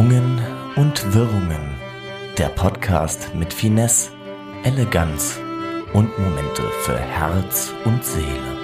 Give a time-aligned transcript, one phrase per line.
[0.00, 0.40] Schwungen
[0.76, 1.74] und Wirrungen.
[2.38, 4.12] Der Podcast mit Finesse,
[4.64, 5.38] Eleganz
[5.92, 8.56] und Momente für Herz und Seele.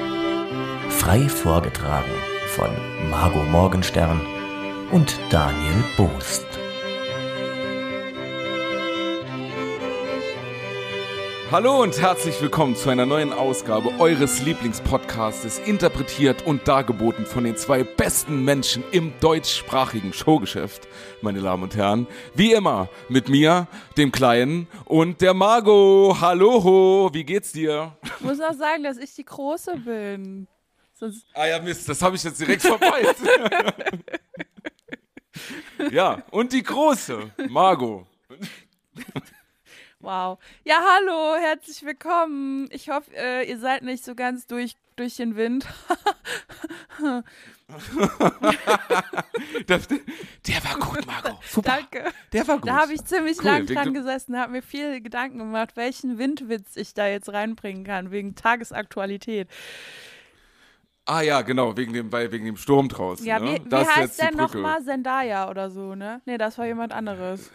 [0.88, 2.10] Frei vorgetragen
[2.54, 2.71] von
[3.10, 4.19] Margot Morgenstern
[4.92, 6.46] und Daniel Boost.
[11.56, 17.56] Hallo und herzlich willkommen zu einer neuen Ausgabe eures Lieblingspodcastes, interpretiert und dargeboten von den
[17.56, 20.87] zwei besten Menschen im deutschsprachigen Showgeschäft,
[21.23, 22.09] meine Damen und Herren.
[22.34, 26.20] Wie immer mit mir, dem Kleinen und der Margot.
[26.20, 27.97] Hallo, wie geht's dir?
[28.05, 30.48] Ich muss auch sagen, dass ich die Große bin.
[30.92, 33.16] Sonst Ah ja, Mist, das habe ich jetzt direkt verpeilt.
[35.91, 38.06] ja, und die Große, Margot.
[40.06, 40.38] Wow.
[40.62, 42.69] Ja, hallo, herzlich willkommen.
[42.70, 45.66] Ich hoffe, äh, ihr seid nicht so ganz durch, durch den Wind.
[49.69, 49.80] Der,
[50.47, 51.36] der war gut, Margot.
[51.50, 51.78] Super.
[51.81, 52.12] Danke.
[52.33, 52.69] Der war gut.
[52.69, 56.77] Da habe ich ziemlich Cool, lang dran gesessen, habe mir viel Gedanken gemacht, welchen Windwitz
[56.77, 59.48] ich da jetzt reinbringen kann, wegen Tagesaktualität.
[61.05, 63.27] Ah ja, genau, wegen dem, weil, wegen dem Sturm draußen.
[63.27, 63.56] Ja, ne?
[63.59, 64.36] wie, wie Das heißt Brücke.
[64.36, 64.84] nochmal?
[64.84, 66.20] Zendaya oder so, ne?
[66.27, 67.50] Nee, das war jemand anderes.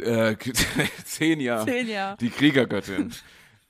[0.00, 0.34] Äh,
[1.04, 2.16] Xenia, Xenia.
[2.16, 3.12] die Kriegergöttin.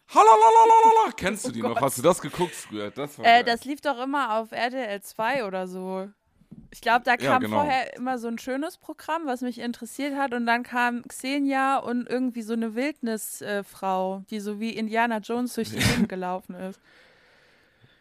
[0.08, 1.74] Halalalala, kennst du Oh die noch?
[1.74, 1.80] Gott.
[1.82, 2.90] Hast du das geguckt früher?
[2.90, 6.08] Das war Äh, das lief doch immer auf RTL 2 oder so.
[6.70, 7.56] Ich glaube, da Ja, kam genau.
[7.62, 10.34] vorher immer so ein schönes Programm, was mich interessiert hat.
[10.34, 15.70] Und dann kam Xenia und irgendwie so eine Wildnisfrau, die so wie Indiana Jones durch
[15.70, 16.78] die Gegend gelaufen ist.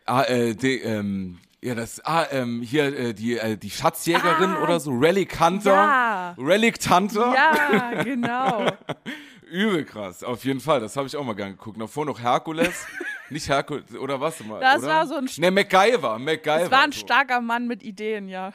[0.06, 4.64] ah, äh, die, ähm, ja, das, ah, ähm, hier, äh, die, äh, die Schatzjägerin Ah,
[4.64, 5.72] oder so, Relic Hunter.
[5.73, 6.36] Ja.
[6.38, 7.34] Relic Hunter.
[7.36, 8.66] Ja, genau.
[9.52, 10.80] Übel krass, auf jeden Fall.
[10.80, 11.80] Das habe ich auch mal gern geguckt.
[11.80, 12.86] Davor noch Herkules.
[13.30, 14.42] Nicht Herkules, oder was?
[14.44, 14.88] Mal, Das oder?
[14.88, 16.62] war so ein- Ne, MacGyver, MacGyver.
[16.64, 17.00] Es war ein so.
[17.00, 18.52] starker Mann mit Ideen, ja.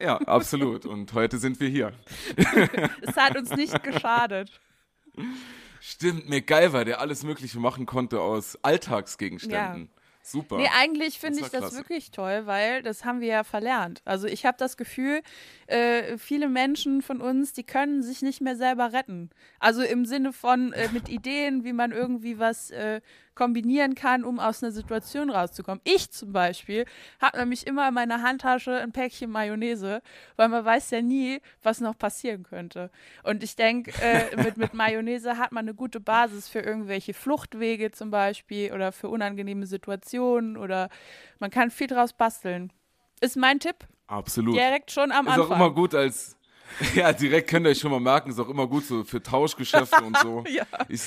[0.00, 0.86] Ja, absolut.
[0.86, 1.92] Und heute sind wir hier.
[3.00, 4.50] Es hat uns nicht geschadet.
[5.80, 9.88] Stimmt, MacGyver, der alles Mögliche machen konnte aus Alltagsgegenständen.
[10.26, 10.56] Super.
[10.56, 11.76] Nee, eigentlich finde ich das klasse.
[11.76, 14.00] wirklich toll, weil das haben wir ja verlernt.
[14.06, 15.20] Also ich habe das Gefühl,
[15.66, 19.28] äh, viele Menschen von uns, die können sich nicht mehr selber retten.
[19.58, 23.02] Also im Sinne von äh, mit Ideen, wie man irgendwie was äh,
[23.34, 25.80] kombinieren kann, um aus einer Situation rauszukommen.
[25.84, 26.84] Ich zum Beispiel
[27.20, 30.02] habe nämlich immer in meiner Handtasche ein Päckchen Mayonnaise,
[30.36, 32.90] weil man weiß ja nie, was noch passieren könnte.
[33.22, 37.92] Und ich denke, äh, mit, mit Mayonnaise hat man eine gute Basis für irgendwelche Fluchtwege
[37.92, 40.88] zum Beispiel oder für unangenehme Situationen oder
[41.38, 42.72] man kann viel draus basteln.
[43.20, 44.54] Ist mein Tipp Absolut.
[44.56, 45.50] direkt schon am ist Anfang.
[45.52, 46.36] auch immer gut als.
[46.94, 50.02] Ja, direkt könnt ihr euch schon mal merken, ist auch immer gut so für Tauschgeschäfte
[50.02, 50.44] und so.
[50.54, 50.64] Ja.
[50.88, 51.02] Ich,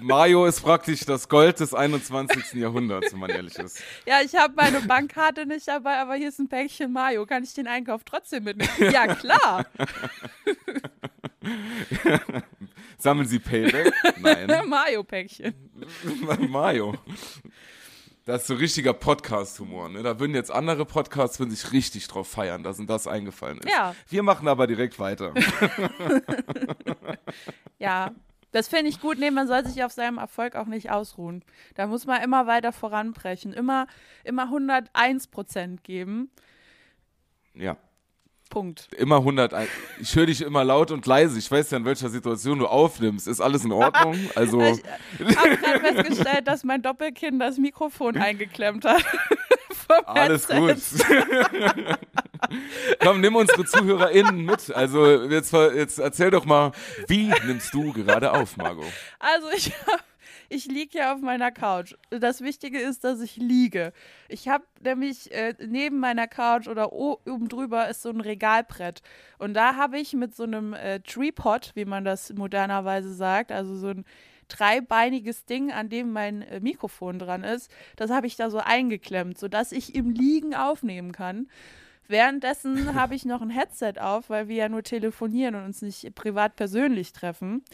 [0.00, 2.54] Mario ist praktisch das Gold des 21.
[2.54, 3.82] Jahrhunderts, wenn man ehrlich ist.
[4.06, 7.24] Ja, ich habe meine Bankkarte nicht dabei, aber hier ist ein Päckchen Mayo.
[7.26, 8.92] Kann ich den Einkauf trotzdem mitnehmen?
[8.92, 9.66] Ja, klar.
[12.98, 13.92] Sammeln Sie Payback?
[14.20, 14.68] Nein.
[14.68, 15.54] Mayo-Päckchen.
[16.48, 16.94] Mario.
[18.24, 19.88] Das ist so richtiger Podcast-Humor.
[19.88, 20.02] Ne?
[20.04, 23.68] Da würden jetzt andere Podcasts würden sich richtig drauf feiern, dass ihnen das eingefallen ist.
[23.68, 23.96] Ja.
[24.08, 25.34] Wir machen aber direkt weiter.
[27.82, 28.12] Ja,
[28.52, 29.18] das finde ich gut.
[29.18, 31.44] Nee, man soll sich auf seinem Erfolg auch nicht ausruhen.
[31.74, 33.52] Da muss man immer weiter voranbrechen.
[33.52, 33.88] Immer,
[34.22, 36.30] immer 101 Prozent geben.
[37.54, 37.76] Ja.
[38.52, 38.86] Punkt.
[38.98, 39.66] Immer 101.
[39.98, 41.38] Ich höre dich immer laut und leise.
[41.38, 43.26] Ich weiß ja, in welcher Situation du aufnimmst.
[43.26, 44.12] Ist alles in Ordnung?
[44.34, 49.02] Also, Ich habe gerade festgestellt, dass mein Doppelkinn das Mikrofon eingeklemmt hat.
[50.06, 50.76] Alles gut.
[53.00, 54.74] Komm, nimm unsere ZuhörerInnen mit.
[54.74, 56.72] Also, jetzt, jetzt erzähl doch mal,
[57.08, 58.84] wie nimmst du gerade auf, Margot?
[59.18, 59.72] Also ich,
[60.52, 61.94] ich liege ja auf meiner Couch.
[62.10, 63.92] Das Wichtige ist, dass ich liege.
[64.28, 69.02] Ich habe nämlich äh, neben meiner Couch oder oben drüber ist so ein Regalbrett.
[69.38, 73.76] Und da habe ich mit so einem äh, Tripod, wie man das modernerweise sagt, also
[73.76, 74.04] so ein
[74.48, 79.38] dreibeiniges Ding, an dem mein äh, Mikrofon dran ist, das habe ich da so eingeklemmt,
[79.38, 81.48] sodass ich im Liegen aufnehmen kann.
[82.08, 86.14] Währenddessen habe ich noch ein Headset auf, weil wir ja nur telefonieren und uns nicht
[86.14, 87.64] privat persönlich treffen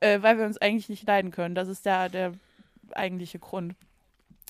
[0.00, 1.54] äh, weil wir uns eigentlich nicht leiden können.
[1.54, 2.32] Das ist der, der
[2.92, 3.74] eigentliche Grund.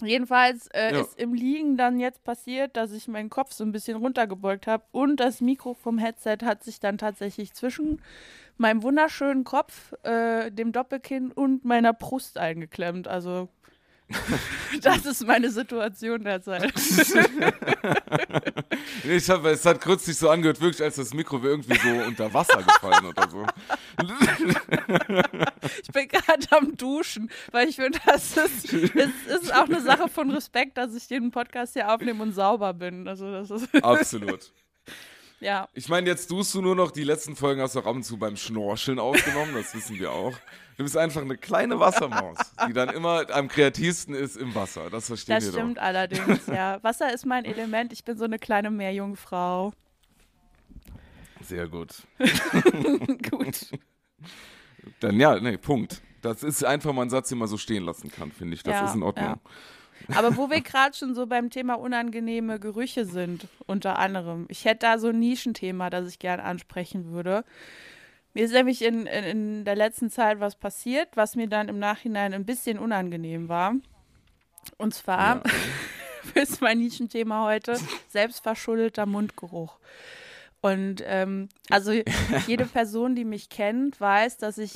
[0.02, 1.00] Jedenfalls äh, Ja.
[1.00, 4.84] ist im Liegen dann jetzt passiert, dass ich meinen Kopf so ein bisschen runtergebeugt habe
[4.92, 8.02] und das Mikro vom Headset hat sich dann tatsächlich zwischen
[8.58, 13.08] meinem wunderschönen Kopf, äh, dem Doppelkinn und meiner Brust eingeklemmt.
[13.08, 13.48] Also
[14.82, 16.72] das ist meine Situation derzeit.
[19.04, 22.32] Ich hab, es hat kürzlich so angehört, wirklich, als das Mikro wäre irgendwie so unter
[22.34, 23.46] Wasser gefallen oder so.
[25.82, 30.08] Ich bin gerade am Duschen, weil ich finde, das ist, es ist auch eine Sache
[30.08, 33.06] von Respekt, dass ich den Podcast hier aufnehme und sauber bin.
[33.08, 34.52] Also das ist Absolut.
[35.40, 35.68] Ja.
[35.74, 38.04] Ich meine, jetzt tust du nur noch, die letzten Folgen hast du auch ab und
[38.04, 40.34] zu beim Schnorcheln aufgenommen, das wissen wir auch.
[40.78, 42.38] Du bist einfach eine kleine Wassermaus,
[42.68, 44.90] die dann immer am kreativsten ist im Wasser.
[44.90, 45.82] Das verstehen Das wir stimmt doch.
[45.82, 46.82] allerdings, ja.
[46.82, 47.92] Wasser ist mein Element.
[47.92, 49.72] Ich bin so eine kleine Meerjungfrau.
[51.42, 51.90] Sehr gut.
[53.30, 53.70] Gut.
[55.00, 56.00] Dann ja, nee, Punkt.
[56.22, 58.62] Das ist einfach mal ein Satz, den man so stehen lassen kann, finde ich.
[58.62, 59.38] Das Ja, ist in Ordnung.
[60.14, 64.46] Aber wo wir gerade schon so beim Thema unangenehme Gerüche sind, unter anderem.
[64.48, 67.44] Ich hätte da so ein Nischenthema, das ich gerne ansprechen würde.
[68.34, 71.78] Mir ist nämlich in, in, in der letzten Zeit was passiert, was mir dann im
[71.78, 73.74] Nachhinein ein bisschen unangenehm war.
[74.76, 75.42] Und zwar Ja.
[76.34, 79.78] ist mein Nischenthema heute selbstverschuldeter Mundgeruch.
[80.66, 81.92] Und ähm, also
[82.46, 84.72] jede Person, die mich kennt, weiß, dass ich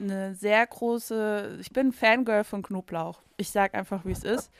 [0.00, 3.20] eine sehr große, ich bin Fangirl von Knoblauch.
[3.36, 4.50] Ich sag einfach, wie es ist.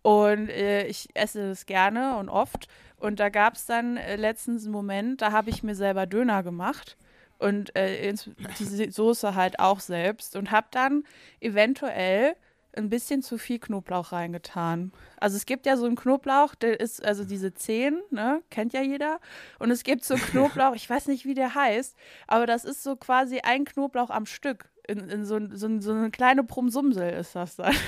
[0.00, 2.68] Und äh, ich esse das gerne und oft.
[2.96, 6.42] Und da gab es dann äh, letztens einen Moment, da habe ich mir selber Döner
[6.42, 6.96] gemacht
[7.38, 8.14] und äh,
[8.58, 11.04] diese Soße halt auch selbst und habe dann
[11.40, 12.34] eventuell
[12.76, 14.92] ein bisschen zu viel Knoblauch reingetan.
[15.18, 18.82] Also es gibt ja so einen Knoblauch, der ist, also diese Zehen, ne, kennt ja
[18.82, 19.20] jeder.
[19.58, 22.96] Und es gibt so Knoblauch, ich weiß nicht, wie der heißt, aber das ist so
[22.96, 24.70] quasi ein Knoblauch am Stück.
[24.86, 27.74] In, in so, so, so eine kleine Prumsumsel ist das dann.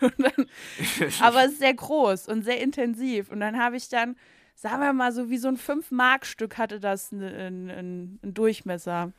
[0.00, 0.46] Dann
[1.20, 3.30] aber es ist sehr groß und sehr intensiv.
[3.30, 4.16] Und dann habe ich dann,
[4.54, 9.12] sagen wir mal, so wie so ein 5-Mark-Stück hatte das einen einen Durchmesser.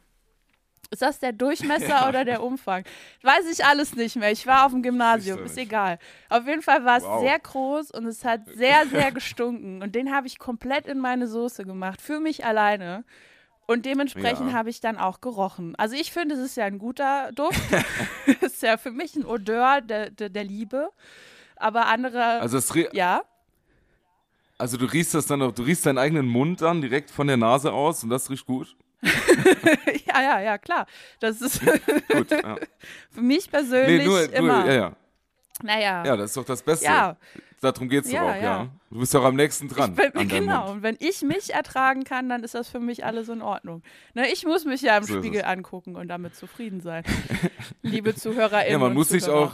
[0.92, 2.84] Ist das der Durchmesser oder der Umfang?
[3.24, 4.32] Weiß ich alles nicht mehr.
[4.32, 5.98] Ich war auf dem Gymnasium, ist egal.
[6.30, 7.22] Auf jeden Fall war es Wow.
[7.22, 9.82] sehr groß und es hat sehr, sehr gestunken.
[9.82, 13.06] Und den habe ich komplett in meine Soße gemacht, für mich alleine.
[13.68, 14.54] Und dementsprechend Ja.
[14.54, 15.76] habe ich dann auch gerochen.
[15.78, 17.62] Also ich finde, es ist ja ein guter Duft.
[18.42, 20.90] ist ja für mich ein Odeur der, der, der Liebe.
[21.56, 23.22] Aber andere, Also, es, ja,
[24.58, 27.72] also du riechst das dann du riechst deinen eigenen Mund dann direkt von der Nase
[27.72, 28.76] aus und das riecht gut.
[30.08, 30.86] ja, ja, ja, klar.
[31.20, 32.58] Das ist Gut, ja.
[33.12, 34.66] für mich persönlich Nee, nur, nur immer.
[34.68, 34.92] ja, ja.
[35.64, 36.04] Naja.
[36.06, 36.86] Ja, das ist doch das Beste.
[36.86, 37.16] Ja.
[37.62, 38.42] Darum geht's Ja, doch auch, ja.
[38.42, 38.68] ja.
[38.90, 39.94] Du bist doch am nächsten dran.
[39.96, 40.70] Bin, genau, Mund.
[40.78, 43.84] und wenn ich mich ertragen kann, dann ist das für mich alles in Ordnung.
[44.16, 45.46] Ne, ich muss mich ja im So Spiegel es.
[45.46, 47.04] angucken und damit zufrieden sein.
[47.84, 48.72] Liebe ZuhörerInnen.
[48.72, 49.54] Ja, man muss sich Zuhörer.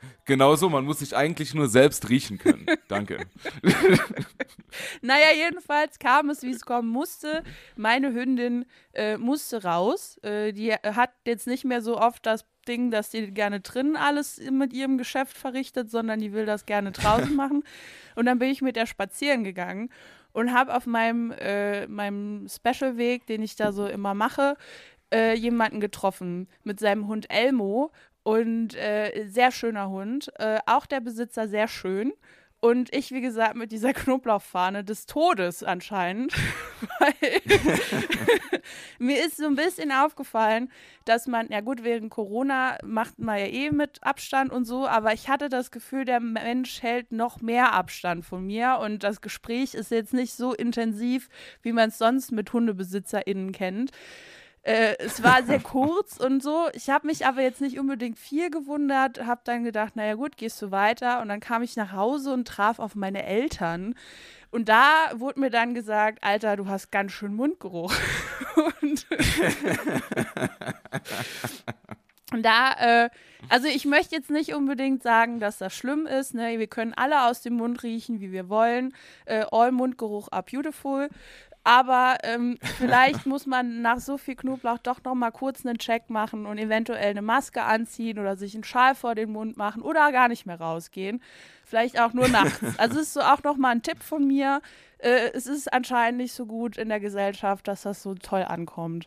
[0.00, 2.66] Auch, genauso, man muss sich eigentlich nur selbst riechen können.
[2.88, 3.26] Danke.
[5.00, 7.42] Naja, jedenfalls kam es, wie es kommen musste.
[7.76, 10.18] Meine Hündin äh, musste raus.
[10.22, 14.40] Äh, die hat jetzt nicht mehr so oft das Ding, dass die gerne drinnen alles
[14.50, 17.64] mit ihrem Geschäft verrichtet, sondern die will das gerne draußen machen.
[18.14, 19.90] Und dann bin ich mit der spazieren gegangen
[20.32, 24.56] und habe auf meinem, äh, meinem Special-Weg, den ich da so immer mache,
[25.12, 27.90] äh, jemanden getroffen mit seinem Hund Elmo.
[28.28, 30.30] Und äh, sehr schöner Hund.
[30.38, 32.12] Äh, auch der Besitzer sehr schön.
[32.60, 36.34] Und ich, wie gesagt, mit dieser Knoblauchfahne des Todes anscheinend.
[38.98, 40.70] Mir ist so ein bisschen aufgefallen,
[41.06, 45.14] dass man, ja gut, während Corona macht man ja eh mit Abstand und so, aber
[45.14, 49.72] ich hatte das Gefühl, der Mensch hält noch mehr Abstand von mir und das Gespräch
[49.72, 51.30] ist jetzt nicht so intensiv,
[51.62, 53.90] wie man es sonst mit HundebesitzerInnen kennt.
[54.68, 56.68] Äh, es war sehr kurz und so.
[56.74, 60.60] Ich habe mich aber jetzt nicht unbedingt viel gewundert, habe dann gedacht, naja gut, gehst
[60.60, 61.22] du weiter.
[61.22, 63.94] Und dann kam ich nach Hause und traf auf meine Eltern.
[64.50, 67.94] Und da wurde mir dann gesagt, Alter, du hast ganz schön Mundgeruch.
[68.82, 69.06] und,
[72.34, 73.08] und da, äh,
[73.48, 76.34] also ich möchte jetzt nicht unbedingt sagen, dass das schlimm ist.
[76.34, 76.58] Ne?
[76.58, 78.94] Wir können alle aus dem Mund riechen, wie wir wollen.
[79.24, 81.08] Äh, all Mundgeruch are beautiful.
[81.68, 86.08] Aber ähm, vielleicht muss man nach so viel Knoblauch doch noch mal kurz einen Check
[86.08, 90.10] machen und eventuell eine Maske anziehen oder sich einen Schal vor den Mund machen oder
[90.10, 91.20] gar nicht mehr rausgehen.
[91.66, 92.58] Vielleicht auch nur nachts.
[92.78, 94.62] Also es ist so auch noch mal ein Tipp von mir.
[94.96, 99.06] Äh, es ist anscheinend nicht so gut in der Gesellschaft, dass das so toll ankommt.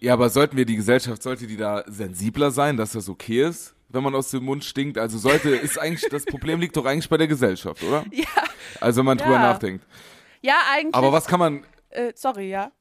[0.00, 3.76] Ja, aber sollten wir die Gesellschaft, sollte die da sensibler sein, dass das okay ist,
[3.90, 4.98] wenn man aus dem Mund stinkt?
[4.98, 8.04] Also sollte, ist eigentlich, das Problem liegt doch eigentlich bei der Gesellschaft, oder?
[8.12, 8.24] Ja,
[8.80, 9.52] Also wenn man drüber Ja.
[9.52, 9.84] nachdenkt.
[10.48, 10.94] Ja eigentlich.
[10.94, 12.72] Aber was kann man, Äh, sorry, ja.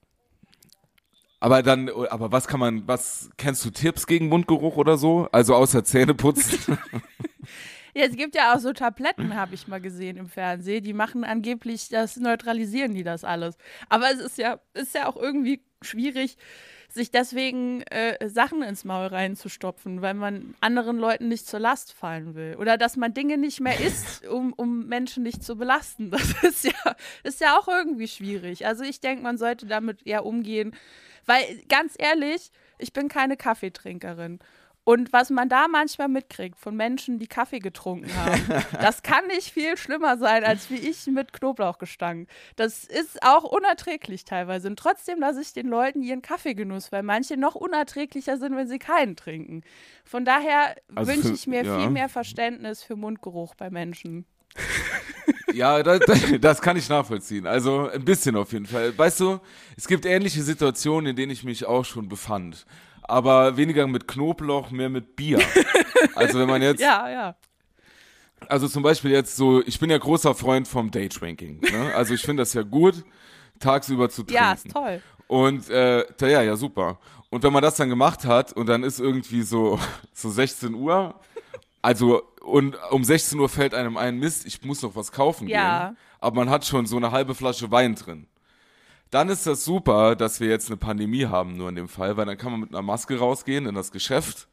[1.40, 5.28] aber dann, aber was kann man, was, kennst du Tipps gegen Mundgeruch oder so?
[5.32, 6.78] Also außer Zähneputzen?
[7.94, 10.84] Ja, es gibt ja auch so Tabletten, habe ich mal gesehen im Fernsehen.
[10.84, 13.58] Die machen angeblich, das neutralisieren die das alles.
[13.90, 16.38] Aber es ist ja, ist ja auch irgendwie schwierig,
[16.90, 22.36] sich deswegen äh, Sachen ins Maul reinzustopfen, weil man anderen Leuten nicht zur Last fallen
[22.36, 22.56] will.
[22.58, 26.12] Oder dass man Dinge nicht mehr isst, um, um Menschen nicht zu belasten.
[26.18, 28.66] Das ist ja, ist ja auch irgendwie schwierig.
[28.66, 30.76] Also ich denke, man sollte damit eher umgehen.
[31.26, 34.40] Weil, ganz ehrlich, ich bin keine Kaffeetrinkerin.
[34.88, 39.52] Und was man da manchmal mitkriegt von Menschen, die Kaffee getrunken haben, das kann nicht
[39.52, 42.30] viel schlimmer sein, als wie ich mit Knoblauchgestank.
[42.56, 44.70] Das ist auch unerträglich teilweise.
[44.70, 48.80] Und trotzdem lasse ich den Leuten ihren Kaffeegenuss, weil manche noch unerträglicher sind, wenn sie
[48.80, 49.64] keinen trinken.
[50.06, 51.80] Von daher Also wünsche ich mir ja.
[51.82, 54.26] viel mehr Verständnis für Mundgeruch bei Menschen.
[55.54, 56.02] Ja, das,
[56.40, 57.48] das kann ich nachvollziehen.
[57.48, 58.96] Also ein bisschen auf jeden Fall.
[58.96, 59.40] Weißt du,
[59.76, 62.66] es gibt ähnliche Situationen, in denen ich mich auch schon befand.
[63.08, 65.40] Aber weniger mit Knoblauch, mehr mit Bier.
[66.16, 67.36] Also wenn man jetzt, Ja, ja.
[68.48, 71.60] also zum Beispiel jetzt so, ich bin ja großer Freund vom Daydrinking.
[71.62, 71.94] Ne?
[71.96, 73.04] Also ich finde das ja gut,
[73.60, 74.44] tagsüber zu trinken.
[74.44, 75.02] Ja, ist toll.
[75.28, 77.00] Und äh, ja, ja, super.
[77.30, 79.80] Und wenn man das dann gemacht hat und dann ist irgendwie so,
[80.14, 81.16] so 16 Uhr,
[81.82, 85.90] also und um 16 Uhr fällt einem ein Mist, ich muss noch was kaufen Ja.
[85.90, 88.28] gehen, aber man hat schon so eine halbe Flasche Wein drin.
[89.10, 92.26] Dann ist das super, dass wir jetzt eine Pandemie haben, nur in dem Fall, weil
[92.26, 94.48] dann kann man mit einer Maske rausgehen in das Geschäft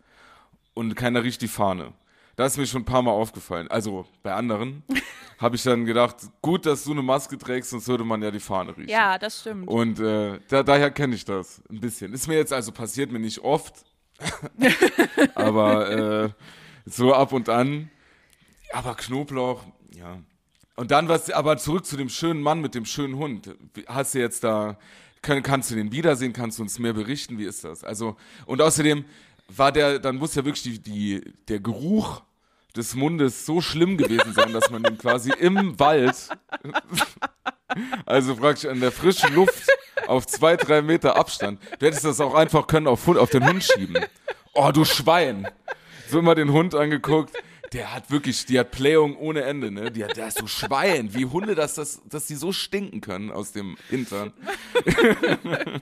[0.74, 1.92] und keiner riecht die Fahne.
[2.36, 3.68] Das ist mir schon ein paar Mal aufgefallen.
[3.68, 4.82] Also bei anderen
[5.38, 8.40] habe ich dann gedacht, gut, dass du eine Maske trägst, sonst würde man ja die
[8.40, 8.88] Fahne riechen.
[8.88, 9.68] Ja, das stimmt.
[9.68, 12.12] Und äh, da, daher kenne ich das ein bisschen.
[12.12, 13.84] Ist mir jetzt also passiert mir nicht oft,
[15.34, 16.30] aber äh,
[16.86, 17.90] so ab und an.
[18.72, 19.62] Aber Knoblauch,
[19.94, 20.18] ja.
[20.76, 23.54] Und dann was, aber zurück zu dem schönen Mann mit dem schönen Hund.
[23.86, 24.76] Hast du jetzt da,
[25.22, 26.32] können, kannst du den wiedersehen?
[26.32, 27.38] Kannst du uns mehr berichten?
[27.38, 27.84] Wie ist das?
[27.84, 28.16] Also,
[28.46, 29.04] und außerdem
[29.48, 32.22] war der, dann muss ja wirklich die, die, der Geruch
[32.76, 36.28] des Mundes so schlimm gewesen sein, dass man ihn quasi im Wald
[38.06, 39.68] also praktisch an der frischen Luft
[40.06, 41.60] auf zwei, drei Meter Abstand.
[41.78, 44.04] Du hättest das auch einfach können auf, auf den Hund schieben.
[44.52, 45.48] Oh, du Schwein.
[46.08, 47.34] So immer den Hund angeguckt.
[47.74, 49.90] Der hat wirklich, die hat Playung ohne Ende, ne?
[49.90, 53.32] Die hat, der ist so Schwein, wie Hunde, dass, das, dass die so stinken können
[53.32, 54.32] aus dem Hintern.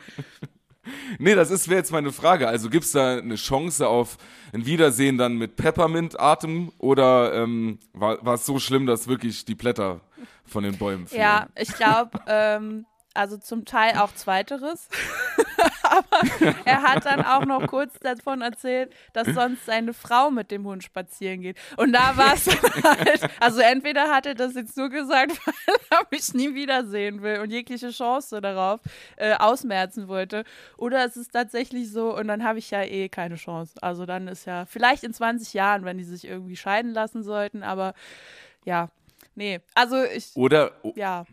[1.18, 2.48] nee, das ist wäre jetzt meine Frage.
[2.48, 4.16] Also gibt's da eine Chance auf
[4.54, 9.54] ein Wiedersehen dann mit Peppermint-Atem oder ähm, war war es so schlimm, dass wirklich die
[9.54, 10.00] Blätter
[10.46, 11.20] von den Bäumen fielen?
[11.20, 14.88] Ja, ich glaube, ähm, also zum Teil auch Zweiteres.
[15.92, 20.64] Aber er hat dann auch noch kurz davon erzählt, dass sonst seine Frau mit dem
[20.64, 21.58] Hund spazieren geht.
[21.76, 26.06] Und da war es halt, also entweder hat er das jetzt nur gesagt, weil er
[26.10, 28.80] mich nie wiedersehen will und jegliche Chance darauf
[29.16, 30.44] äh, ausmerzen wollte.
[30.76, 33.74] Oder es ist tatsächlich so und dann habe ich ja eh keine Chance.
[33.82, 37.62] Also dann ist ja, vielleicht in 20 Jahren, wenn die sich irgendwie scheiden lassen sollten,
[37.62, 37.94] aber
[38.64, 38.88] ja,
[39.34, 39.60] nee.
[39.74, 41.26] Also ich, Oder ja.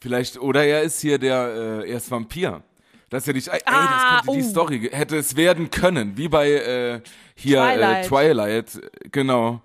[0.00, 2.62] vielleicht, oder er ist hier der, äh, er ist Vampir.
[3.12, 4.50] Dass er dich, ey, Ah, das könnte die oh.
[4.50, 7.00] Story, ge- hätte es werden können, wie bei äh,
[7.34, 8.04] hier Twilight.
[8.04, 9.60] Äh, Twilight, äh, genau.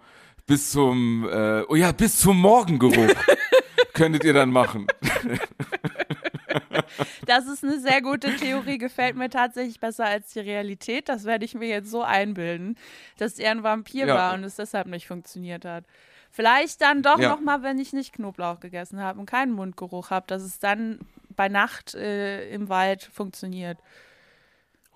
[0.45, 3.13] Bis zum, äh, oh ja, bis zum Morgengeruch
[3.93, 4.87] könntet ihr dann machen.
[7.25, 11.09] Das ist eine sehr gute Theorie, gefällt mir tatsächlich besser als die Realität.
[11.09, 12.77] Das werde ich mir jetzt so einbilden,
[13.17, 14.15] dass er ein Vampir Ja.
[14.15, 15.83] war und es deshalb nicht funktioniert hat.
[16.31, 17.29] Vielleicht dann doch Ja.
[17.29, 20.99] noch mal, wenn ich nicht Knoblauch gegessen habe und keinen Mundgeruch habe, dass es dann
[21.37, 23.79] bei Nacht äh, im Wald funktioniert.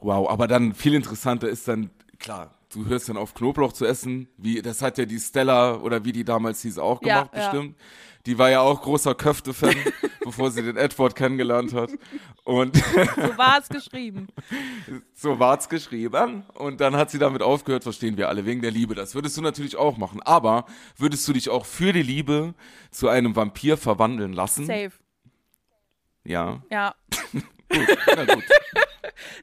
[0.02, 4.28] Wow, aber dann viel interessanter ist dann, klar, du hörst dann auf Knoblauch zu essen,
[4.38, 7.50] wie, das hat ja die Stella oder wie die damals hieß auch Ja, gemacht, ja.
[7.52, 7.78] bestimmt.
[8.28, 9.76] Die war ja auch großer Köfte-Fan,
[10.24, 11.90] bevor sie den Edward kennengelernt hat.
[12.44, 14.28] Und So war es geschrieben.
[15.16, 16.44] so war's geschrieben.
[16.54, 18.94] Und dann hat sie damit aufgehört, verstehen wir alle, wegen der Liebe.
[18.94, 20.22] Das würdest du natürlich auch machen.
[20.22, 20.66] Aber
[20.98, 22.54] würdest du dich auch für die Liebe
[22.92, 24.66] zu einem Vampir verwandeln lassen?
[24.68, 24.92] Safe.
[26.24, 26.62] Ja.
[26.70, 26.96] Ja.
[27.70, 28.44] Gut, na gut.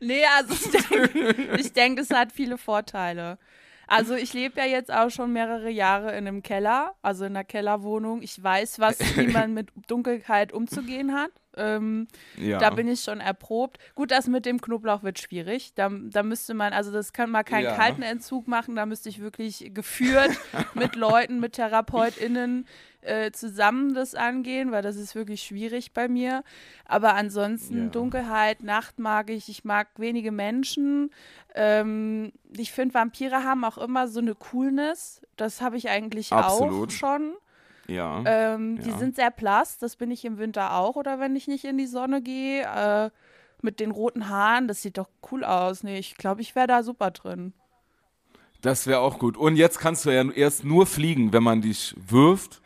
[0.01, 3.39] Nee, also ich denke, ich denk, es hat viele Vorteile.
[3.87, 7.45] Also ich lebe ja jetzt auch schon mehrere Jahre in einem Keller, also in einer
[7.45, 8.23] Kellerwohnung.
[8.23, 11.31] Ich weiß, was, wie man mit Dunkelheit umzugehen hat.
[11.59, 12.59] Ähm, Ja.
[12.59, 13.79] Da bin ich schon erprobt.
[13.95, 15.73] Gut, das mit dem Knoblauch wird schwierig.
[15.75, 17.75] Da, da müsste man, also das kann man keinen Ja.
[17.77, 18.77] kalten Entzug machen.
[18.77, 20.31] Da müsste ich wirklich geführt
[20.75, 22.67] mit Leuten, mit TherapeutInnen
[23.01, 26.43] äh, zusammen das angehen, weil das ist wirklich schwierig bei mir.
[26.85, 27.89] Aber ansonsten Ja.
[27.91, 29.49] Dunkelheit, Nacht mag ich.
[29.49, 31.11] Ich mag wenige Menschen.
[31.55, 35.23] Ähm, ich finde, Vampire haben auch immer so eine Coolness.
[35.37, 36.89] Das habe ich eigentlich Absolut.
[36.89, 37.35] auch schon.
[37.89, 38.23] Ja.
[38.27, 38.99] Ähm, Die Ja.
[38.99, 41.87] sind sehr blass, das bin ich im Winter auch oder wenn ich nicht in die
[41.87, 42.63] Sonne gehe.
[42.63, 43.11] Äh,
[43.61, 45.83] mit den roten Haaren, das sieht doch cool aus.
[45.83, 47.53] Nee, ich glaube, ich wäre da super drin.
[48.61, 49.37] Das wäre auch gut.
[49.37, 52.61] Und jetzt kannst du ja erst nur fliegen, wenn man dich wirft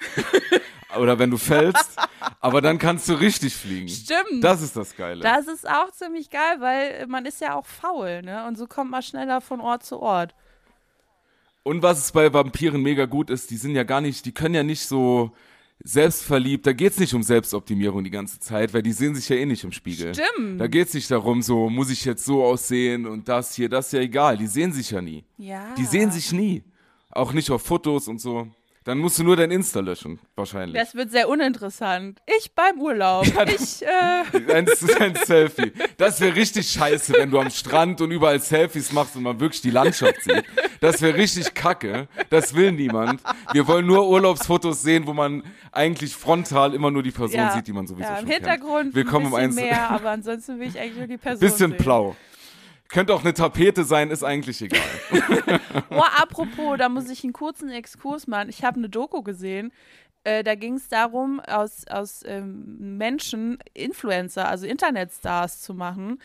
[0.99, 1.99] oder wenn du fällst.
[2.41, 3.89] Aber dann kannst du richtig fliegen.
[3.89, 4.43] Stimmt.
[4.45, 5.21] Das ist das Geile.
[5.23, 8.47] Das ist auch ziemlich geil, weil man ist ja auch faul, ne?
[8.47, 10.35] Und so kommt man schneller von Ort zu Ort.
[11.63, 14.55] Und was es bei Vampiren mega gut ist, die sind ja gar nicht, die können
[14.55, 15.33] ja nicht so
[15.85, 19.47] selbstverliebt, da geht's nicht um Selbstoptimierung die ganze Zeit, weil die sehen sich ja eh
[19.47, 20.15] nicht im Spiegel.
[20.15, 20.61] Stimmt.
[20.61, 23.93] Da geht's nicht darum, so muss ich jetzt so aussehen und das hier, das ist
[23.93, 24.37] ja egal.
[24.37, 25.25] Die sehen sich ja nie.
[25.39, 25.75] Ja.
[25.75, 26.63] Die sehen sich nie.
[27.11, 28.49] Auch nicht auf Fotos und so.
[28.85, 30.77] Dann musst du nur dein Insta löschen, wahrscheinlich.
[30.77, 32.21] Das wird sehr uninteressant.
[32.39, 33.25] Ich beim Urlaub.
[33.47, 35.73] ich, äh, Ein, ein Selfie.
[35.99, 39.61] Das wäre richtig scheiße, wenn du am Strand und überall Selfies machst und man wirklich
[39.61, 40.45] die Landschaft sieht.
[40.81, 42.09] Das wäre richtig kacke.
[42.31, 43.21] Das will niemand.
[43.53, 47.69] Wir wollen nur Urlaubsfotos sehen, wo man eigentlich frontal immer nur die Person ja, sieht,
[47.69, 48.95] die man sowieso ja, schon Im Hintergrund kennt.
[48.97, 51.71] Willkommen ein im bisschen Einzel mehr, aber ansonsten will ich eigentlich nur die Person Bisschen
[51.71, 51.79] sehen.
[51.79, 52.17] blau.
[52.93, 54.81] Könnte auch eine Tapete sein, ist eigentlich egal.
[55.89, 58.49] Oh, apropos, da muss ich einen kurzen Exkurs machen.
[58.49, 59.73] Ich habe eine Doku gesehen.
[60.25, 66.19] Äh, da ging es darum, aus, aus ähm, Menschen Influencer, also Internetstars zu machen.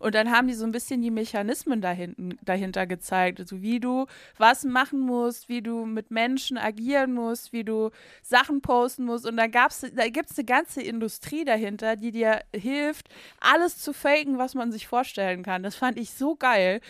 [0.00, 3.38] Und dann haben die so ein bisschen die Mechanismen dahinten, dahinter gezeigt.
[3.38, 4.06] Also wie du
[4.38, 7.90] was machen musst, wie du mit Menschen agieren musst, wie du
[8.22, 9.26] Sachen posten musst.
[9.26, 13.08] Und da, gab's, da gibt es eine ganze Industrie dahinter, die dir hilft,
[13.40, 15.62] alles zu faken, was man sich vorstellen kann.
[15.62, 16.80] Das fand ich so geil.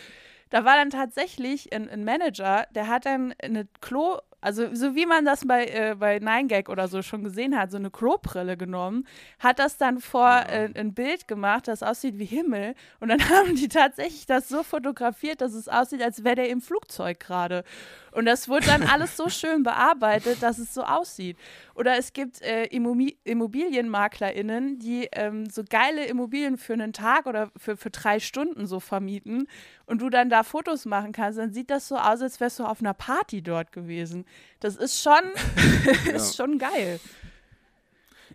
[0.49, 5.05] Da war dann tatsächlich ein, ein Manager, der hat dann eine Klo, also so wie
[5.05, 9.05] man das bei, äh, bei 9gag oder so schon gesehen hat, so eine Klobrille genommen,
[9.37, 12.73] hat das dann vor äh, ein Bild gemacht, das aussieht wie Himmel.
[12.99, 16.59] Und dann haben die tatsächlich das so fotografiert, dass es aussieht, als wäre der im
[16.59, 17.63] Flugzeug gerade.
[18.11, 21.37] Und das wurde dann alles so schön bearbeitet, dass es so aussieht.
[21.75, 27.51] Oder es gibt äh, Immobi ImmobilienmaklerInnen, die ähm, so geile Immobilien für einen Tag oder
[27.57, 29.47] für, für drei Stunden so vermieten
[29.85, 32.65] und du dann da Fotos machen kannst, dann sieht das so aus, als wärst du
[32.65, 34.25] auf einer Party dort gewesen.
[34.59, 35.21] Das ist schon,
[36.13, 36.99] ist schon geil.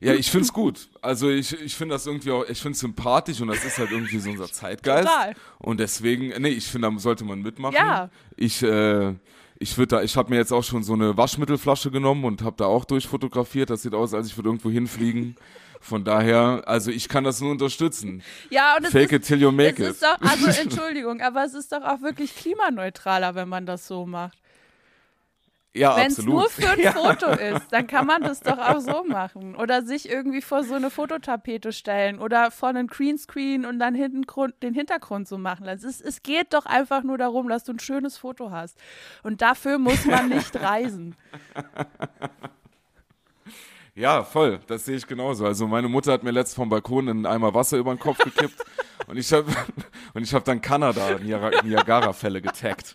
[0.01, 0.89] Ja, ich find's gut.
[1.01, 4.19] Also ich, ich finde das irgendwie auch, ich find's sympathisch und das ist halt irgendwie
[4.19, 5.09] so unser Zeitgeist.
[5.09, 5.35] Total.
[5.59, 7.77] Und deswegen, nee, ich finde, da sollte man mitmachen.
[7.77, 8.11] Ja.
[8.37, 9.15] Ich, äh,
[9.59, 12.57] ich würde da, ich habe mir jetzt auch schon so eine Waschmittelflasche genommen und habe
[12.59, 13.71] da auch durchfotografiert.
[13.71, 15.37] Das sieht aus, als ich würde irgendwo hinfliegen.
[15.81, 18.23] Von daher, also ich kann das nur unterstützen.
[18.51, 19.95] Ja, und es Fake ist, it till you make es it.
[19.95, 24.05] ist doch, also Entschuldigung, aber es ist doch auch wirklich klimaneutraler, wenn man das so
[24.05, 24.39] macht.
[25.77, 29.05] Ja, Wenn es nur für ein Foto ist, dann kann man das doch auch so
[29.05, 29.55] machen.
[29.57, 34.25] Oder sich irgendwie vor so eine Fototapete stellen oder vor einen Greenscreen und dann hinten
[34.63, 35.87] den Hintergrund so machen lassen.
[35.89, 38.77] Es, es geht doch einfach nur darum, dass du ein schönes Foto hast.
[39.23, 41.17] Und dafür muss man nicht reisen.
[43.95, 44.61] Ja, voll.
[44.67, 45.47] Das sehe ich genauso.
[45.47, 48.63] Also meine Mutter hat mir letzt vom Balkon einen Eimer Wasser über den Kopf gekippt
[49.07, 49.51] und ich habe
[50.13, 52.93] und ich habe dann Kanada Niagara- Niagara-Fälle getaggt.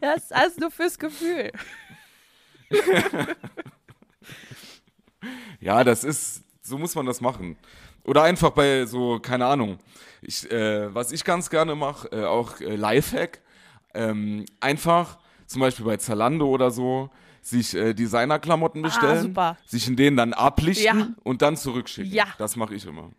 [0.00, 1.52] Das ist alles nur fürs Gefühl.
[5.60, 7.56] Ja, das ist, so muss man das machen.
[8.04, 9.78] Oder einfach bei so, keine Ahnung,
[10.20, 13.40] ich, äh, was ich ganz gerne mache, äh, auch äh, Lifehack,
[13.94, 19.94] ähm, einfach zum Beispiel bei Zalando oder so, sich äh, Designerklamotten bestellen, Ah, sich in
[19.96, 21.08] denen dann ablichten Ja.
[21.22, 22.12] und dann zurückschicken.
[22.12, 22.26] Ja.
[22.38, 23.10] Das mache ich immer.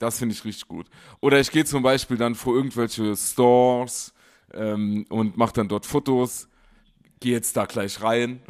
[0.00, 0.86] Das finde ich richtig gut.
[1.20, 4.12] Oder ich gehe zum Beispiel dann vor irgendwelche Stores
[4.54, 6.48] ähm, und mache dann dort Fotos,
[7.20, 8.42] gehe jetzt da gleich rein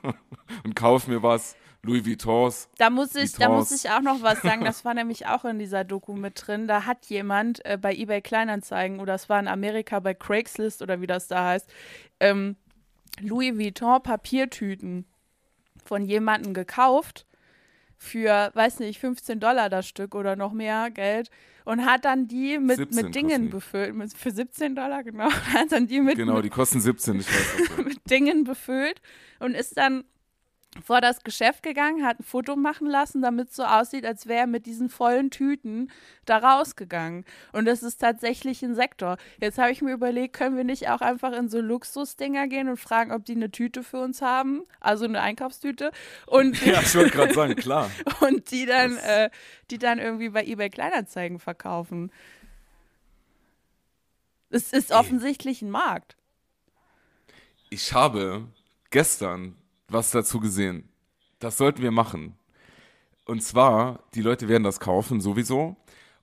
[0.64, 1.56] und kauf mir was.
[1.82, 2.68] Louis Vuittons.
[2.76, 3.84] Da muss ich, da muss Vuittons.
[3.84, 4.64] ich auch noch was sagen.
[4.64, 6.68] Das war nämlich auch in dieser Doku mit drin.
[6.68, 11.00] Da hat jemand äh, bei eBay Kleinanzeigen oder es war in Amerika bei Craigslist oder
[11.00, 11.72] wie das da heißt,
[12.20, 12.56] ähm,
[13.20, 15.06] Louis Vuitton Papiertüten
[15.84, 17.26] von jemandem gekauft
[18.02, 21.30] für, weiß nicht, 15 Dollar das Stück oder noch mehr Geld
[21.66, 23.94] und hat dann die mit, 17 mit Dingen befüllt.
[23.94, 25.30] Mit, für 17 Dollar, genau.
[25.52, 29.02] Hat dann die mit, Genau, die kosten 17, ich weiß mit Dingen befüllt
[29.38, 30.04] und ist dann
[30.84, 34.40] vor das Geschäft gegangen, hat ein Foto machen lassen, damit es so aussieht, als wäre
[34.40, 35.90] er mit diesen vollen Tüten
[36.26, 37.24] da rausgegangen.
[37.52, 39.16] Und das ist tatsächlich ein Sektor.
[39.40, 42.76] Jetzt habe ich mir überlegt, können wir nicht auch einfach in so Luxusdinger gehen und
[42.76, 45.90] fragen, ob die eine Tüte für uns haben, also eine Einkaufstüte,
[46.26, 47.90] und, Ja, ich wollte gerade sagen, klar.
[48.20, 49.30] und die dann, äh,
[49.70, 52.12] die dann irgendwie bei eBay Kleinanzeigen verkaufen.
[54.50, 56.16] Es ist offensichtlich ein Markt.
[57.70, 58.48] Ich habe
[58.90, 59.59] gestern
[59.90, 60.88] was dazu gesehen.
[61.38, 62.36] Das sollten wir machen.
[63.26, 65.76] Und zwar, die Leute werden das kaufen, sowieso.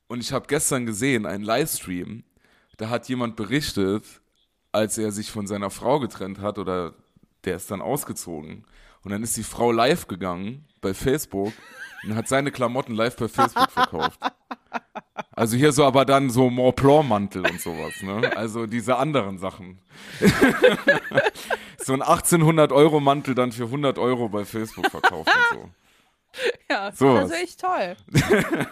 [0.08, 2.24] Und ich habe gestern gesehen, einen Livestream,
[2.78, 4.04] da hat jemand berichtet,
[4.72, 6.94] als er sich von seiner Frau getrennt hat oder
[7.44, 8.66] der ist dann ausgezogen.
[9.04, 11.54] Und dann ist die Frau live gegangen bei Facebook
[12.04, 14.20] und hat seine Klamotten live bei Facebook verkauft.
[15.38, 18.36] Also hier so aber dann so Montblanc-Mantel und sowas, ne?
[18.36, 19.78] Also diese anderen Sachen.
[21.78, 25.70] so ein 1800-Euro-Mantel dann für 100 Euro bei Facebook verkauft und so.
[26.70, 27.30] Ja, Sowas.
[27.30, 27.96] das ist echt toll.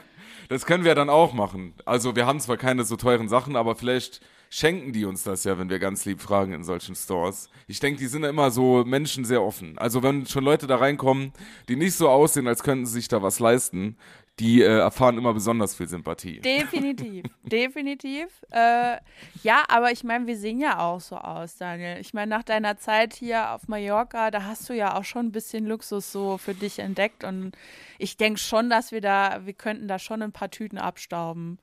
[0.47, 1.73] Das können wir dann auch machen.
[1.86, 5.58] Also wir haben zwar keine so teuren Sachen, aber vielleicht schenken die uns das ja,
[5.58, 7.49] wenn wir ganz lieb fragen in solchen Stores.
[7.67, 9.75] Ich denke, die sind ja immer so Menschen sehr offen.
[9.80, 11.34] Also wenn schon Leute da reinkommen,
[11.67, 13.97] die nicht so aussehen, als könnten sie sich da was leisten,
[14.39, 16.39] die äh, erfahren immer besonders viel Sympathie.
[16.39, 18.28] Definitiv, definitiv.
[18.52, 18.98] Äh,
[19.43, 22.00] ja, aber ich meine, wir sehen ja auch so aus, Daniel.
[22.02, 25.32] Ich meine, nach deiner Zeit hier auf Mallorca, da hast du ja auch schon ein
[25.32, 27.54] bisschen Luxus so für dich entdeckt und
[27.98, 31.58] ich denke schon, dass wir da, wir könnten da schon ein paar Tüten abstauben.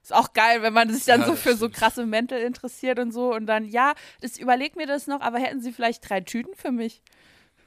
[0.00, 3.12] Ist auch geil, wenn man sich dann Ja, so für so krasse Mäntel interessiert und
[3.12, 6.54] so und dann, ja, das überleg mir das noch, aber hätten Sie vielleicht drei Tüten
[6.54, 7.02] für mich?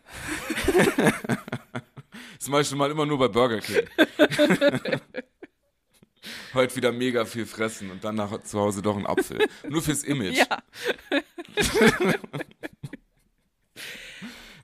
[2.39, 3.88] Das mache ich schon mal immer nur bei Burger King.
[6.54, 9.47] Heute wieder mega viel fressen und dann nach, zu Hause doch ein Apfel.
[9.69, 10.38] Nur fürs Image.
[10.38, 10.63] Ja.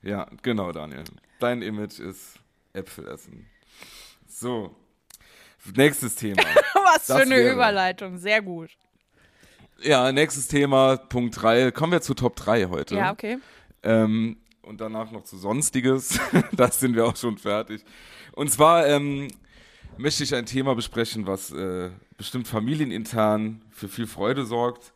[0.04, 1.04] Ja, genau, Daniel.
[1.40, 2.40] Dein Image ist
[2.74, 3.48] Äpfel essen.
[4.28, 4.76] So.
[5.76, 6.42] Nächstes Thema.
[6.74, 8.72] Was Das für eine wäre- Überleitung, sehr gut.
[9.84, 11.72] Ja, nächstes Thema, Punkt 3.
[11.72, 12.96] Kommen wir zu Top 3 heute.
[12.96, 13.38] Ja, okay.
[13.84, 14.38] Ähm,
[14.72, 16.18] und danach noch zu Sonstiges.
[16.54, 17.84] da sind wir auch schon fertig.
[18.32, 19.28] Und zwar ähm,
[19.98, 24.94] möchte ich ein Thema besprechen, was äh, bestimmt familienintern für viel Freude sorgt.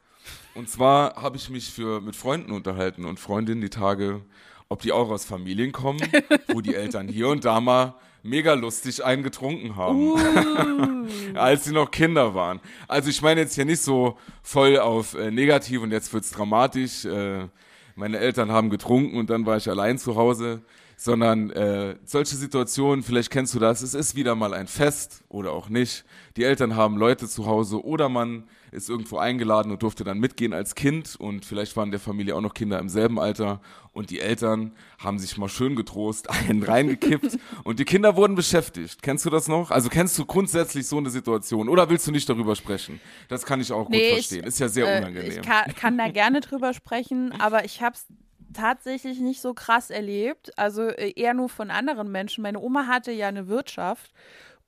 [0.53, 4.21] Und zwar habe ich mich für, mit Freunden unterhalten und Freundinnen die Tage,
[4.69, 5.99] ob die auch aus Familien kommen,
[6.47, 12.33] wo die Eltern hier und da mal mega lustig eingetrunken haben, als sie noch Kinder
[12.33, 12.61] waren.
[12.87, 17.03] Also ich meine jetzt hier nicht so voll auf äh, negativ und jetzt wird's dramatisch.
[17.03, 17.49] Äh,
[17.95, 20.61] meine Eltern haben getrunken und dann war ich allein zu Hause,
[20.97, 25.51] sondern äh, solche Situationen, vielleicht kennst du das, es ist wieder mal ein Fest oder
[25.51, 26.05] auch nicht.
[26.37, 28.43] Die Eltern haben Leute zu Hause oder man
[28.75, 32.41] ist irgendwo eingeladen und durfte dann mitgehen als Kind und vielleicht waren der Familie auch
[32.41, 33.61] noch Kinder im selben Alter
[33.93, 39.01] und die Eltern haben sich mal schön getrost einen reingekippt und die Kinder wurden beschäftigt.
[39.01, 39.71] Kennst du das noch?
[39.71, 42.99] Also kennst du grundsätzlich so eine Situation oder willst du nicht darüber sprechen?
[43.29, 44.43] Das kann ich auch gut Nee, ich- verstehen.
[44.43, 45.31] Ist ja sehr Äh, unangenehm.
[45.31, 48.05] Ich kann, kann da gerne drüber sprechen, aber ich habe es
[48.53, 50.57] tatsächlich nicht so krass erlebt.
[50.57, 52.41] Also äh, eher nur von anderen Menschen.
[52.41, 54.11] Meine Oma hatte ja eine Wirtschaft.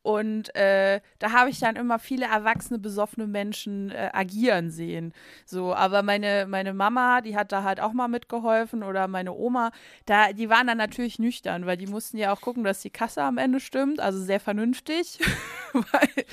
[0.07, 5.13] Und äh, da habe ich dann immer viele erwachsene, besoffene Menschen äh, agieren sehen.
[5.45, 9.71] So, aber meine, meine Mama, die hat da halt auch mal mitgeholfen oder meine Oma,
[10.05, 13.21] da, die waren dann natürlich nüchtern, weil die mussten ja auch gucken, dass die Kasse
[13.21, 15.19] am Ende stimmt, also sehr vernünftig.
[15.73, 16.25] weil,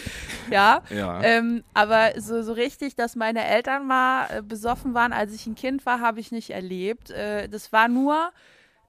[0.52, 0.80] ja.
[0.90, 1.20] Ja.
[1.24, 5.56] Ähm, aber so, so richtig, dass meine Eltern mal äh, besoffen waren, als ich ein
[5.56, 7.10] Kind war, habe ich nicht erlebt.
[7.10, 8.30] Äh, das war nur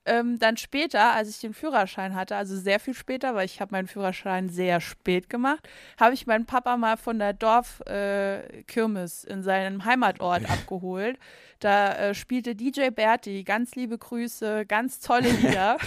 [0.05, 3.71] ähm, dann später, als ich den Führerschein hatte, also sehr viel später, weil ich habe
[3.71, 5.67] meinen Führerschein sehr spät gemacht,
[5.99, 11.17] habe ich meinen Papa mal von der Dorfkirmes äh, in seinem Heimatort abgeholt.
[11.59, 15.77] Da äh, spielte DJ Berti, ganz liebe Grüße, ganz tolle Lieder.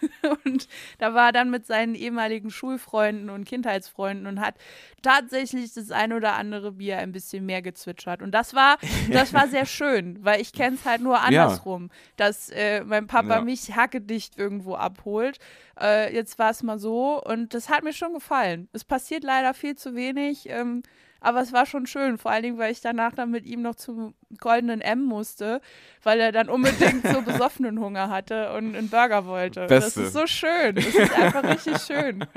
[0.44, 4.54] Und da war er dann mit seinen ehemaligen Schulfreunden und Kindheitsfreunden und hat
[5.02, 8.22] tatsächlich das ein oder andere Bier ein bisschen mehr gezwitschert.
[8.22, 8.78] Und das war,
[9.12, 13.36] das war sehr schön, weil ich kenne es halt nur andersrum, dass äh, mein Papa
[13.36, 13.40] Ja.
[13.40, 15.38] mich hackedicht irgendwo abholt.
[15.80, 18.68] Äh, jetzt war es mal so und das hat mir schon gefallen.
[18.72, 20.48] Es passiert leider viel zu wenig.
[20.48, 20.82] Ähm,
[21.20, 23.74] aber es war schon schön, vor allen Dingen, weil ich danach dann mit ihm noch
[23.74, 25.60] zum goldenen M musste,
[26.02, 29.66] weil er dann unbedingt so besoffenen Hunger hatte und einen Burger wollte.
[29.66, 30.00] Beste.
[30.00, 30.74] Das ist so schön.
[30.74, 32.24] Das ist einfach richtig schön.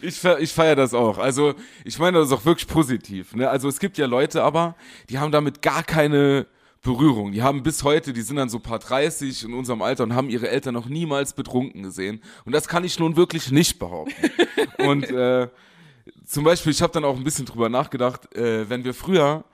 [0.00, 1.18] Ich, ich feiere das auch.
[1.18, 3.34] Also, ich meine das ist auch wirklich positiv.
[3.34, 3.46] Ne?
[3.46, 4.74] Also, es gibt ja Leute aber,
[5.10, 6.46] die haben damit gar keine
[6.82, 7.32] Berührung.
[7.32, 10.30] Die haben bis heute, die sind dann so paar 30 in unserem Alter und haben
[10.30, 12.22] ihre Eltern noch niemals betrunken gesehen.
[12.46, 14.30] Und das kann ich nun wirklich nicht behaupten.
[14.78, 15.48] und äh,
[16.30, 19.44] zum Beispiel, ich habe dann auch ein bisschen drüber nachgedacht, äh, wenn wir früher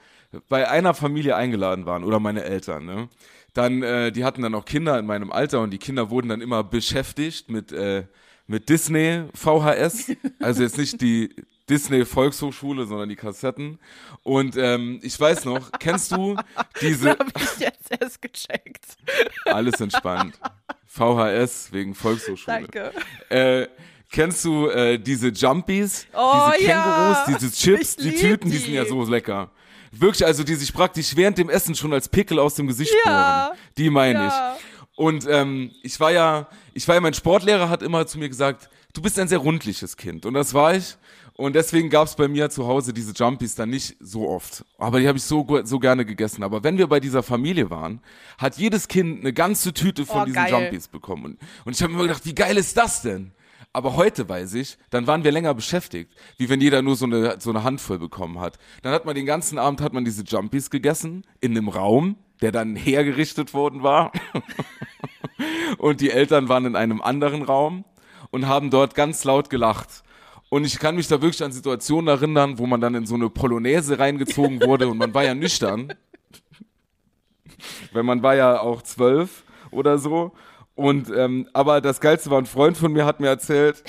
[0.49, 3.09] bei einer Familie eingeladen waren oder meine Eltern, ne?
[3.55, 6.43] Dann, äh, die hatten dann auch Kinder in meinem Alter und die Kinder wurden dann
[6.43, 8.05] immer beschäftigt mit, äh,
[8.47, 10.13] mit Disney VHS.
[10.41, 11.35] Also jetzt nicht die
[11.67, 13.79] Disney Volkshochschule, sondern die Kassetten.
[14.23, 16.37] Und ähm, ich weiß noch, kennst du
[16.83, 18.85] diese, Habe ich jetzt erst gecheckt.
[19.47, 20.39] alles entspannt,
[20.85, 22.69] VHS wegen Volkshochschule.
[22.71, 22.93] Danke.
[23.31, 23.69] Äh,
[24.11, 26.07] kennst du äh, diese Jumpies?
[26.15, 26.83] Oh, diese ja.
[27.25, 28.65] Kängurus, diese Chips, die Tüten, die die.
[28.65, 29.51] sind ja so lecker.
[29.93, 33.47] Wirklich, also die sich praktisch während dem Essen schon als Pickel aus dem Gesicht Ja.
[33.49, 33.59] bohren.
[33.79, 34.57] Die meine Ja.
[34.59, 34.65] ich.
[34.99, 38.69] Und ähm, ich war ja, ich war ja, mein Sportlehrer hat immer zu mir gesagt,
[38.95, 40.25] du bist ein sehr rundliches Kind.
[40.27, 40.97] Und das war ich.
[41.35, 44.65] Und deswegen gab es bei mir zu Hause diese Jumpies dann nicht so oft.
[44.79, 46.43] Aber die habe ich so, so gerne gegessen.
[46.43, 48.01] Aber wenn wir bei dieser Familie waren,
[48.39, 50.51] hat jedes Kind eine ganze Tüte von Oh, diesen geil.
[50.51, 51.25] Jumpies bekommen.
[51.25, 53.33] Und, und ich habe mir immer gedacht, wie geil ist das denn?
[53.77, 57.39] Aber heute weiß ich, dann waren wir länger beschäftigt, wie wenn jeder nur so eine,
[57.39, 58.57] so eine Handvoll bekommen hat.
[58.81, 62.53] Dann hat man den ganzen Abend hat man diese Jumpies gegessen in einem Raum, der
[62.53, 64.13] dann hergerichtet worden war.
[65.77, 67.85] und die Eltern waren in einem anderen Raum
[68.31, 70.05] und haben dort ganz laut gelacht.
[70.49, 73.29] Und ich kann mich da wirklich an Situationen erinnern, wo man dann in so eine
[73.29, 75.93] Polonaise reingezogen wurde und man war ja nüchtern.
[77.93, 80.33] Weil man war ja auch zwölf oder so.
[80.77, 83.83] Und ähm, aber das Geilste war, ein Freund von mir hat mir erzählt,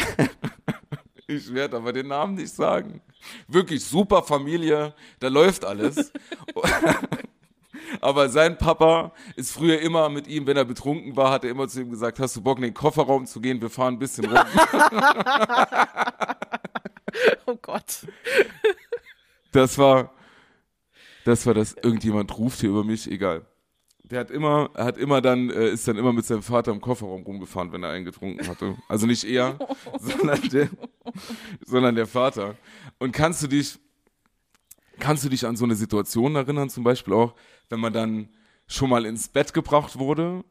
[1.28, 3.02] ich werde aber den Namen nicht sagen.
[3.48, 6.14] Wirklich super Familie, da läuft alles.
[8.02, 11.68] aber sein Papa ist früher immer mit ihm, wenn er betrunken war, hat er immer
[11.68, 14.26] zu ihm gesagt, hast du Bock in den Kofferraum zu gehen, wir fahren ein bisschen
[14.26, 14.40] rum.
[17.48, 18.06] Oh Gott.
[19.52, 20.14] Das war,
[21.26, 23.46] das war das, irgendjemand ruft hier über mich, egal.
[24.10, 26.80] Der hat immer, er hat immer dann, äh, ist dann immer mit seinem Vater im
[26.80, 28.78] Kofferraum rumgefahren, wenn er einen getrunken hatte.
[28.88, 29.60] Also nicht er,
[30.00, 30.70] sondern der,
[31.66, 32.56] sondern der Vater.
[33.00, 33.78] Und kannst du dich,
[35.00, 37.34] kannst du dich an so eine Situation erinnern, zum Beispiel auch,
[37.70, 38.30] wenn man dann
[38.66, 40.46] schon mal ins Bett gebracht wurde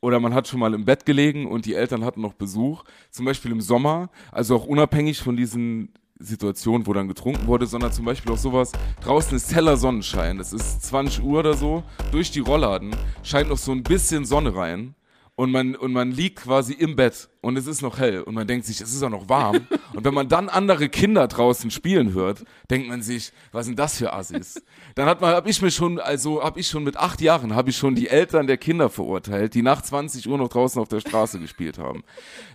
[0.00, 3.26] oder man hat schon mal im Bett gelegen und die Eltern hatten noch Besuch, zum
[3.26, 8.04] Beispiel im Sommer, also auch unabhängig von diesen Situationen, wo dann getrunken wurde, sondern zum
[8.04, 12.40] Beispiel auch sowas, draußen ist heller Sonnenschein, es ist 20 Uhr oder so, durch die
[12.40, 14.94] Rollladen scheint noch so ein bisschen Sonne rein
[15.34, 18.46] und man, und man liegt quasi im Bett und es ist noch hell und man
[18.46, 19.66] denkt sich, es ist auch noch warm.
[19.94, 23.98] Und wenn man dann andere Kinder draußen spielen hört, denkt man sich, was sind das
[23.98, 24.62] für Assis?
[24.94, 27.70] Dann hat man, hab ich mir schon, also hab ich schon mit acht Jahren, habe
[27.70, 31.00] ich schon die Eltern der Kinder verurteilt, die nach 20 Uhr noch draußen auf der
[31.00, 32.04] Straße gespielt haben.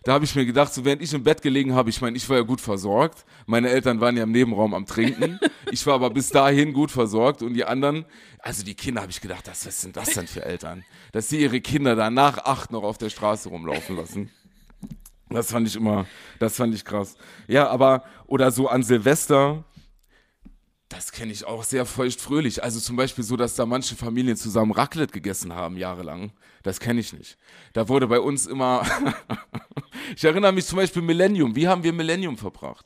[0.04, 2.30] Da habe ich mir gedacht, so während ich im Bett gelegen habe, ich meine, ich
[2.30, 3.26] war ja gut versorgt.
[3.48, 5.39] Meine Eltern waren ja im Nebenraum am Trinken.
[5.71, 8.06] Ich war aber bis dahin gut versorgt und die anderen,
[8.39, 10.86] also die Kinder habe ich gedacht, das, was sind das denn für Eltern?
[11.12, 14.32] Dass sie ihre Kinder da nach acht noch auf der Straße rumlaufen lassen.
[15.36, 16.06] Das fand ich immer,
[16.39, 17.17] das fand ich krass.
[17.48, 19.65] Ja, aber, oder so an Silvester,
[20.88, 22.63] das kenne ich auch sehr feuchtfröhlich.
[22.63, 26.32] Also zum Beispiel so, dass da manche Familien zusammen Raclette gegessen haben, jahrelang.
[26.63, 27.38] Das kenne ich nicht.
[27.74, 28.86] Da wurde bei uns immer,
[30.15, 31.54] ich erinnere mich zum Beispiel Millennium.
[31.54, 32.86] Wie haben wir Millennium verbracht?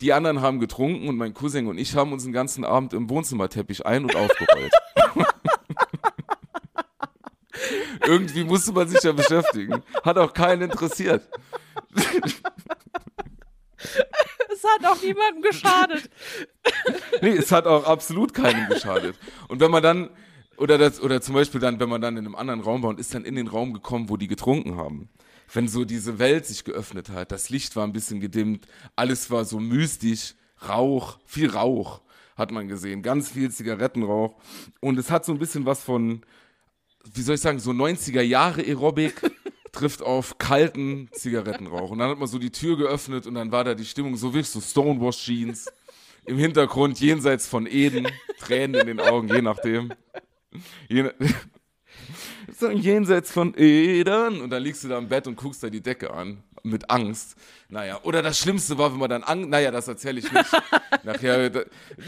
[0.00, 3.10] Die anderen haben getrunken und mein Cousin und ich haben uns den ganzen Abend im
[3.10, 4.72] Wohnzimmerteppich ein- und aufgerollt.
[8.06, 9.82] Irgendwie musste man sich ja beschäftigen.
[10.04, 11.28] Hat auch keinen interessiert.
[14.50, 16.10] Es hat auch niemandem geschadet.
[17.22, 19.16] Nee, es hat auch absolut keinem geschadet.
[19.48, 20.10] Und wenn man dann,
[20.56, 23.00] oder, das, oder zum Beispiel dann, wenn man dann in einem anderen Raum war und
[23.00, 25.08] ist dann in den Raum gekommen, wo die getrunken haben.
[25.52, 29.44] Wenn so diese Welt sich geöffnet hat, das Licht war ein bisschen gedimmt, alles war
[29.44, 30.34] so mystisch,
[30.68, 32.02] Rauch, viel Rauch
[32.36, 34.36] hat man gesehen, ganz viel Zigarettenrauch.
[34.80, 36.22] Und es hat so ein bisschen was von,
[37.12, 39.20] wie soll ich sagen, so 90er Jahre Aerobic
[39.78, 41.90] trifft auf kalten Zigarettenrauch.
[41.90, 44.34] Und dann hat man so die Tür geöffnet und dann war da die Stimmung so
[44.34, 45.72] wirklich so Stonewash Jeans.
[46.24, 49.92] Im Hintergrund jenseits von Eden, Tränen in den Augen, je nachdem.
[50.88, 51.10] Je,
[52.58, 54.40] so jenseits von Eden.
[54.40, 56.42] Und dann liegst du da im Bett und guckst da die Decke an.
[56.62, 57.36] Mit Angst.
[57.68, 59.48] Naja, oder das Schlimmste war, wenn man dann Angst.
[59.48, 60.46] Naja, das erzähle ich nicht.
[61.04, 61.60] nachher, da,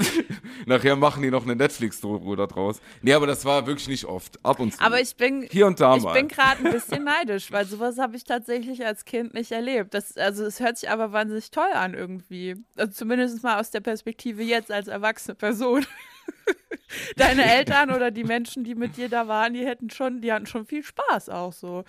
[0.66, 2.80] nachher machen die noch eine Netflix-Doku da draus.
[3.02, 4.42] Nee, aber das war wirklich nicht oft.
[4.44, 4.80] Ab und zu.
[4.80, 6.14] Aber ich bin, Hier und da ich mal.
[6.14, 9.94] bin gerade ein bisschen neidisch, weil sowas habe ich tatsächlich als Kind nicht erlebt.
[9.94, 12.56] Das, also es hört sich aber wahnsinnig toll an irgendwie.
[12.76, 15.84] Also zumindest mal aus der Perspektive jetzt als erwachsene Person.
[17.16, 20.46] Deine Eltern oder die Menschen, die mit dir da waren, die hätten schon, die hatten
[20.46, 21.84] schon viel Spaß auch so.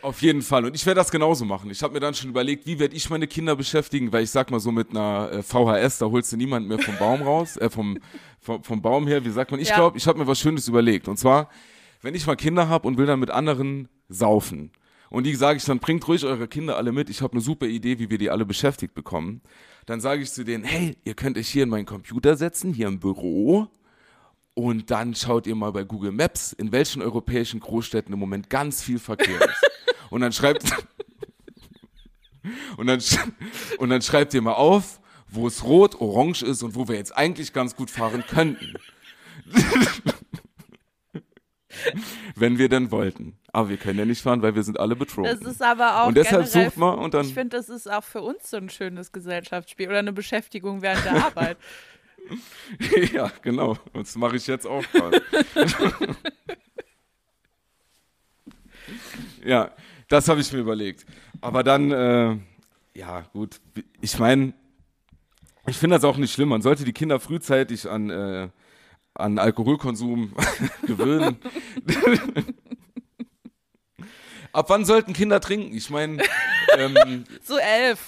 [0.00, 0.64] Auf jeden Fall.
[0.64, 1.70] Und ich werde das genauso machen.
[1.70, 4.50] Ich habe mir dann schon überlegt, wie werde ich meine Kinder beschäftigen, weil ich sag
[4.50, 7.68] mal so mit einer äh, VHS, da holst du niemanden mehr vom Baum raus, äh,
[7.68, 7.98] vom,
[8.40, 9.60] vom, vom Baum her, wie sagt man?
[9.60, 9.76] Ich Ja.
[9.76, 11.08] glaube, ich habe mir was Schönes überlegt.
[11.08, 11.50] Und zwar,
[12.00, 14.70] wenn ich mal Kinder habe und will dann mit anderen saufen.
[15.10, 17.08] Und die sage ich dann, bringt ruhig eure Kinder alle mit.
[17.10, 19.40] Ich habe eine super Idee, wie wir die alle beschäftigt bekommen.
[19.86, 22.88] Dann sage ich zu denen, hey, ihr könnt euch hier in meinen Computer setzen, hier
[22.88, 23.68] im Büro.
[24.58, 28.82] Und dann schaut ihr mal bei Google Maps, in welchen europäischen Großstädten im Moment ganz
[28.82, 29.70] viel Verkehr ist.
[30.10, 30.64] Und dann schreibt
[32.76, 33.00] und dann,
[33.78, 37.14] und dann schreibt ihr mal auf, wo es rot, orange ist und wo wir jetzt
[37.14, 38.74] eigentlich ganz gut fahren könnten.
[42.34, 43.38] Wenn wir denn wollten.
[43.52, 45.38] Aber wir können ja nicht fahren, weil wir sind alle betrunken.
[45.38, 47.88] Das ist aber auch Und deshalb generell, sucht man und dann- Ich finde, das ist
[47.90, 51.58] auch für uns so ein schönes Gesellschaftsspiel oder eine Beschäftigung während der Arbeit.
[53.12, 53.76] ja, genau.
[53.92, 55.22] Das mache ich jetzt auch gerade.
[59.44, 59.70] ja,
[60.08, 61.06] das habe ich mir überlegt.
[61.40, 62.36] Aber dann, äh,
[62.94, 63.60] ja, gut.
[64.00, 64.54] Ich meine,
[65.66, 66.48] ich finde das auch nicht schlimm.
[66.48, 68.48] Man sollte die Kinder frühzeitig an, äh,
[69.14, 70.32] an Alkoholkonsum
[70.86, 71.38] gewöhnen.
[74.52, 75.74] Ab wann sollten Kinder trinken?
[75.74, 76.22] Ich meine,
[76.76, 77.98] ähm, So elf.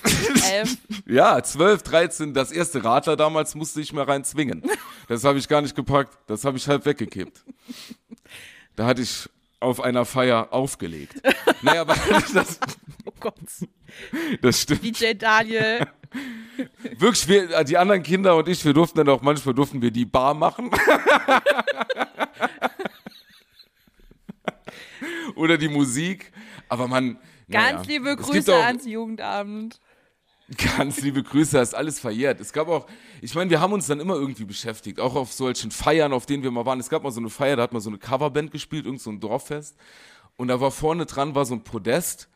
[0.51, 0.77] elf.
[1.07, 4.63] ja, 12, 13, das erste Radler damals musste ich mir rein zwingen.
[5.09, 6.17] Das habe ich gar nicht gepackt.
[6.27, 7.45] Das habe ich halb weggekippt.
[8.77, 9.29] Da hatte ich
[9.61, 11.15] auf einer Feier aufgelegt.
[11.63, 11.95] naja, aber
[12.33, 12.59] das,
[13.05, 13.35] Oh Gott.
[14.41, 14.85] das stimmt.
[14.85, 15.87] DJ Daniel.
[16.99, 20.05] Wirklich, wir, die anderen Kinder und ich, wir durften dann auch manchmal durften wir die
[20.05, 20.71] Bar machen.
[25.41, 26.33] Oder die Musik.
[26.69, 27.19] Aber man.
[27.51, 29.81] Ganz naja, liebe Grüße auch, ans Jugendamt.
[30.77, 32.41] Ganz liebe Grüße, da ist alles verjährt.
[32.41, 32.87] Es gab auch,
[33.23, 36.43] ich meine, wir haben uns dann immer irgendwie beschäftigt, auch auf solchen Feiern, auf denen
[36.43, 36.81] wir mal waren.
[36.81, 39.11] Es gab mal so eine Feier, da hat man so eine Coverband gespielt, irgend so
[39.11, 39.77] ein Dorffest.
[40.37, 42.29] Und da war vorne dran war so ein Podest.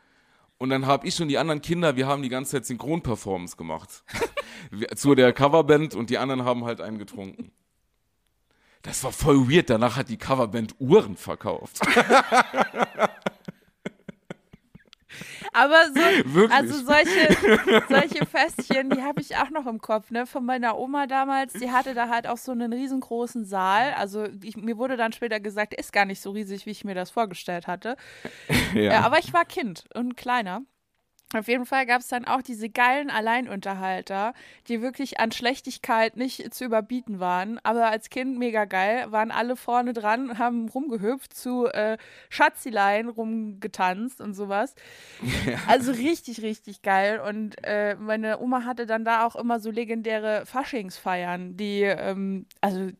[0.58, 4.04] Und dann habe ich und die anderen Kinder, wir haben die ganze Zeit Synchronperformance gemacht.
[4.94, 7.50] Zu der Coverband und die anderen haben halt einen getrunken.
[8.84, 9.70] Das war voll weird.
[9.70, 11.80] Danach hat die Coverband Uhren verkauft.
[15.52, 16.50] Aber so, Wirklich.
[16.50, 20.26] also solche, solche Festchen, die habe ich auch noch im Kopf, ne?
[20.26, 23.94] Von meiner Oma damals, die hatte da halt auch so einen riesengroßen Saal.
[23.94, 26.96] Also ich, mir wurde dann später gesagt, ist gar nicht so riesig, wie ich mir
[26.96, 27.96] das vorgestellt hatte.
[28.74, 29.02] Ja.
[29.02, 30.62] aber ich war Kind und kleiner.
[31.34, 34.34] Auf jeden Fall gab es dann auch diese geilen Alleinunterhalter,
[34.68, 37.58] die wirklich an Schlechtigkeit nicht zu überbieten waren.
[37.64, 44.20] Aber als Kind mega geil, waren alle vorne dran, haben rumgehüpft, zu äh, Schatzileien rumgetanzt
[44.20, 44.74] und sowas.
[45.66, 47.20] Also richtig, richtig geil.
[47.20, 52.90] Und äh, meine Oma hatte dann da auch immer so legendäre Faschingsfeiern, die, ähm, also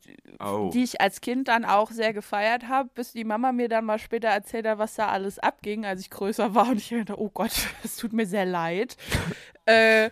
[0.41, 0.71] Oh.
[0.73, 3.99] die ich als Kind dann auch sehr gefeiert habe, bis die Mama mir dann mal
[3.99, 7.31] später erzählt hat, was da alles abging, als ich größer war und ich dachte, oh
[7.33, 7.53] Gott,
[7.85, 8.97] es tut mir sehr leid
[9.67, 10.11] äh,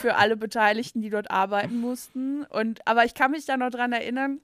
[0.00, 2.44] für alle Beteiligten, die dort arbeiten mussten.
[2.44, 4.40] Und aber ich kann mich da noch dran erinnern,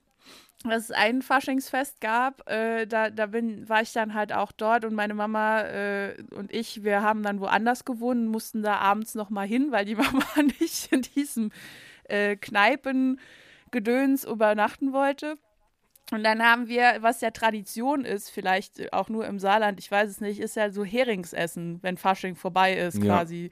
[0.65, 4.85] dass es ein Faschingsfest gab, äh, da, da bin, war ich dann halt auch dort
[4.85, 9.31] und meine Mama äh, und ich, wir haben dann woanders gewohnt, mussten da abends noch
[9.31, 10.25] mal hin, weil die Mama
[10.61, 11.51] nicht in diesem
[12.05, 15.39] äh, Kneipengedöns übernachten wollte.
[16.13, 20.09] Und dann haben wir, was ja Tradition ist, vielleicht auch nur im Saarland, ich weiß
[20.11, 23.17] es nicht, ist ja so Heringsessen, wenn Fasching vorbei ist Ja.
[23.19, 23.51] quasi.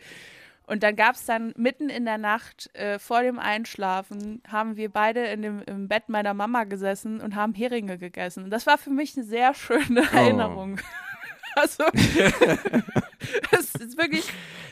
[0.67, 4.91] Und dann gab es dann mitten in der Nacht äh, vor dem Einschlafen, haben wir
[4.91, 8.45] beide in dem, im Bett meiner Mama gesessen und haben Heringe gegessen.
[8.45, 10.17] Und das war für mich eine sehr schöne Oh.
[10.17, 10.79] Erinnerung.
[11.61, 11.85] Also,
[13.51, 14.25] es ist wirklich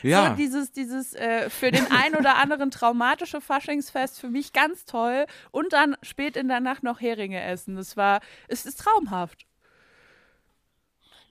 [0.03, 0.29] Ja.
[0.29, 5.25] so dieses, dieses äh, für den einen oder anderen traumatische Faschingsfest für mich ganz toll.
[5.51, 7.75] Und dann spät in der Nacht noch Heringe essen.
[7.75, 9.45] Das war, es ist traumhaft.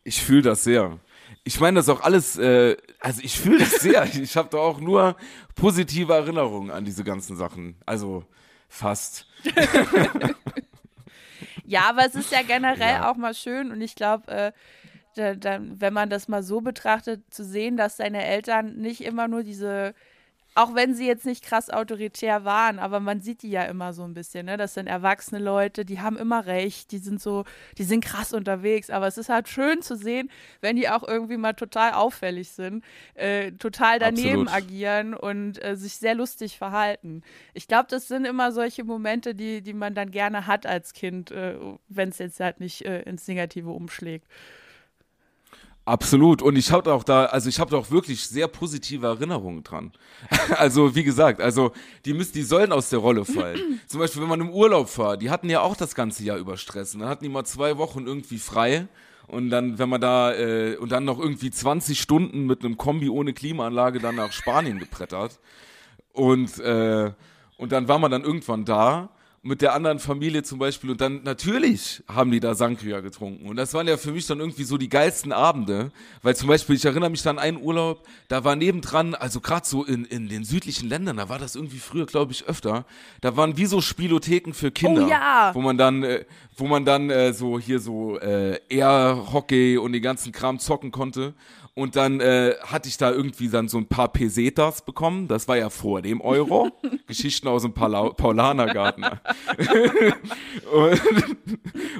[0.04, 0.98] Ich fühle das sehr.
[1.42, 4.04] Ich meine das auch alles, äh, also ich fühle das sehr.
[4.14, 5.16] Ich habe da auch nur
[5.54, 7.76] positive Erinnerungen an diese ganzen Sachen.
[7.86, 8.24] Also
[8.68, 9.26] fast.
[11.68, 13.10] Ja, aber es ist ja generell Ja.
[13.10, 14.52] auch mal schön und ich glaube, äh,
[15.16, 19.28] da, da, wenn man das mal so betrachtet, zu sehen, dass seine Eltern nicht immer
[19.28, 19.94] nur diese,
[20.56, 24.04] auch wenn sie jetzt nicht krass autoritär waren, aber man sieht die ja immer so
[24.04, 24.56] ein bisschen, ne?
[24.56, 27.44] Das sind erwachsene Leute, die haben immer recht, die sind so,
[27.76, 30.30] die sind krass unterwegs, aber es ist halt schön zu sehen,
[30.62, 32.82] wenn die auch irgendwie mal total auffällig sind,
[33.14, 34.54] äh, total daneben Absolut.
[34.54, 37.22] agieren und äh, sich sehr lustig verhalten.
[37.52, 41.30] Ich glaube, das sind immer solche Momente, die, die man dann gerne hat als Kind,
[41.32, 41.56] äh,
[41.88, 44.26] wenn es jetzt halt nicht äh, ins Negative umschlägt.
[45.86, 46.42] Absolut.
[46.42, 49.92] Und ich habe auch da, also ich habe da auch wirklich sehr positive Erinnerungen dran.
[50.56, 51.70] also wie gesagt, also
[52.04, 53.80] die müssen, die sollen aus der Rolle fallen.
[53.86, 56.56] Zum Beispiel, wenn man im Urlaub war, die hatten ja auch das ganze Jahr über
[56.56, 56.94] Stress.
[56.94, 58.88] Und dann hatten die mal zwei Wochen irgendwie frei.
[59.28, 63.08] Und dann, wenn man da, äh, und dann noch irgendwie 20 Stunden mit einem Kombi
[63.08, 65.38] ohne Klimaanlage dann nach Spanien gebrettert.
[66.12, 67.12] Und, äh,
[67.58, 69.10] und dann war man dann irgendwann da
[69.46, 73.56] mit der anderen Familie zum Beispiel und dann natürlich haben die da Sangria getrunken und
[73.56, 76.84] das waren ja für mich dann irgendwie so die geilsten Abende, weil zum Beispiel ich
[76.84, 80.44] erinnere mich dann an einen Urlaub, da war nebendran, also gerade so in, in den
[80.44, 82.84] südlichen Ländern, da war das irgendwie früher glaube ich öfter,
[83.20, 85.50] da waren wie so Spielotheken für Kinder, Oh ja.
[85.54, 86.24] wo man dann, äh,
[86.56, 90.90] wo man dann äh, so hier so äh, Air Hockey und den ganzen Kram zocken
[90.90, 91.34] konnte
[91.76, 95.28] und dann äh, hatte ich da irgendwie dann so ein paar Pesetas bekommen.
[95.28, 96.70] Das war ja vor dem Euro.
[97.06, 99.04] Geschichten aus dem Paula Paulanergarten.
[100.72, 101.36] und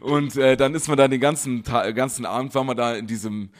[0.00, 3.06] und äh, dann ist man da den ganzen, Ta ganzen Abend, war man da in
[3.06, 3.50] diesem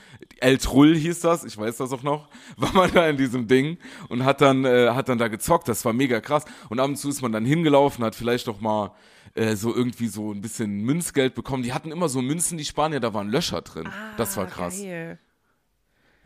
[0.40, 3.76] El Trull hieß das, ich weiß das auch noch, war man da in diesem Ding
[4.09, 5.68] und hat dann, äh, hat dann da gezockt.
[5.68, 6.46] Das war mega krass.
[6.70, 8.92] Und ab und zu ist man dann hingelaufen, hat vielleicht noch mal
[9.35, 11.62] äh, so irgendwie so ein bisschen Münzgeld bekommen.
[11.62, 13.88] Die hatten immer so Münzen, die Spanier, da waren Löcher drin.
[14.16, 15.18] das war krass Ah, Geil.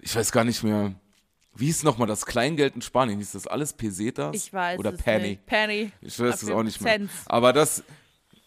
[0.03, 0.95] Ich weiß gar nicht mehr,
[1.55, 3.19] wie hieß nochmal das Kleingeld in Spanien?
[3.19, 4.35] Hieß das alles Pesetas?
[4.37, 5.29] Ich weiß Oder es Penny?
[5.31, 5.47] nicht.
[5.47, 5.93] Penny.
[6.01, 6.93] Ich weiß es auch nicht mehr.
[6.95, 7.11] Cent.
[7.27, 7.83] Aber das,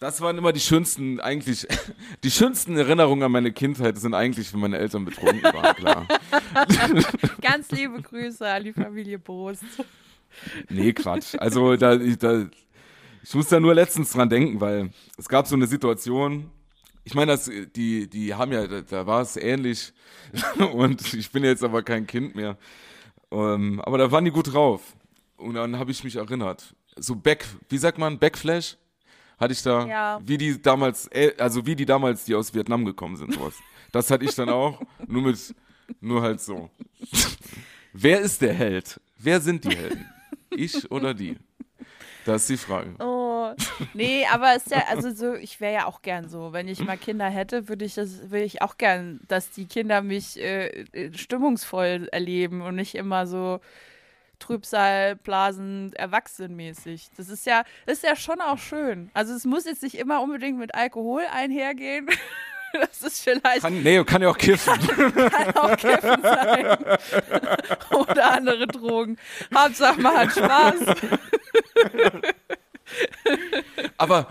[0.00, 1.66] das waren immer die schönsten, eigentlich,
[2.24, 6.06] die schönsten Erinnerungen an meine Kindheit sind eigentlich, wenn meine Eltern betrunken waren, klar.
[7.40, 9.62] Ganz liebe Grüße an die Familie Bost.
[10.68, 11.34] Nee, Quatsch.
[11.38, 12.46] Also da, ich- da,
[13.22, 16.50] ich muss da nur letztens dran denken, weil es gab so eine Situation,
[17.04, 19.92] Ich meine, das, die, die haben ja, da, da war es ähnlich.
[20.72, 22.56] und ich bin jetzt aber kein Kind mehr.
[23.30, 24.80] Ähm, aber da waren die gut drauf.
[25.36, 26.74] Und dann habe ich mich erinnert.
[26.96, 28.76] So Back, wie sagt man, Backflash?
[29.38, 30.20] Hatte ich da, Ja.
[30.24, 33.54] wie die damals, äh, also wie die damals, die aus Vietnam gekommen sind, sowas.
[33.90, 35.54] Das hatte ich dann auch, nur mit,
[36.00, 36.70] nur halt so.
[37.92, 39.00] Wer ist der Held?
[39.18, 40.08] Wer sind die Helden?
[40.50, 41.36] Ich oder die?
[42.24, 42.94] Das ist die Frage.
[43.00, 43.33] Oh,
[43.94, 46.52] nee, aber ist ja, also so, ich wäre ja auch gern so.
[46.52, 50.02] Wenn ich mal Kinder hätte, würde ich das, würde ich auch gern, dass die Kinder
[50.02, 53.60] mich äh, äh, stimmungsvoll erleben und nicht immer so
[54.38, 57.08] Trübsal, Blasen, erwachsenmäßig.
[57.16, 59.10] Das ist ja, das ist ja schon auch schön.
[59.14, 62.08] Also es muss jetzt nicht immer unbedingt mit Alkohol einhergehen.
[62.74, 64.74] Das ist vielleicht Kann, nee, kann ja auch kiffen.
[65.30, 66.76] kann auch Kiffen sein.
[67.90, 69.16] Oder andere Drogen.
[69.54, 70.80] Hauptsache man hat Spaß.
[74.04, 74.28] Aber,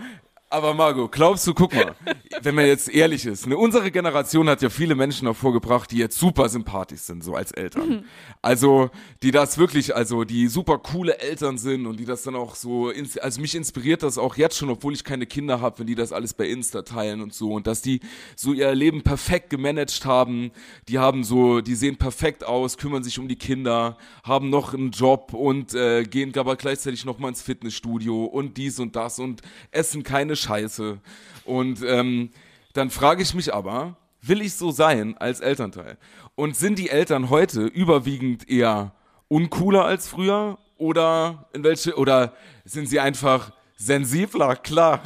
[0.49, 1.95] aber Margot, glaubst du, guck mal,
[2.43, 6.17] wenn man jetzt ehrlich ist, ne, unsere Generation hat ja viele Menschen hervorgebracht, die jetzt
[6.17, 8.05] super sympathisch sind, so als Eltern.
[8.45, 8.89] Also,
[9.21, 12.91] die das wirklich, also die super coole Eltern sind und die das dann auch so,
[13.21, 16.11] also mich inspiriert das auch jetzt schon, obwohl ich keine Kinder habe, wenn die das
[16.11, 18.01] alles bei Insta teilen und so und dass die
[18.35, 20.51] so ihr Leben perfekt gemanagt haben,
[20.89, 24.91] die haben so, die sehen perfekt aus, kümmern sich um die Kinder, haben noch einen
[24.91, 29.41] Job und äh, gehen aber gleichzeitig noch mal ins Fitnessstudio und dies und das und
[29.71, 30.99] essen keine Scheiße.
[31.45, 32.29] Und ähm,
[32.73, 35.97] dann frage ich mich aber, will ich so sein als Elternteil?
[36.35, 38.93] Und sind die Eltern heute überwiegend eher
[39.27, 42.33] uncooler als früher oder in welche oder
[42.65, 45.03] sind sie einfach sensibler, klar.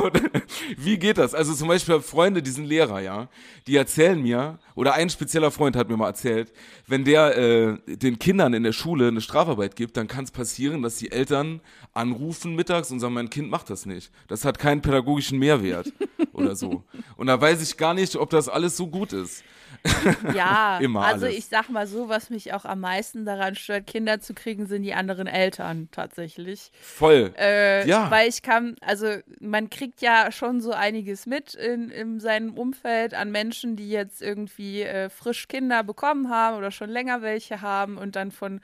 [0.76, 1.34] Wie geht das?
[1.34, 3.28] Also zum Beispiel Freunde, die sind Lehrer, ja,
[3.66, 6.52] die erzählen mir, oder ein spezieller Freund hat mir mal erzählt,
[6.86, 10.82] wenn der äh, den Kindern in der Schule eine Strafarbeit gibt, dann kann es passieren,
[10.82, 11.60] dass die Eltern
[11.92, 14.10] anrufen mittags und sagen, mein Kind macht das nicht.
[14.28, 15.92] Das hat keinen pädagogischen Mehrwert
[16.32, 16.84] oder so.
[17.16, 19.44] Und da weiß ich gar nicht, ob das alles so gut ist.
[20.34, 21.38] Ja, Immer also alles.
[21.38, 24.82] ich sag mal so, was mich auch am meisten daran stört, Kinder zu kriegen, sind
[24.82, 26.70] die anderen Eltern tatsächlich.
[26.80, 27.32] Voll.
[27.38, 28.10] Äh, Ja.
[28.10, 29.06] Weil ich kann, also
[29.40, 34.22] man kriegt ja schon so einiges mit in, in seinem Umfeld an Menschen, die jetzt
[34.22, 38.60] irgendwie äh, frisch Kinder bekommen haben oder schon länger welche haben und dann von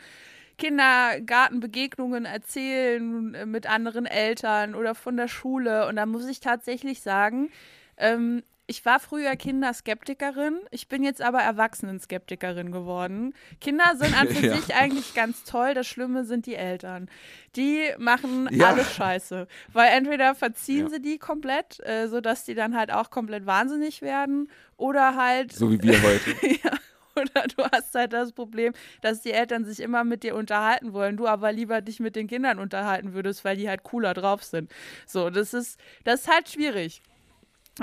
[0.58, 5.86] Kindergartenbegegnungen erzählen äh, mit anderen Eltern oder von der Schule.
[5.86, 7.50] Und da muss ich tatsächlich sagen,
[7.96, 13.32] ähm, ich war früher Kinderskeptikerin, ich bin jetzt aber Erwachsenenskeptikerin geworden.
[13.60, 14.56] Kinder sind an für Ja.
[14.56, 17.08] sich eigentlich ganz toll, das Schlimme sind die Eltern.
[17.54, 18.70] Die machen Ja.
[18.70, 19.46] alles scheiße.
[19.72, 20.90] Weil entweder verziehen Ja.
[20.90, 25.70] sie die komplett, äh, sodass die dann halt auch komplett wahnsinnig werden, oder halt So
[25.70, 26.30] wie wir heute.
[26.64, 26.70] ja.
[27.14, 31.16] Oder du hast halt das Problem, dass die Eltern sich immer mit dir unterhalten wollen,
[31.16, 34.70] du aber lieber dich mit den Kindern unterhalten würdest, weil die halt cooler drauf sind.
[35.06, 37.00] So, das ist, das ist halt schwierig.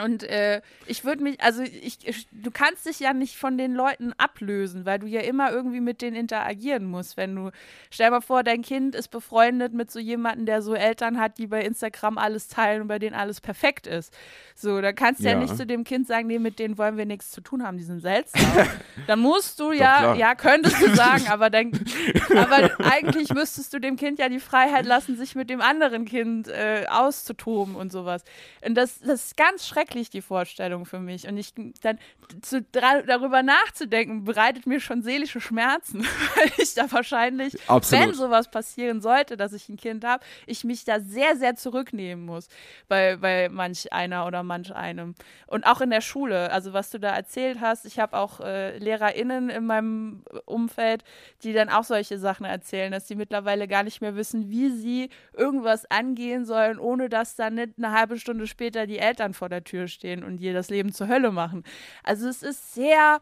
[0.01, 3.75] Und äh, ich würde mich, also ich, ich, du kannst dich ja nicht von den
[3.75, 7.15] Leuten ablösen, weil du ja immer irgendwie mit denen interagieren musst.
[7.15, 7.51] Wenn du,
[7.91, 11.45] stell mal vor, dein Kind ist befreundet mit so jemandem, der so Eltern hat, die
[11.45, 14.11] bei Instagram alles teilen und bei denen alles perfekt ist.
[14.55, 15.33] So, da kannst du ja.
[15.33, 15.39] Ja.
[15.39, 17.83] nicht zu dem Kind sagen, nee, mit denen wollen wir nichts zu tun haben, die
[17.83, 18.41] sind seltsam.
[19.07, 21.71] dann musst du ja, ja, könntest du sagen, aber dann,
[22.35, 26.47] aber eigentlich müsstest du dem Kind ja die Freiheit lassen, sich mit dem anderen Kind
[26.47, 28.23] äh, auszutoben und sowas.
[28.65, 31.27] Und das, das ist ganz schrecklich, die Vorstellung für mich.
[31.27, 31.99] Und ich dann
[32.41, 36.01] zu, darüber nachzudenken, bereitet mir schon seelische Schmerzen,
[36.35, 38.05] weil ich da wahrscheinlich, Absolut.
[38.05, 42.25] wenn sowas passieren sollte, dass ich ein Kind habe, ich mich da sehr, sehr zurücknehmen
[42.25, 42.47] muss
[42.87, 45.15] bei, bei manch einer oder manch einem.
[45.47, 48.77] Und auch in der Schule, also was du da erzählt hast, ich habe auch äh,
[48.77, 51.03] LehrerInnen in meinem Umfeld,
[51.43, 55.09] die dann auch solche Sachen erzählen, dass sie mittlerweile gar nicht mehr wissen, wie sie
[55.33, 59.63] irgendwas angehen sollen, ohne dass dann nicht eine halbe Stunde später die Eltern vor der
[59.63, 61.63] Tür stehen und ihr das Leben zur Hölle machen.
[62.03, 63.19] Also es ist sehr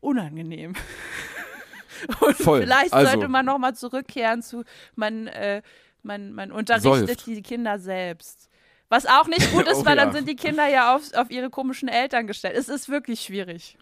[0.00, 0.74] unangenehm.
[2.20, 2.62] Und Voll.
[2.62, 4.64] vielleicht Also- sollte man nochmal zurückkehren zu,
[4.94, 5.62] man, äh,
[6.02, 7.26] man, man unterrichtet Säuft.
[7.26, 8.50] die Kinder selbst.
[8.90, 10.14] Was auch nicht gut ist, Oh weil dann ja.
[10.14, 12.56] sind die Kinder ja auf, auf ihre komischen Eltern gestellt.
[12.56, 13.78] Es ist wirklich schwierig.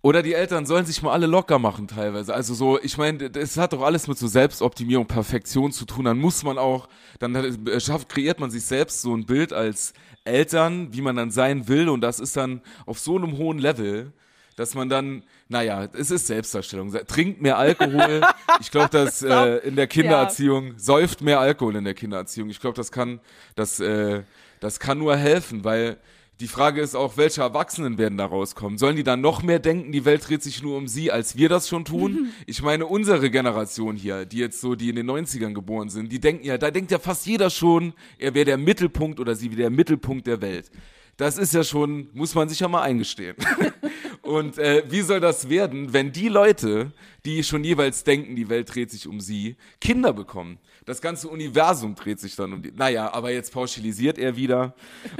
[0.00, 2.32] Oder die Eltern sollen sich mal alle locker machen teilweise.
[2.32, 6.04] Also so, ich meine, das hat doch alles mit so Selbstoptimierung, Perfektion zu tun.
[6.04, 6.88] Dann muss man auch,
[7.18, 9.94] dann äh, schafft, kreiert man sich selbst so ein Bild als
[10.24, 11.88] Eltern, wie man dann sein will.
[11.88, 14.12] Und das ist dann auf so einem hohen Level,
[14.54, 16.92] dass man dann, naja, es ist Selbstdarstellung.
[17.06, 18.22] Trinkt mehr Alkohol.
[18.60, 22.50] Ich glaube, dass äh, in der Kindererziehung, säuft mehr Alkohol in der Kindererziehung.
[22.50, 23.20] Ich glaube, das kann,
[23.54, 24.24] das, äh,
[24.58, 25.96] das kann nur helfen, weil
[26.40, 28.78] die Frage ist auch, welche Erwachsenen werden da rauskommen?
[28.78, 31.48] Sollen die dann noch mehr denken, die Welt dreht sich nur um sie, als wir
[31.48, 32.32] das schon tun?
[32.46, 36.20] Ich meine, unsere Generation hier, die jetzt so, die in den 90ern geboren sind, die
[36.20, 39.62] denken ja, da denkt ja fast jeder schon, er wäre der Mittelpunkt oder sie wäre
[39.62, 40.70] der Mittelpunkt der Welt.
[41.16, 43.36] Das ist ja schon, muss man sich ja mal eingestehen.
[44.28, 46.92] Und äh, wie soll das werden, wenn die Leute,
[47.24, 50.58] die schon jeweils denken, die Welt dreht sich um sie, Kinder bekommen?
[50.84, 52.70] Das ganze Universum dreht sich dann um die.
[52.72, 54.74] Naja, aber jetzt pauschalisiert er wieder.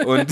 [0.04, 0.28] Und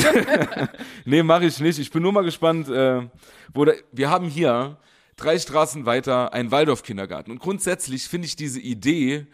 [1.06, 1.78] nee, mache ich nicht.
[1.78, 3.08] Ich bin nur mal gespannt, äh,
[3.54, 4.76] wo da, wir haben hier
[5.16, 7.30] drei Straßen weiter einen Waldorf-Kindergarten.
[7.30, 9.26] Und grundsätzlich finde ich diese Idee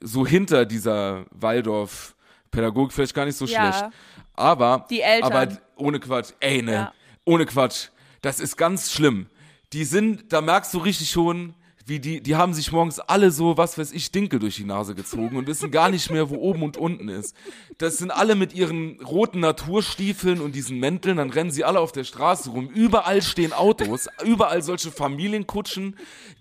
[0.00, 3.72] so hinter dieser Waldorf-Pädagogik vielleicht gar nicht so Ja.
[3.72, 3.92] schlecht.
[4.34, 5.32] Aber, Die Eltern.
[5.32, 6.92] aber ohne Quatsch, ey, ne, Ja.
[7.24, 7.88] ohne Quatsch,
[8.24, 9.26] das ist ganz schlimm.
[9.74, 11.54] Die sind, da merkst du richtig schon,
[11.86, 14.94] wie die, die haben sich morgens alle so, was weiß ich, Dinkel durch die Nase
[14.94, 17.36] gezogen und wissen gar nicht mehr, wo oben und unten ist.
[17.76, 21.92] Das sind alle mit ihren roten Naturstiefeln und diesen Mänteln, dann rennen sie alle auf
[21.92, 22.68] der Straße rum.
[22.68, 25.96] Überall stehen Autos, überall solche Familienkutschen.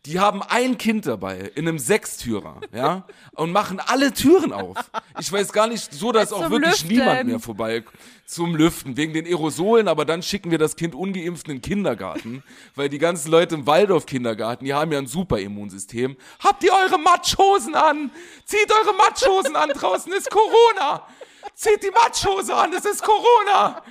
[0.06, 4.78] Die haben ein Kind dabei in einem Sechstürer, ja, und machen alle Türen auf.
[5.20, 6.90] Ich weiß gar nicht, so dass auch wirklich Lüften.
[6.90, 7.84] niemand mehr vorbei
[8.26, 12.44] zum Lüften wegen den Aerosolen, aber dann schicken wir das Kind ungeimpft in den Kindergarten,
[12.76, 16.18] weil die ganzen Leute im Waldorf-Kindergarten, die haben ja ein super Immunsystem.
[16.40, 18.12] Habt ihr eure Matschhosen an?
[18.46, 21.08] Zieht eure Matschhosen an, draußen ist Corona.
[21.56, 23.84] Zieht die Matschhose an, es ist Corona.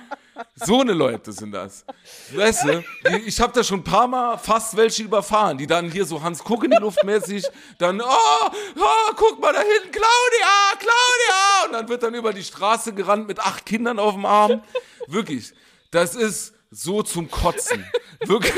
[0.55, 1.85] So eine Leute sind das.
[2.33, 2.83] Weißt du,
[3.25, 6.43] ich habe da schon ein paar Mal fast welche überfahren, die dann hier so Hans
[6.43, 7.45] Kuck in die Luft mäßig,
[7.77, 11.65] dann, oh, oh, guck mal da hinten, Claudia, Claudia!
[11.65, 14.63] Und dann wird dann über die Straße gerannt mit acht Kindern auf dem Arm.
[15.07, 15.53] Wirklich,
[15.91, 17.85] das ist so zum Kotzen.
[18.21, 18.53] Wirklich.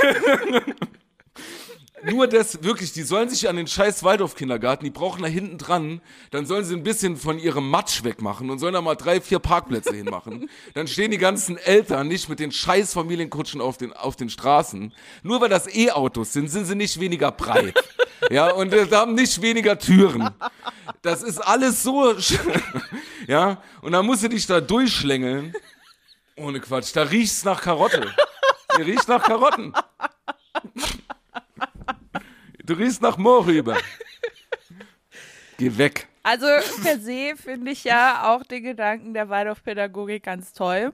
[2.07, 6.01] Nur das, wirklich, die sollen sich an den scheiß Waldorf-Kindergarten, die brauchen da hinten dran,
[6.29, 9.39] dann sollen sie ein bisschen von ihrem Matsch wegmachen und sollen da mal drei, vier
[9.39, 10.49] Parkplätze hinmachen.
[10.75, 14.93] Dann stehen die ganzen Eltern nicht mit den scheiß Familienkutschen auf den, auf den Straßen.
[15.23, 17.73] Nur weil das E-Autos sind, sind sie nicht weniger breit.
[18.29, 20.29] Ja, und äh, haben nicht weniger Türen.
[21.01, 22.15] Das ist alles so,
[23.27, 25.53] ja, und dann musst du dich da durchschlängeln.
[26.35, 28.13] Ohne Quatsch, da riecht's nach Karotte.
[28.77, 29.73] Ihr riecht nach Karotten.
[32.65, 33.77] Du riechst nach Moorrübe.
[35.57, 36.07] Geh weg.
[36.23, 36.47] Also
[36.81, 40.91] per se finde ich ja auch den Gedanken der Waldorfpädagogik ganz toll.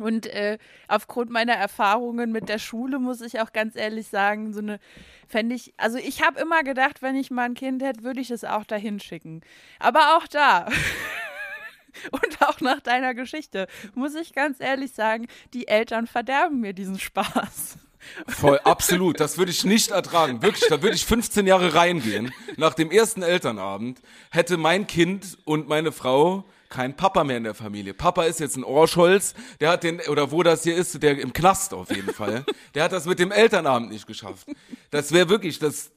[0.00, 4.60] Und äh, aufgrund meiner Erfahrungen mit der Schule muss ich auch ganz ehrlich sagen, so
[4.60, 4.80] eine
[5.28, 8.30] fände ich, also ich habe immer gedacht, wenn ich mal ein Kind hätte, würde ich
[8.30, 9.42] es auch dahin schicken.
[9.78, 10.66] Aber auch da.
[12.10, 16.98] Und auch nach deiner Geschichte muss ich ganz ehrlich sagen, die Eltern verderben mir diesen
[16.98, 17.78] Spaß.
[18.26, 19.20] Voll, absolut.
[19.20, 20.42] Das würde ich nicht ertragen.
[20.42, 22.32] Wirklich, da würde ich 15 Jahre reingehen.
[22.56, 27.54] Nach dem ersten Elternabend hätte mein Kind und meine Frau kein Papa mehr in der
[27.54, 27.92] Familie.
[27.94, 31.32] Papa ist jetzt ein Orscholz, der hat den, oder wo das hier ist, der im
[31.32, 32.44] Knast auf jeden Fall.
[32.74, 34.46] Der hat das mit dem Elternabend nicht geschafft.
[34.90, 35.90] Das wäre wirklich, das,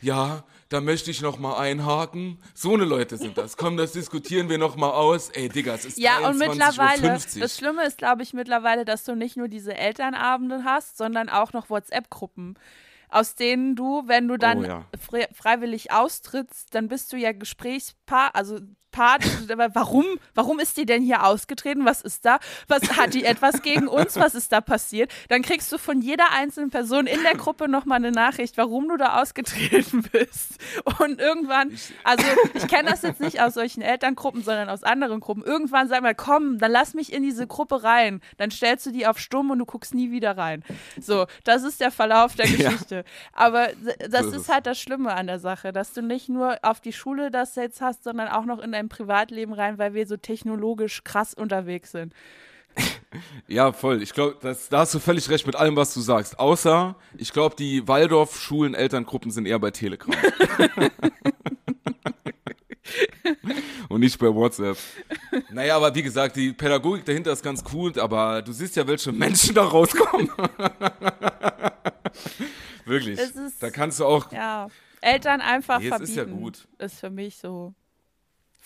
[0.00, 2.38] ja, da möchte ich noch mal einhaken.
[2.54, 3.56] So eine Leute sind das.
[3.56, 5.30] Komm, das diskutieren wir noch mal aus.
[5.30, 7.18] Ey, Digga, es ist Ja, und 23:50 mittlerweile, Uhr.
[7.40, 11.52] das Schlimme ist, glaube ich, mittlerweile, dass du nicht nur diese Elternabende hast, sondern auch
[11.52, 12.58] noch WhatsApp-Gruppen,
[13.08, 14.84] aus denen du, wenn du dann Oh, ja.
[15.00, 18.58] fre freiwillig austrittst, dann bist du ja Gesprächspaar, also
[18.98, 21.84] Part, aber warum, warum ist die denn hier ausgetreten?
[21.84, 22.40] Was ist da?
[22.66, 24.16] Was hat die etwas gegen uns?
[24.16, 25.12] Was ist da passiert?
[25.28, 28.96] Dann kriegst du von jeder einzelnen Person in der Gruppe nochmal eine Nachricht, warum du
[28.96, 30.58] da ausgetreten bist.
[30.98, 32.24] Und irgendwann, also
[32.54, 35.44] ich kenne das jetzt nicht aus solchen Elterngruppen, sondern aus anderen Gruppen.
[35.44, 38.20] Irgendwann sag mal, komm, dann lass mich in diese Gruppe rein.
[38.36, 40.64] Dann stellst du die auf stumm und du guckst nie wieder rein.
[41.00, 42.70] So, das ist der Verlauf der Ja.
[42.70, 43.04] Geschichte.
[43.32, 43.68] Aber
[44.10, 46.92] das So ist halt das Schlimme an der Sache, dass du nicht nur auf die
[46.92, 51.02] Schule das jetzt hast, sondern auch noch in dein Privatleben rein, weil wir so technologisch
[51.04, 52.12] krass unterwegs sind.
[53.48, 54.02] Ja, voll.
[54.02, 56.38] Ich glaube, da hast du völlig recht mit allem, was du sagst.
[56.38, 60.14] Außer, ich glaube, die Waldorf-Schulen-Elterngruppen sind eher bei Telegram.
[63.88, 64.76] Und nicht bei WhatsApp.
[65.50, 69.12] Naja, aber wie gesagt, die Pädagogik dahinter ist ganz cool, aber du siehst ja, welche
[69.12, 70.30] Menschen da rauskommen.
[72.84, 73.18] Wirklich.
[73.60, 74.30] Da kannst du auch.
[74.30, 74.68] Ja,
[75.00, 76.10] Eltern einfach Nee, verbieten.
[76.10, 76.68] ist ja gut.
[76.78, 77.72] Ist für mich so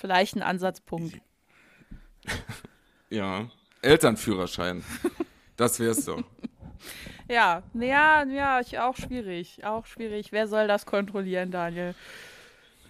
[0.03, 1.17] vielleicht ein Ansatzpunkt.
[3.11, 3.51] Ja.
[3.83, 4.83] Elternführerschein.
[5.57, 6.23] Das wär's doch.
[7.29, 10.33] Ja, ja, ja, ich auch schwierig, auch schwierig.
[10.33, 11.95] Wer soll das kontrollieren, Daniel?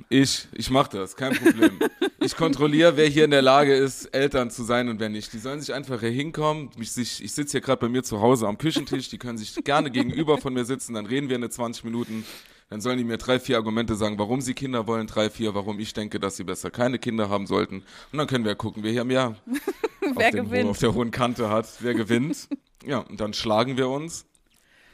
[0.08, 1.78] Ich, ich mach das, kein Problem.
[2.24, 5.32] Ich kontrolliere, wer hier in der Lage ist, Eltern zu sein und wer nicht.
[5.32, 6.70] Die sollen sich einfach hier hinkommen.
[6.76, 9.54] Mich, sich, ich sitze hier gerade bei mir zu Hause am Küchentisch, die können sich
[9.64, 12.24] gerne gegenüber von mir sitzen, dann reden wir eine 20 Minuten.
[12.72, 15.78] Dann sollen die mir drei, vier Argumente sagen, warum sie Kinder wollen, drei, vier, warum
[15.78, 17.84] ich denke, dass sie besser keine Kinder haben sollten.
[18.12, 19.36] Und dann können wir gucken, wer hier mehr
[20.00, 20.70] Wer auf, gewinnt?
[20.70, 22.48] auf der hohen Kante hat, wer gewinnt.
[22.82, 24.24] Ja, und dann schlagen wir uns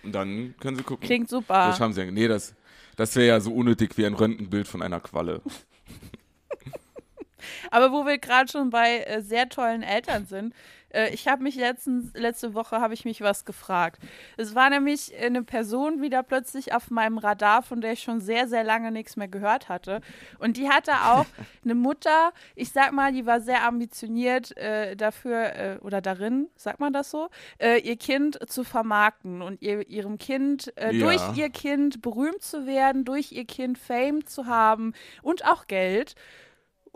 [0.03, 1.07] und dann können sie gucken.
[1.07, 1.79] Klingt super.
[1.79, 2.57] haben sie ja, nee, das,
[2.97, 5.41] das wäre ja so unnötig wie ein Röntgenbild von einer Qualle.
[7.71, 10.53] Aber wo wir gerade schon bei äh, sehr tollen Eltern sind,
[10.91, 14.01] Äh, ich habe mich letztens, letzte Woche habe ich mich was gefragt.
[14.37, 18.49] Es war nämlich eine Person wieder plötzlich auf meinem Radar, von der ich schon sehr,
[18.49, 20.01] sehr lange nichts mehr gehört hatte.
[20.39, 21.27] Und die hatte auch
[21.65, 26.81] eine Mutter, ich sag mal, die war sehr ambitioniert äh, dafür äh, oder darin, sagt
[26.81, 27.29] man das so,
[27.59, 31.05] äh, ihr Kind zu vermarkten und ihr, ihrem Kind, äh, Ja.
[31.07, 36.15] durch ihr Kind berühmt zu werden, durch ihr Kind Fame zu haben und auch Geld.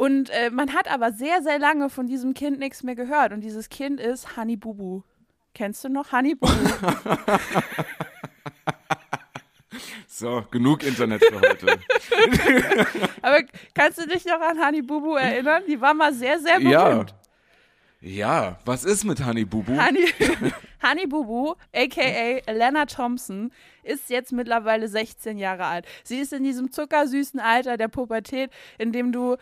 [0.02, 3.32] Und äh, man hat aber sehr, sehr lange von diesem Kind nichts mehr gehört.
[3.32, 5.02] Und dieses Kind ist Honey Bubu.
[5.54, 6.52] Kennst du noch Honey Bubu?
[10.08, 11.66] So, genug Internet für heute.
[13.22, 13.38] aber
[13.74, 15.62] kannst du dich noch an Honey Bubu erinnern?
[15.66, 16.88] Die war mal sehr, sehr ja.
[16.88, 17.14] berühmt.
[18.00, 19.72] Ja, was ist mit Honey Bubu?
[19.72, 20.06] Honey,
[20.82, 23.52] Honey Bubu, aka Lena Thompson,
[23.84, 25.86] ist jetzt mittlerweile 16 Jahre alt.
[26.02, 29.36] Sie ist in diesem zuckersüßen Alter der Pubertät, in dem du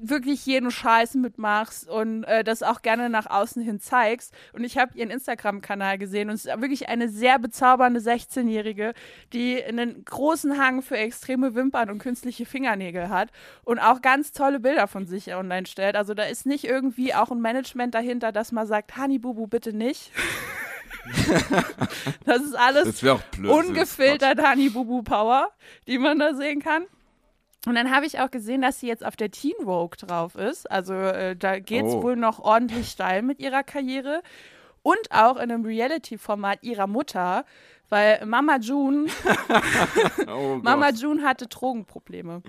[0.00, 4.34] wirklich jeden Scheiß mitmachst und äh, das auch gerne nach außen hin zeigst.
[4.52, 8.94] Und ich habe ihren Instagram-Kanal gesehen und es ist wirklich eine sehr bezaubernde 16-Jährige,
[9.32, 13.30] die einen großen Hang für extreme Wimpern und künstliche Fingernägel hat
[13.64, 15.96] und auch ganz tolle Bilder von sich online stellt.
[15.96, 19.72] Also da ist nicht irgendwie auch ein Management dahinter, das mal sagt, Hani Bubu, bitte
[19.72, 20.12] nicht.
[22.24, 25.50] das ist alles Das ungefiltert Honey Bubu Power,
[25.86, 26.86] die man da sehen kann.
[27.66, 30.70] Und dann habe ich auch gesehen, dass sie jetzt auf der Teen Vogue drauf ist.
[30.70, 32.02] Also äh, da geht es Oh.
[32.02, 34.22] wohl noch ordentlich steil mit ihrer Karriere.
[34.82, 37.46] Und auch in einem Reality-Format ihrer Mutter,
[37.88, 39.06] weil Mama June,
[40.28, 40.90] Oh Mama.
[40.90, 42.42] June hatte Drogenprobleme.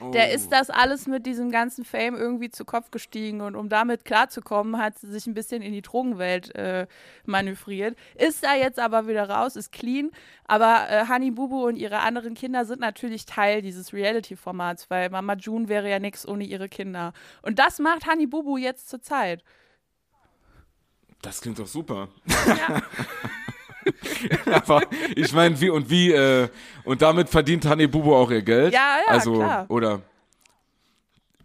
[0.00, 0.10] Oh.
[0.12, 4.04] Der ist das alles mit diesem ganzen Fame irgendwie zu Kopf gestiegen und um damit
[4.04, 6.86] klarzukommen, hat sie sich ein bisschen in die Drogenwelt äh,
[7.26, 7.96] manövriert.
[8.14, 10.10] Ist da jetzt aber wieder raus, ist clean.
[10.46, 15.34] Aber äh, Honey Bubu und ihre anderen Kinder sind natürlich Teil dieses Reality-Formats, weil Mama
[15.34, 17.12] June wäre ja nichts ohne ihre Kinder.
[17.42, 19.44] Und das macht Honey Bubu jetzt zur Zeit.
[21.22, 22.08] Das klingt doch super.
[22.46, 22.82] Ja.
[24.52, 24.82] Aber
[25.14, 26.48] ich meine, wie und wie, äh,
[26.84, 28.72] und damit verdient Honey Bubu auch ihr Geld.
[28.72, 29.66] Ja, ja, also, klar.
[29.68, 30.02] Oder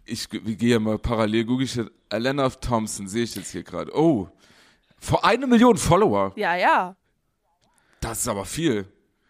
[0.04, 3.96] ich ich gehe mal parallel, google ich jetzt, Elena Thompson, sehe ich jetzt hier gerade.
[3.96, 4.28] Oh,
[4.98, 6.32] vor eine Million Follower.
[6.36, 6.96] ja, ja.
[8.00, 8.86] Das ist aber viel.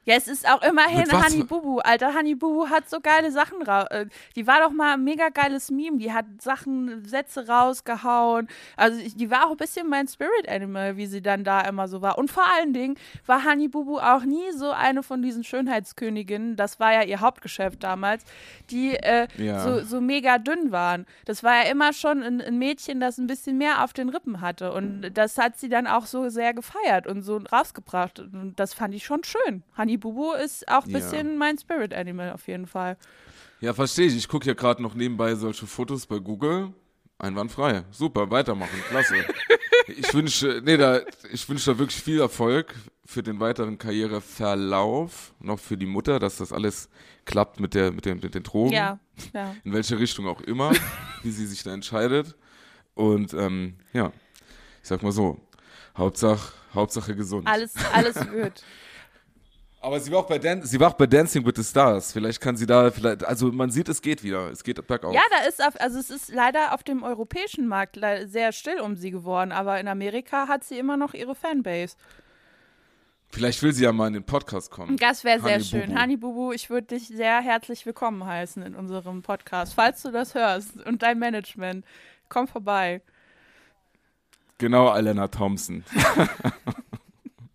[0.06, 1.78] Ja, es ist auch immerhin für- Bubu.
[1.80, 3.86] Alter, Honey Bubu hat so geile Sachen raus.
[3.90, 5.98] Äh, die war doch mal ein mega geiles Meme.
[5.98, 8.48] Die hat Sachen, Sätze rausgehauen.
[8.76, 12.02] Also die war auch ein bisschen mein Spirit Animal, wie sie dann da immer so
[12.02, 12.18] war.
[12.18, 12.96] Und vor allen Dingen
[13.26, 17.82] war Honey Bubu auch nie so eine von diesen Schönheitsköniginnen, das war ja ihr Hauptgeschäft
[17.82, 18.24] damals,
[18.70, 19.60] die äh, Ja.
[19.60, 21.06] so, so mega dünn waren.
[21.24, 24.40] Das war ja immer schon ein, ein Mädchen, das ein bisschen mehr auf den Rippen
[24.40, 24.72] hatte.
[24.72, 28.20] Und das hat sie dann auch so sehr gefeiert und so rausgebracht.
[28.20, 29.62] Und das fand ich schon schön.
[29.76, 30.98] Honey Bubu ist auch ein Ja.
[30.98, 32.96] bisschen mein Spirit Animal auf jeden Fall.
[33.60, 34.16] Ja, verstehe ich.
[34.16, 36.72] Ich gucke ja gerade noch nebenbei solche Fotos bei Google.
[37.18, 37.84] Einwandfrei.
[37.90, 38.78] Super, weitermachen.
[38.90, 39.14] Klasse.
[39.86, 41.00] ich wünsche, nee, da,
[41.32, 42.74] ich wünsche da wirklich viel Erfolg
[43.06, 45.32] für den weiteren Karriereverlauf.
[45.40, 46.88] Noch für die Mutter, dass das alles
[47.24, 48.72] klappt mit, der, mit, den, mit den Drogen.
[48.72, 48.98] Ja,
[49.32, 49.54] ja.
[49.64, 50.72] In welche Richtung auch immer,
[51.22, 52.36] wie sie sich da entscheidet.
[52.94, 54.12] Und ähm, ja,
[54.82, 55.40] ich sag mal so,
[55.96, 57.46] Hauptsache, Hauptsache gesund.
[57.48, 58.62] Alles, alles wird.
[59.86, 62.10] Aber sie war, auch bei Dan sie war auch bei Dancing with the Stars.
[62.10, 64.50] Vielleicht kann sie da, vielleicht, also man sieht, es geht wieder.
[64.50, 65.14] Es geht bergauf.
[65.14, 68.96] Ja, da ist auf, also es ist leider auf dem europäischen Markt sehr still um
[68.96, 71.94] sie geworden, aber in Amerika hat sie immer noch ihre Fanbase.
[73.30, 74.96] Vielleicht will sie ja mal in den Podcast kommen.
[74.96, 75.90] Das wäre sehr schön.
[75.90, 76.00] Bubu.
[76.00, 79.74] Hani Bubu, ich würde dich sehr herzlich willkommen heißen in unserem Podcast.
[79.74, 81.84] Falls du das hörst und dein Management,
[82.28, 83.02] komm vorbei.
[84.58, 85.84] Genau, Elena Thompson.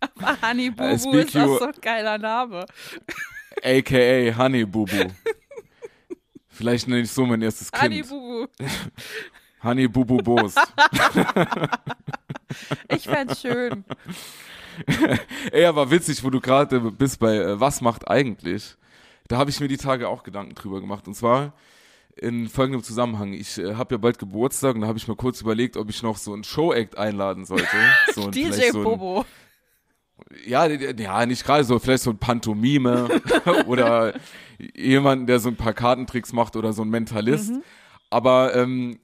[0.02, 2.66] I Bubu speak ist auch so ein geiler Name.
[3.62, 4.96] AKA Honey Bubu.
[6.48, 8.08] Vielleicht nenne ich so mein erstes Kind.
[8.08, 8.46] Bubu.
[9.62, 10.54] Honey Bubu Boos.
[12.88, 13.82] Ich fänd's schön.
[15.50, 18.76] Ey, aber witzig, wo du gerade bist bei äh, Was macht eigentlich?
[19.28, 21.08] Da habe ich mir die Tage auch Gedanken drüber gemacht.
[21.08, 21.54] Und zwar
[22.14, 23.32] in folgendem Zusammenhang.
[23.32, 26.02] Ich äh, habe ja bald Geburtstag und da habe ich mir kurz überlegt, ob ich
[26.02, 27.76] noch so einen Show-Act einladen sollte.
[28.14, 29.24] So DJ so Bobo.
[30.46, 33.08] Ja, ja, nicht gerade so, vielleicht so ein Pantomime
[33.66, 34.14] oder
[34.74, 37.50] jemanden, der so ein paar Kartentricks macht oder so ein Mentalist.
[37.50, 37.62] Mhm.
[38.10, 38.98] Aber ähm,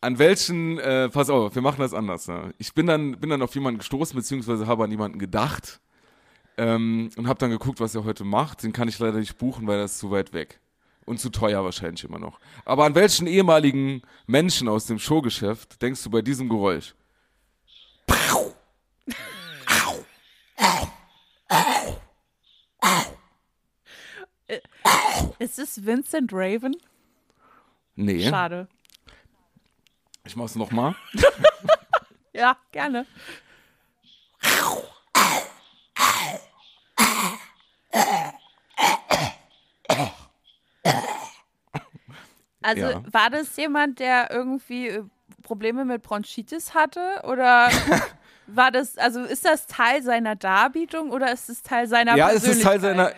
[0.00, 2.28] an welchen, äh, pass auf, wir machen das anders.
[2.28, 2.52] Ne?
[2.58, 5.80] Ich bin dann, bin dann auf jemanden gestoßen, beziehungsweise habe an jemanden gedacht
[6.58, 8.62] ähm, und habe dann geguckt, was er heute macht.
[8.62, 10.60] Den kann ich leider nicht buchen, weil er ist zu weit weg.
[11.06, 12.38] Und zu teuer wahrscheinlich immer noch.
[12.64, 16.94] Aber an welchen ehemaligen Menschen aus dem Showgeschäft denkst du bei diesem Geräusch?
[25.38, 26.76] Ist es Vincent Raven?
[27.96, 28.28] Nee.
[28.28, 28.68] Schade.
[30.24, 30.94] Ich mach's nochmal.
[32.36, 33.06] Ja, gerne.
[42.62, 43.02] Also Ja.
[43.12, 45.04] war das jemand, der irgendwie äh,
[45.42, 47.20] Probleme mit Bronchitis hatte?
[47.24, 47.68] Oder
[48.46, 52.44] war das, also ist das Teil seiner Darbietung oder ist es Teil seiner Ja, es
[52.44, 53.12] ist Teil seiner.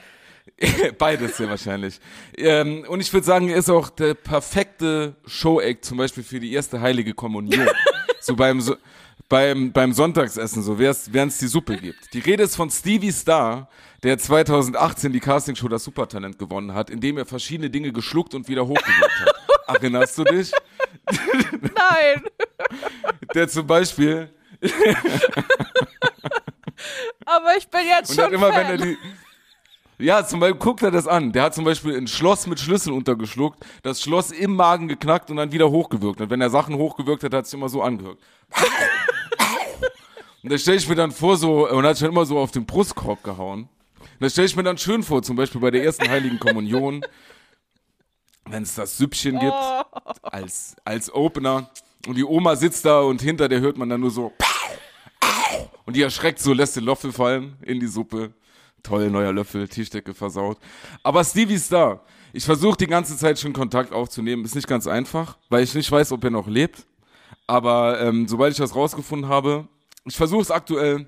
[0.98, 2.00] Beides sehr wahrscheinlich.
[2.36, 6.52] Ähm, und ich würde sagen, er ist auch der perfekte Show-Act, zum Beispiel für die
[6.52, 7.68] erste Heilige Kommunion.
[8.20, 8.76] so beim, so
[9.28, 12.14] beim, beim Sonntagsessen, so während es die Suppe gibt.
[12.14, 13.68] Die Rede ist von Stevie Star,
[14.02, 18.66] der 2018 die Castingshow Das Supertalent gewonnen hat, indem er verschiedene Dinge geschluckt und wieder
[18.66, 19.36] hochgewirkt hat.
[19.82, 20.52] Erinnerst du dich?
[21.50, 22.22] Nein.
[23.34, 24.30] Der zum Beispiel
[27.24, 28.68] Aber ich bin jetzt Und schon hat immer, Fan.
[28.68, 28.96] wenn er die.
[29.98, 31.32] Ja, zum Beispiel, guckt er das an.
[31.32, 35.36] Der hat zum Beispiel ein Schloss mit Schlüssel untergeschluckt, das Schloss im Magen geknackt und
[35.38, 36.20] dann wieder hochgewirkt.
[36.20, 38.18] Und wenn er Sachen hochgewirkt hat, hat es immer so angehört.
[40.42, 42.66] Und da stelle ich mir dann vor, so, und hat schon immer so auf den
[42.66, 43.62] Brustkorb gehauen.
[43.98, 47.04] Und da stelle ich mir dann schön vor, zum Beispiel bei der ersten Heiligen Kommunion,
[48.44, 49.82] wenn es das Süppchen gibt, Oh.
[50.22, 51.68] als, als Opener.
[52.06, 54.32] Und die Oma sitzt da und hinter der hört man dann nur so.
[55.84, 58.32] Und die erschreckt so, lässt den Löffel fallen in die Suppe.
[58.82, 60.58] Toll, neuer Löffel, Tischdecke versaut.
[61.02, 62.00] Aber Stevie ist da.
[62.32, 64.44] Ich versuche die ganze Zeit schon Kontakt aufzunehmen.
[64.44, 66.86] Ist nicht ganz einfach, weil ich nicht weiß, ob er noch lebt.
[67.46, 69.66] Aber ähm, sobald ich das rausgefunden habe,
[70.04, 71.06] ich versuche es aktuell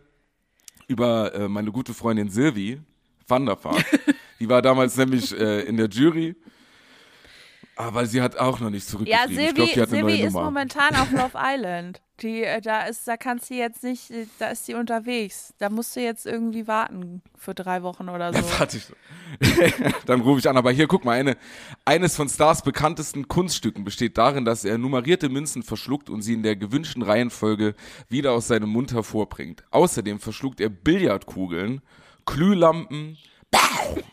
[0.89, 2.81] über äh, meine gute Freundin Silvi
[3.27, 3.85] van der Vaart.
[4.41, 6.35] Die war damals nämlich äh, in der Jury.
[7.79, 9.65] Aber sie hat auch noch nicht Ja, zurückgeschrieben.
[9.65, 10.47] ich Silvi, ist Nummer.
[10.47, 12.01] momentan auf Love Island.
[12.21, 15.55] Die, äh, da ist, da kannst sie jetzt nicht, äh, da ist sie unterwegs.
[15.59, 18.41] Da musst du jetzt irgendwie warten für drei Wochen oder so.
[18.59, 18.93] Warte ich.
[20.07, 20.57] Dann rufe ich an.
[20.57, 21.37] Aber hier, guck mal, eine,
[21.85, 26.43] eines von Stars bekanntesten Kunststücken besteht darin, dass er nummerierte Münzen verschluckt und sie in
[26.43, 27.77] der gewünschten Reihenfolge
[28.09, 29.63] wieder aus seinem Mund hervorbringt.
[29.71, 31.81] Außerdem verschluckt er Billardkugeln,
[32.27, 33.17] Glühlampen,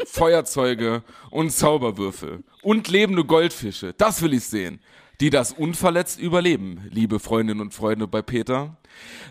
[0.05, 2.43] Feuerzeuge und Zauberwürfel.
[2.61, 3.93] Und lebende Goldfische.
[3.93, 4.79] Das will ich sehen.
[5.21, 8.77] Die das unverletzt überleben, liebe Freundinnen und Freunde bei Peter.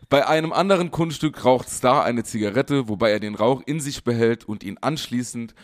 [0.08, 4.44] Bei einem anderen Kunststück raucht Star eine Zigarette, wobei er den Rauch in sich behält
[4.44, 5.54] und ihn anschließend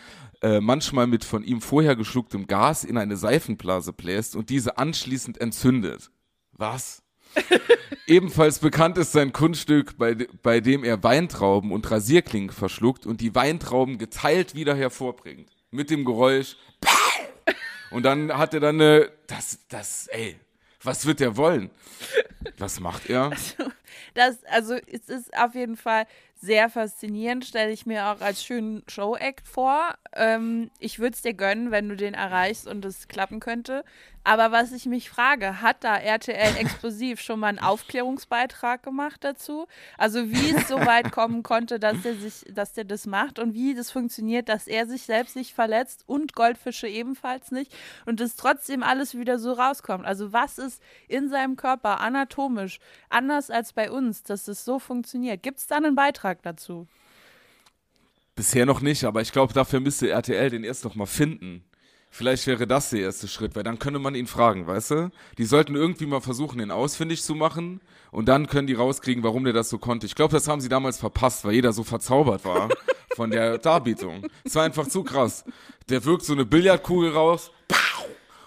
[0.43, 5.41] äh, manchmal mit von ihm vorher geschlucktem Gas in eine Seifenblase bläst und diese anschließend
[5.41, 6.11] entzündet.
[6.53, 7.03] Was?
[8.07, 13.35] Ebenfalls bekannt ist sein Kunststück, bei, bei dem er Weintrauben und Rasierklingen verschluckt und die
[13.35, 15.51] Weintrauben geteilt wieder hervorbringt.
[15.71, 16.57] Mit dem Geräusch.
[17.91, 19.11] Und dann hat er dann eine.
[19.27, 20.37] Das, das, ey,
[20.83, 21.71] was wird er wollen?
[22.59, 23.31] Was macht er?
[24.15, 28.83] Das, also es ist auf jeden Fall sehr faszinierend, stelle ich mir auch als schönen
[28.89, 29.95] Show-Act vor.
[30.15, 33.85] Ähm, ich würde es dir gönnen, wenn du den erreichst und es klappen könnte.
[34.23, 39.67] Aber was ich mich frage, hat da RTL exklusiv schon mal einen Aufklärungsbeitrag gemacht dazu?
[39.97, 43.55] Also wie es so weit kommen konnte, dass der sich, dass der das macht und
[43.55, 48.37] wie das funktioniert, dass er sich selbst nicht verletzt und Goldfische ebenfalls nicht und es
[48.37, 50.05] trotzdem alles wieder so rauskommt.
[50.05, 55.43] Also was ist in seinem Körper anatomisch anders als bei uns, dass es so funktioniert?
[55.43, 56.87] Gibt es da einen Beitrag dazu?
[58.37, 61.65] Bisher noch nicht, aber ich glaube, dafür müsste RTL den erst noch mal finden.
[62.13, 65.11] Vielleicht wäre das der erste Schritt, weil dann könnte man ihn fragen, weißt du?
[65.39, 67.81] Die sollten irgendwie mal versuchen, ihn ausfindig zu machen
[68.11, 70.07] und dann können die rauskriegen, warum der das so konnte.
[70.07, 72.69] Ich glaube, das haben sie damals verpasst, weil jeder so verzaubert war
[73.15, 74.27] von der Darbietung.
[74.45, 75.45] Es war einfach zu krass.
[75.89, 77.53] Der wirkt so eine Billardkugel raus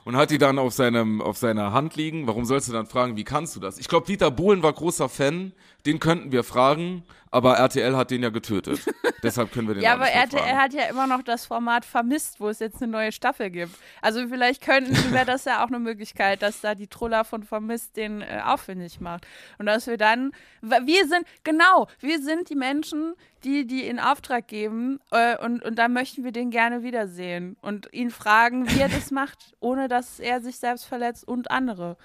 [0.06, 2.28] und hat die dann auf, seinem, auf seiner Hand liegen.
[2.28, 3.78] Warum sollst du dann fragen, wie kannst du das?
[3.78, 5.54] Ich glaube, Dieter Bohlen war großer Fan,
[5.86, 8.82] den könnten wir fragen, aber RTL hat den ja getötet.
[9.24, 10.58] Deshalb können wir den Ja, auch aber RTL fragen.
[10.58, 13.76] hat ja immer noch das Format vermisst, wo es jetzt eine neue Staffel gibt.
[14.01, 17.97] Also vielleicht könnten, wäre das ja auch eine Möglichkeit, dass da die Troller von vermisst
[17.97, 19.26] den äh, aufwendig macht.
[19.58, 20.32] Und dass wir dann,
[20.62, 25.77] wir sind, genau, wir sind die Menschen, die die in Auftrag geben äh, und, und
[25.77, 30.19] da möchten wir den gerne wiedersehen und ihn fragen, wie er das macht, ohne dass
[30.19, 31.97] er sich selbst verletzt und andere.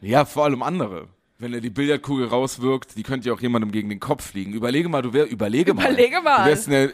[0.00, 1.08] Ja, vor allem andere.
[1.38, 4.52] Wenn er die Billardkugel rauswirkt, die könnte ja auch jemandem gegen den Kopf fliegen.
[4.52, 5.86] Überlege mal, du wär, überlege mal.
[5.86, 6.44] Überlege mal.
[6.44, 6.90] Du wärst in der,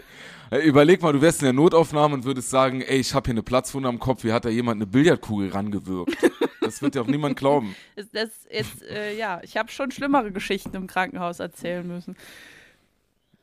[0.50, 3.34] äh, überleg mal, du wärst in der Notaufnahme und würdest sagen, ey, ich habe hier
[3.34, 6.16] eine Platzwunde am Kopf, wie hat da jemand eine Billardkugel rangewirkt?
[6.60, 7.74] Das wird ja auch niemand glauben.
[7.96, 12.16] Das, das ist, äh, ja, ich habe schon schlimmere Geschichten im Krankenhaus erzählen müssen.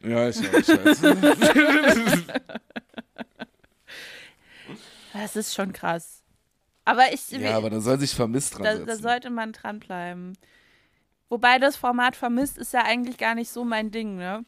[0.04, 1.18] Ja, ist ja scheiße.
[5.14, 6.24] Das ist schon krass.
[6.86, 8.88] Aber ich, ja, aber da soll sich vermisst dran da, setzen.
[8.88, 10.36] da sollte man dranbleiben.
[11.30, 14.44] Wobei das Format vermisst ist ja eigentlich gar nicht so mein Ding, ne?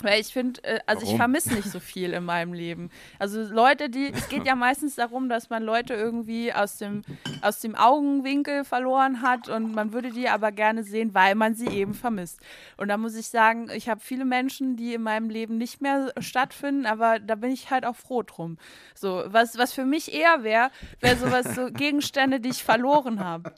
[0.00, 1.14] Weil ich finde, äh, also Warum?
[1.14, 2.90] ich vermisse nicht so viel in meinem Leben.
[3.18, 7.02] Also Leute, die, es geht ja meistens darum, dass man Leute irgendwie aus dem,
[7.40, 11.68] aus dem Augenwinkel verloren hat und man würde die aber gerne sehen, weil man sie
[11.68, 12.40] eben vermisst.
[12.76, 16.12] Und da muss ich sagen, ich habe viele Menschen, die in meinem Leben nicht mehr
[16.18, 18.58] stattfinden, aber da bin ich halt auch froh drum.
[18.94, 20.70] So, was, was für mich eher wäre,
[21.00, 23.52] wäre sowas, so Gegenstände, die ich verloren habe.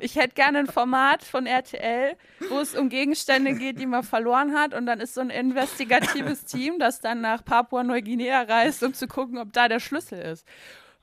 [0.00, 2.16] Ich hätte gerne ein Format von RTL,
[2.48, 4.74] wo es um Gegenstände geht, die man verloren hat.
[4.74, 9.38] Und dann ist so ein investigatives Team, das dann nach Papua-Neuguinea reist, um zu gucken,
[9.38, 10.46] ob da der Schlüssel ist.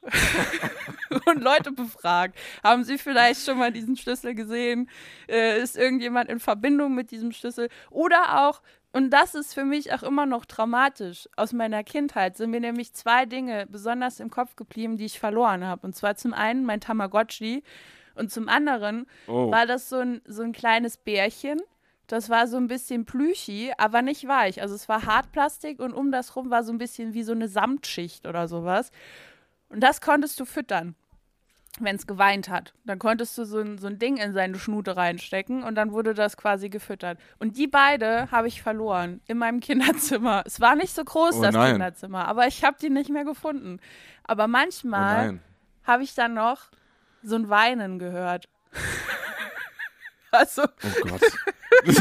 [1.26, 2.38] und Leute befragt.
[2.64, 4.90] Haben Sie vielleicht schon mal diesen Schlüssel gesehen?
[5.30, 7.70] Äh, ist irgendjemand in Verbindung mit diesem Schlüssel?
[7.90, 8.62] Oder auch,
[8.92, 12.94] und das ist für mich auch immer noch traumatisch, aus meiner Kindheit sind mir nämlich
[12.94, 15.86] zwei Dinge besonders im Kopf geblieben, die ich verloren habe.
[15.86, 17.64] Und zwar zum einen mein Tamagotchi
[18.16, 19.52] und zum anderen Oh.
[19.52, 21.60] war das so ein, so ein kleines Bärchen.
[22.08, 24.62] Das war so ein bisschen plüschi, aber nicht weich.
[24.62, 27.48] Also es war Hartplastik und um das rum war so ein bisschen wie so eine
[27.48, 28.92] Samtschicht oder sowas.
[29.70, 30.96] Und das konntest du füttern,
[31.80, 32.74] wenn es geweint hat.
[32.84, 36.14] Dann konntest du so ein, so ein Ding in seine Schnute reinstecken und dann wurde
[36.14, 37.18] das quasi gefüttert.
[37.40, 40.44] Und die beide habe ich verloren in meinem Kinderzimmer.
[40.46, 41.74] Es war nicht so groß, Oh das nein.
[41.76, 43.80] Kinderzimmer, aber ich habe die nicht mehr gefunden.
[44.26, 45.42] Aber Oh manchmal nein.
[45.86, 46.72] habe ich dann noch
[47.24, 48.50] so ein Weinen gehört.
[50.32, 51.22] also Oh Gott.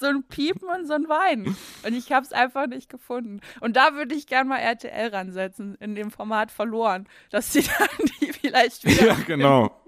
[0.00, 1.56] so ein Piepen und so ein Weinen.
[1.84, 3.40] Und ich habe es einfach nicht gefunden.
[3.60, 7.88] Und da würde ich gerne mal RTL ransetzen, in dem Format verloren, dass sie dann
[8.20, 9.06] die vielleicht wieder.
[9.06, 9.80] ja, genau.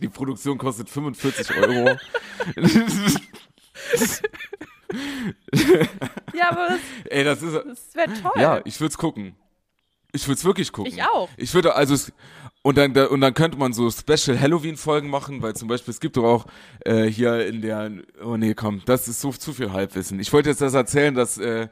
[0.00, 1.96] Die Produktion kostet 45 Euro.
[6.34, 7.54] Ja, aber das, Ey, das ist.
[7.54, 8.40] das wäre toll.
[8.40, 9.34] Ja, ich würde es gucken.
[10.12, 10.92] Ich würde es wirklich gucken.
[10.92, 11.28] Ich auch.
[11.36, 11.94] Ich würde also
[12.62, 15.92] und dann da- und dann könnte man so Special Halloween Folgen machen, weil zum Beispiel
[15.92, 16.46] es gibt doch auch
[16.84, 17.90] äh, hier in der
[18.24, 20.18] oh nee komm, das ist so zu viel Halbwissen.
[20.20, 21.68] Ich wollte jetzt das erzählen, dass äh,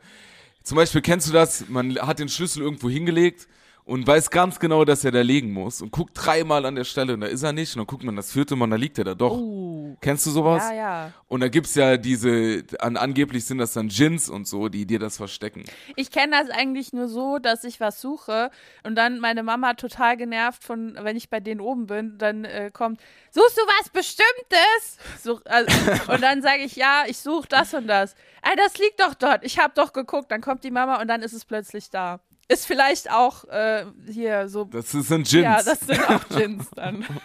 [0.62, 1.68] zum Beispiel kennst du das?
[1.68, 3.49] Man hat den Schlüssel irgendwo hingelegt
[3.87, 7.14] und weiß ganz genau, dass er da liegen muss und guckt dreimal an der Stelle
[7.14, 9.05] und da ist er nicht und dann guckt man das vierte Mal, da liegt er
[9.05, 9.39] da doch.
[9.39, 10.64] Uh, Kennst du sowas?
[10.70, 11.12] ja, ja.
[11.28, 14.99] Und da gibt's ja diese, an, angeblich sind das dann Gins und so, die dir
[14.99, 15.64] das verstecken.
[15.95, 18.51] Ich kenne das eigentlich nur so, dass ich was suche
[18.82, 22.72] und dann meine Mama total genervt von, wenn ich bei denen oben bin, dann äh,
[22.72, 24.99] kommt, suchst du was Bestimmtes?
[25.22, 25.72] So, also,
[26.12, 28.16] und dann sage ich, ja, ich suche das und das.
[28.43, 29.45] Ey, das liegt doch dort.
[29.45, 30.32] Ich habe doch geguckt.
[30.32, 32.18] Dann kommt die Mama und dann ist es plötzlich da.
[32.49, 34.64] Ist vielleicht auch äh, hier so.
[34.64, 35.32] Das sind Gins.
[35.32, 37.05] Ja, das sind auch Gins dann.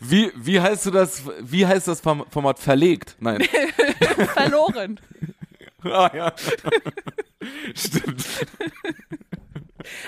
[0.00, 3.16] Wie, wie heißt du das, wie heißt das Form- Format verlegt?
[3.20, 3.42] Nein.
[4.34, 5.00] Verloren.
[5.84, 6.32] ah, ja.
[7.74, 8.24] Stimmt.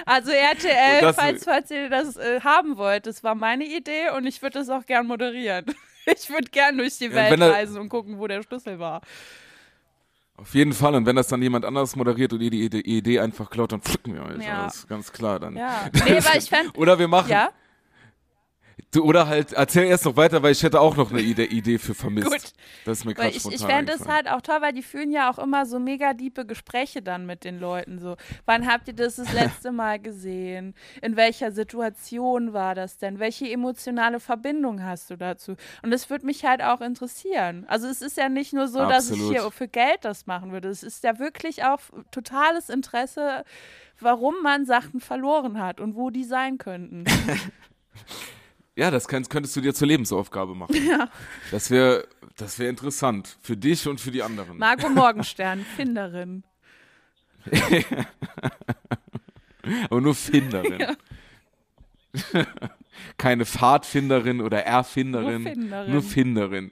[0.05, 4.27] Also RTL, das- falls, falls ihr das äh, haben wollt, das war meine Idee und
[4.27, 5.65] ich würde das auch gern moderieren.
[6.07, 9.01] Ich würde gern durch die Ja, Welt er- reisen und gucken, wo der Schlüssel war.
[10.37, 10.95] Auf jeden Fall.
[10.95, 14.15] Und wenn das dann jemand anderes moderiert und ihr die Idee, einfach klaut, dann pflücken
[14.15, 14.45] wir euch.
[14.45, 14.65] Ja.
[14.65, 15.57] Das ist ganz klar dann.
[15.57, 15.89] Ja.
[15.95, 16.73] Nee, weil ich fände.
[16.77, 17.51] Oder wir machen, Ja,
[18.91, 21.79] du, oder halt, erzähl erst noch weiter, weil ich hätte auch noch eine Idee, Idee
[21.79, 22.31] für vermisst.
[22.31, 22.53] Gut.
[22.85, 25.31] Das ist mir gerade ich, ich fände es halt auch toll, weil die führen ja
[25.31, 27.99] auch immer so mega diepe Gespräche dann mit den Leuten.
[27.99, 30.75] So, wann habt ihr das das letzte Mal gesehen?
[31.03, 33.19] In welcher Situation war das denn?
[33.19, 35.57] Welche emotionale Verbindung hast du dazu?
[35.83, 37.65] Und das würde mich halt auch interessieren.
[37.69, 39.33] Also es ist ja nicht nur so, dass ich Absolut.
[39.33, 40.69] hier für Geld das machen würde.
[40.69, 43.45] Es ist ja wirklich auch totales Interesse,
[44.01, 47.05] warum man Sachen verloren hat und wo die sein könnten.
[48.77, 50.77] Ja, das kannst, könntest du dir zur Lebensaufgabe machen.
[50.87, 51.09] Ja.
[51.51, 52.07] Das wäre
[52.37, 53.39] das wär interessant.
[53.41, 54.59] Für dich und für die anderen.
[54.59, 56.45] Margot Morgenstern, Finderin.
[59.91, 60.97] Aber nur Finderin.
[63.17, 65.43] Keine Pfadfinderin oder Erfinderin.
[65.43, 65.93] Nur Finderin.
[65.93, 66.71] Nur Finderin.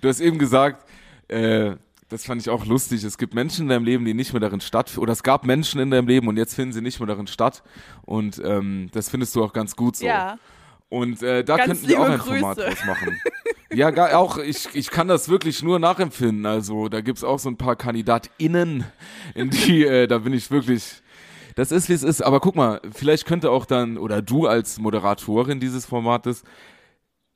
[0.00, 0.86] du hast eben gesagt,
[1.28, 1.76] äh,
[2.14, 3.02] das fand ich auch lustig.
[3.02, 5.02] Es gibt Menschen in deinem Leben, die nicht mehr darin stattfinden.
[5.02, 7.64] Oder es gab Menschen in deinem Leben und jetzt finden sie nicht mehr darin statt.
[8.02, 10.06] Und ähm, das findest du auch ganz gut so.
[10.06, 10.38] Ja.
[10.88, 12.68] Und äh, da Ganz könnten wir auch ein Format Grüße.
[12.68, 13.20] draus machen.
[13.72, 16.46] ja, gar, auch ich, ich kann das wirklich nur nachempfinden.
[16.46, 18.84] Also da gibt's auch so ein paar KandidatInnen,
[19.34, 21.02] in die, äh, da bin ich wirklich.
[21.56, 22.22] Das ist, wie es ist.
[22.22, 26.44] Aber guck mal, vielleicht könnte auch dann, oder du als Moderatorin dieses Formates,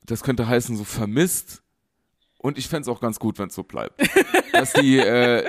[0.06, 1.64] das könnte heißen, so vermisst.
[2.39, 4.01] Und ich fänd's auch ganz gut, wenn es so bleibt.
[4.53, 5.49] Dass die, äh,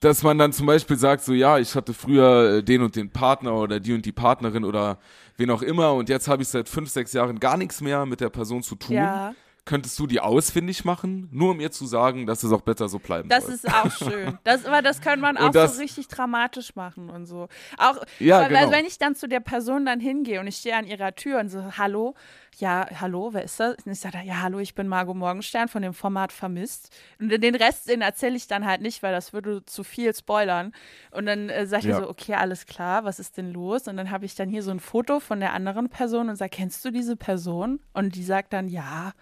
[0.00, 3.10] dass man dann zum Beispiel sagt, so ja, ich hatte früher äh, den und den
[3.10, 4.98] Partner oder die und die Partnerin oder
[5.36, 8.20] wen auch immer und jetzt habe ich seit fünf, sechs Jahren gar nichts mehr mit
[8.20, 8.96] der Person zu tun.
[8.96, 9.34] Ja.
[9.66, 12.98] Könntest du die ausfindig machen, nur um ihr zu sagen, dass es auch besser so
[12.98, 13.54] bleiben Das soll?
[13.54, 14.38] ist auch schön.
[14.44, 17.48] Das, aber das kann man auch das- so richtig dramatisch machen und so.
[17.76, 18.70] Auch, Ja, weil, genau.
[18.70, 21.50] wenn ich dann zu der Person dann hingehe und ich stehe an ihrer Tür und
[21.50, 22.14] so, hallo,
[22.60, 23.76] ja, hallo, wer ist das?
[23.84, 26.94] Und ich sage, ja, hallo, ich bin Margot Morgenstern von dem Format Vermisst.
[27.18, 30.72] Und den Rest, den erzähle ich dann halt nicht, weil das würde zu viel spoilern.
[31.10, 31.98] Und dann äh, sage ich Ja.
[31.98, 33.88] so, okay, alles klar, was ist denn los?
[33.88, 36.50] Und dann habe ich dann hier so ein Foto von der anderen Person und sage,
[36.50, 37.80] kennst du diese Person?
[37.94, 39.12] Und die sagt dann, ja.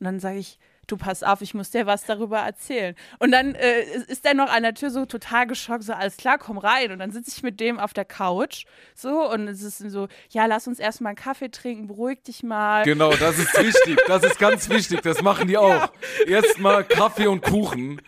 [0.00, 0.58] Und dann sage ich,
[0.92, 2.94] du pass auf, ich muss dir was darüber erzählen.
[3.18, 6.38] Und dann äh, ist der noch an der Tür so total geschockt, so alles klar,
[6.38, 6.92] komm rein.
[6.92, 8.64] Und dann sitze ich mit dem auf der Couch
[8.94, 12.84] so und es ist so, ja, lass uns erstmal einen Kaffee trinken, beruhig dich mal.
[12.84, 13.98] Genau, das ist wichtig.
[14.06, 15.00] Das ist ganz wichtig.
[15.02, 15.90] Das machen die auch.
[16.26, 18.00] Erstmal Kaffee und Kuchen.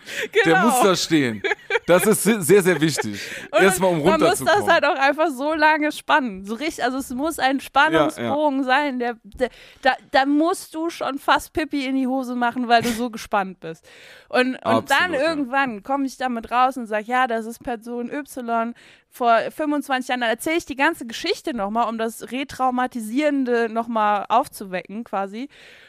[0.45, 0.66] Der Genau.
[0.66, 1.43] muss da stehen.
[1.87, 3.20] Das ist se- sehr, sehr wichtig.
[3.53, 6.45] Erstmal, um man muss das halt auch einfach so lange spannen.
[6.45, 8.99] So richtig, also es muss ein Spannungsbogen sein.
[8.99, 9.51] Der, der,
[9.82, 13.61] da, da musst du schon fast Pipi in die Hose machen, weil du so gespannt
[13.61, 13.87] bist.
[14.28, 15.20] Und, und Absolut, dann ja.
[15.20, 18.74] irgendwann komme ich damit raus und sage, ja, das ist Person Y
[19.11, 20.20] vor 25 Jahren.
[20.22, 25.49] Dann erzähle ich die ganze Geschichte nochmal, um das Retraumatisierende nochmal aufzuwecken quasi.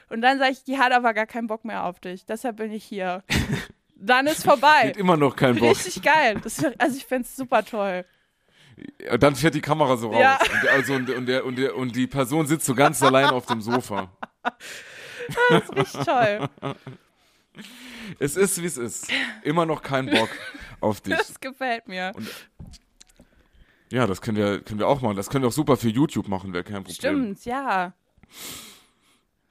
[0.10, 2.26] Und dann sage ich, die hat aber gar keinen Bock mehr auf dich.
[2.26, 3.24] Deshalb bin ich hier.
[4.06, 4.90] Dann ist vorbei.
[4.90, 5.72] Hat immer noch keinen Bock.
[5.72, 6.40] Richtig geil.
[6.44, 8.06] Das, also ich fände es super toll.
[9.10, 10.20] Und dann fährt die Kamera so raus.
[10.20, 10.38] Ja.
[10.42, 13.46] Und, also, und, und, der, und, der, und die Person sitzt so ganz allein auf
[13.46, 14.12] dem Sofa.
[15.50, 16.50] Das ist richtig toll.
[18.20, 19.08] Es ist, wie es ist.
[19.44, 20.30] Immer noch kein Bock
[20.82, 21.16] auf dich.
[21.16, 22.12] Das gefällt mir.
[23.92, 25.16] Ja, das können wir, können wir auch machen.
[25.16, 26.94] Das können wir auch super für YouTube machen, wäre kein Problem.
[26.94, 27.94] Stimmt, ja.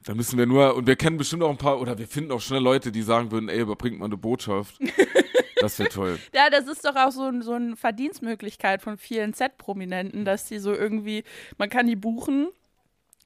[0.04, 2.40] Da müssen wir nur, und wir kennen bestimmt auch ein paar, oder wir finden auch
[2.40, 4.78] schnell Leute, die sagen würden, ey, überbringt mal eine Botschaft.
[5.60, 6.18] Das wäre toll.
[6.34, 10.58] Ja, das ist doch auch so, ein- so eine Verdienstmöglichkeit von vielen Z-Prominenten, dass die
[10.58, 11.24] so irgendwie,
[11.56, 12.48] man kann die buchen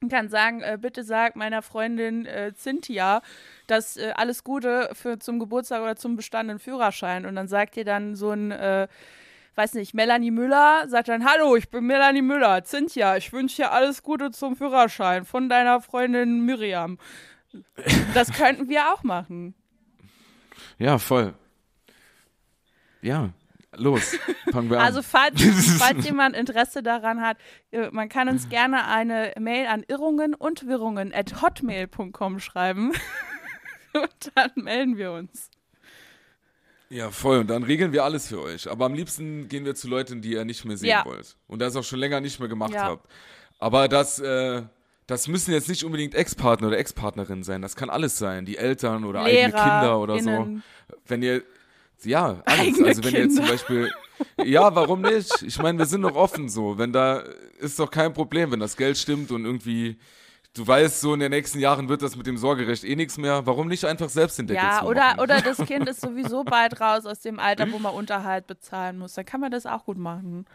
[0.01, 3.21] und kann sagen, äh, bitte sag meiner Freundin äh, Cynthia,
[3.67, 7.25] dass äh, alles Gute für zum Geburtstag oder zum bestandenen Führerschein.
[7.25, 8.87] Und dann sagt ihr dann so ein, äh,
[9.59, 13.73] weiß nicht, Melanie Müller sagt dann, hallo, ich bin Melanie Müller, Cynthia, ich wünsche dir
[13.73, 16.97] alles Gute zum Führerschein von deiner Freundin Miriam.
[18.13, 19.53] Das könnten wir auch machen.
[20.77, 21.33] Ja, voll.
[23.01, 23.31] Ja,
[23.75, 24.17] los.
[24.49, 24.85] Fangen wir an.
[24.85, 25.41] Also falls,
[25.77, 27.35] falls jemand Interesse daran hat,
[27.71, 32.93] äh, man kann uns gerne eine Mail an irrungen und wirrungen at hotmail.com schreiben.
[33.93, 35.51] und dann melden wir uns.
[36.89, 37.39] Ja, voll.
[37.39, 38.69] Und dann regeln wir alles für euch.
[38.69, 41.05] Aber am liebsten gehen wir zu Leuten, die ihr nicht mehr sehen Ja.
[41.05, 41.35] wollt.
[41.47, 42.85] Und das auch schon länger nicht mehr gemacht Ja.
[42.85, 43.07] habt.
[43.59, 44.63] Aber das, äh,
[45.07, 47.61] das müssen jetzt nicht unbedingt Ex-Partner oder Ex-Partnerin sein.
[47.61, 48.45] Das kann alles sein.
[48.45, 50.63] Die Eltern oder eigene Lehrer, Kinder oder innen.
[50.87, 50.95] so.
[51.07, 51.43] Wenn ihr,
[52.03, 52.59] ja, alles.
[52.59, 53.51] Eigene also wenn ihr jetzt zum Kinder.
[53.51, 53.91] Beispiel,
[54.45, 55.41] ja, warum nicht?
[55.43, 56.77] Ich meine, wir sind doch offen so.
[56.77, 57.23] Wenn da,
[57.59, 59.97] ist doch kein Problem, wenn das Geld stimmt und irgendwie,
[60.59, 63.45] du weißt, so in den nächsten Jahren wird das mit dem Sorgerecht eh nichts mehr.
[63.45, 67.05] Warum nicht einfach selbst den Deckel Ja, oder, oder das Kind ist sowieso bald raus
[67.05, 69.13] aus dem Alter, wo man Unterhalt bezahlen muss.
[69.13, 70.45] Dann kann man das auch gut machen.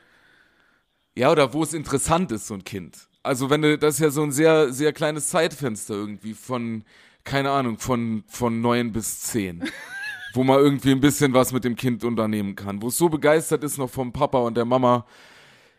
[1.15, 3.09] Ja, oder wo es interessant ist, so ein Kind.
[3.23, 6.85] Also wenn du, das ist ja so ein sehr, sehr kleines Zeitfenster irgendwie von,
[7.25, 9.65] keine Ahnung, von, von neun bis zehn.
[10.35, 12.83] wo man irgendwie ein bisschen was mit dem Kind unternehmen kann.
[12.83, 15.07] Wo es so begeistert ist noch vom Papa und der Mama,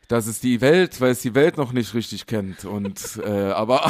[0.07, 3.89] dass es die Welt, weil es die Welt noch nicht richtig kennt und äh, aber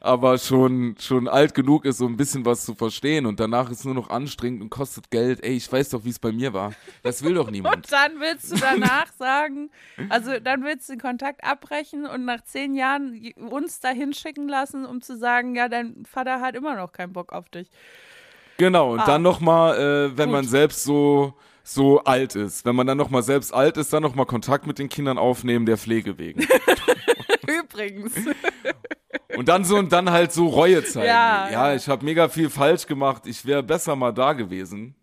[0.00, 3.84] aber schon schon alt genug ist, um ein bisschen was zu verstehen und danach ist
[3.84, 5.42] nur noch anstrengend und kostet Geld.
[5.42, 6.72] Ey, ich weiß doch, wie es bei mir war.
[7.02, 7.76] Das will doch niemand.
[7.76, 9.70] Und dann willst du danach sagen,
[10.08, 13.20] also dann willst du den Kontakt abbrechen und nach zehn Jahren
[13.50, 17.32] uns dahin schicken lassen, um zu sagen, ja, dein Vater hat immer noch keinen Bock
[17.32, 17.68] auf dich.
[18.58, 19.06] Genau, und Ah.
[19.06, 20.32] dann nochmal, äh, wenn Gut.
[20.32, 21.34] man selbst so,
[21.68, 22.64] so alt ist.
[22.64, 25.76] Wenn man dann nochmal selbst alt ist, dann nochmal Kontakt mit den Kindern aufnehmen, der
[25.76, 26.46] Pflege wegen.
[27.46, 28.14] Übrigens.
[29.36, 31.06] und dann so und dann halt so Reue zeigen.
[31.06, 33.26] Ja, Ja, ich habe mega viel falsch gemacht.
[33.26, 34.94] Ich wäre besser mal da gewesen.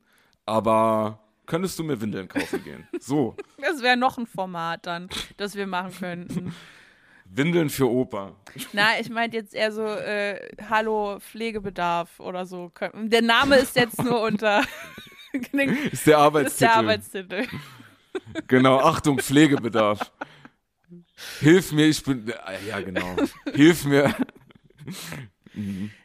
[0.45, 2.87] Aber könntest du mir Windeln kaufen gehen?
[2.99, 6.55] So, Das wäre noch ein Format dann, das wir machen könnten.
[7.25, 8.35] Windeln für Opa.
[8.73, 10.39] Na, ich meinte jetzt eher so, äh,
[10.69, 12.71] Hallo Pflegebedarf oder so.
[12.93, 14.63] Der Name ist jetzt nur unter.
[15.41, 16.71] Ist der ist der Arbeitstitel.
[16.71, 17.43] Arbeitstitel.
[18.47, 20.09] Genau, Achtung, Pflegebedarf.
[21.41, 23.15] Hilf mir, ich bin, äh, ja genau,
[23.53, 24.15] hilf mir.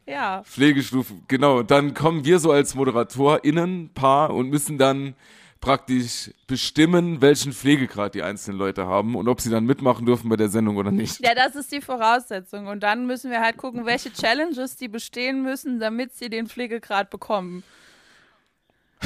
[0.06, 0.42] Ja.
[0.44, 1.62] Pflegestufe, genau.
[1.62, 5.14] Dann kommen wir so als ModeratorInnen, Paar, und müssen dann
[5.60, 10.36] praktisch bestimmen, welchen Pflegegrad die einzelnen Leute haben und ob sie dann mitmachen dürfen bei
[10.36, 11.20] der Sendung oder nicht.
[11.20, 12.66] Ja, das ist die Voraussetzung.
[12.66, 17.10] Und dann müssen wir halt gucken, welche Challenges die bestehen müssen, damit sie den Pflegegrad
[17.10, 17.62] bekommen.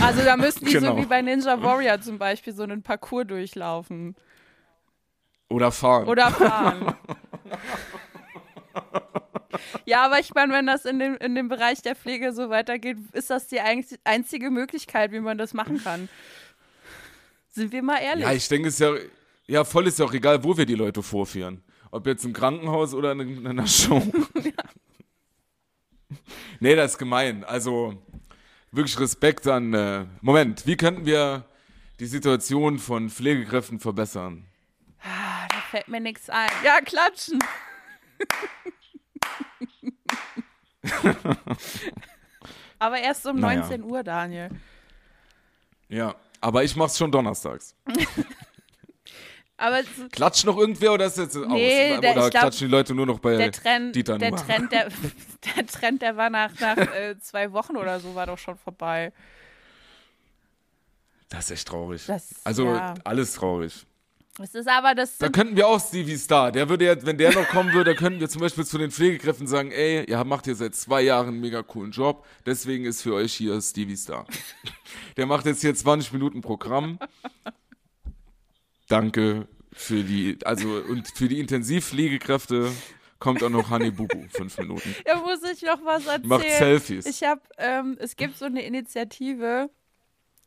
[0.01, 0.97] Also da müssen die Genau.
[0.97, 4.15] so wie bei Ninja Warrior zum Beispiel so einen Parcours durchlaufen.
[5.49, 6.09] Oder fahren.
[6.09, 6.95] Oder fahren.
[9.87, 12.97] Ja, aber ich meine, wenn das in dem, in dem Bereich der Pflege so weitergeht,
[13.13, 16.09] ist das die einz- einzige Möglichkeit, wie man das machen kann.
[17.51, 18.25] Sind wir mal ehrlich?
[18.25, 18.95] ja, ich denke, es ist ja,
[19.47, 21.63] ja, voll ist ja auch egal, wo wir die Leute vorführen.
[21.93, 24.03] Ob jetzt im Krankenhaus oder in, in einer Show.
[24.43, 24.51] ja.
[26.59, 27.45] Nee, das ist gemein.
[27.45, 27.95] Also
[28.75, 29.75] wirklich Respekt an.
[29.75, 31.45] Äh, Moment, wie könnten wir
[32.01, 34.47] die Situation von Pflegekräften verbessern?
[35.01, 36.51] Ah, da fällt mir nichts ein.
[36.65, 37.39] Ja, klatschen.
[42.79, 43.61] Aber erst um naja.
[43.61, 44.51] 19 Uhr, Daniel.
[45.89, 47.75] Ja, aber ich mach's schon donnerstags.
[49.57, 49.83] aber
[50.13, 52.01] Klatscht noch irgendwer oder ist jetzt nee, aus?
[52.01, 54.89] Der, oder klatschen die Leute nur noch bei der Trend, Dieter der Trend, der,
[55.57, 59.13] der Trend, der war nach, nach äh, zwei Wochen oder so, war doch schon vorbei.
[61.29, 62.05] Das ist echt traurig.
[62.07, 62.95] Das, also ja.
[63.05, 63.87] alles traurig.
[64.41, 65.19] Es ist aber das.
[65.19, 66.51] Da könnten wir auch Stevie Star.
[66.51, 69.47] Der würde jetzt, wenn der noch kommen würde, könnten wir zum Beispiel zu den Pflegekräften
[69.47, 72.27] sagen: Ey, ihr macht hier seit zwei Jahren einen mega coolen Job.
[72.45, 74.27] Deswegen ist für euch hier Stevie Star.
[75.17, 76.99] der macht jetzt hier 20 Minuten Programm.
[78.89, 82.71] Danke für die, also und für die Intensivpflegekräfte
[83.19, 84.95] kommt auch noch Honey Bubu, fünf Minuten.
[85.07, 86.29] Ja, muss ich noch was erzählen.
[86.29, 87.07] Macht Selfies.
[87.07, 89.71] Ich habe, ähm, es gibt so eine Initiative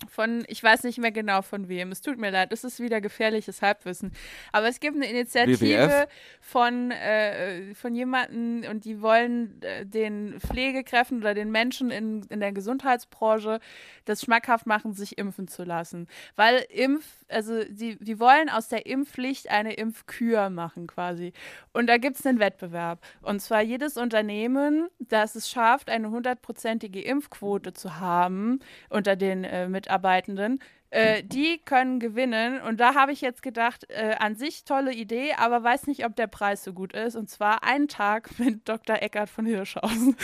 [0.10, 3.02] von, ich weiß nicht mehr genau von wem, es tut mir leid, es ist wieder
[3.02, 4.12] gefährliches Halbwissen,
[4.52, 6.08] aber es gibt eine Initiative WWF?
[6.40, 12.40] von, äh, von jemandem und die wollen äh, den Pflegekräften oder den Menschen in, in
[12.40, 13.60] der Gesundheitsbranche
[14.06, 18.86] das schmackhaft machen, sich impfen zu lassen, weil Impf, also die, die wollen aus der
[18.86, 21.34] Impfpflicht eine Impfkür machen quasi.
[21.74, 23.00] Und da gibt es einen Wettbewerb.
[23.22, 29.68] Und zwar jedes Unternehmen, das es schafft, eine hundertprozentige Impfquote zu haben unter den äh,
[29.68, 30.60] mit Mitarbeitenden,
[30.90, 32.62] äh, die können gewinnen.
[32.62, 36.16] Und da habe ich jetzt gedacht, äh, an sich tolle Idee, aber weiß nicht, ob
[36.16, 37.16] der Preis so gut ist.
[37.16, 39.02] Und zwar einen Tag mit Dr.
[39.02, 40.16] Eckert von Hirschhausen.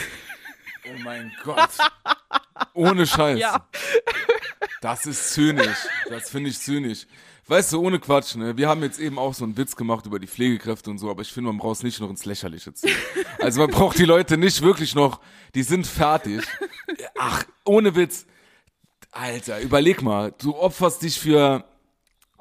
[0.86, 1.70] Oh mein Gott.
[2.74, 3.38] Ohne Scheiß.
[3.38, 3.66] Ja.
[4.82, 5.88] Das ist zynisch.
[6.10, 7.06] Das finde ich zynisch.
[7.46, 8.56] Weißt du, ohne Quatsch, ne?
[8.56, 11.20] Wir haben jetzt eben auch so einen Witz gemacht über die Pflegekräfte und so, aber
[11.20, 12.96] ich finde, man braucht es nicht noch ins Lächerliche ziehen.
[13.38, 15.20] Also man braucht die Leute nicht wirklich noch,
[15.54, 16.42] die sind fertig.
[17.18, 18.26] Ach, ohne Witz.
[19.14, 21.64] Alter, überleg mal, du opferst dich für,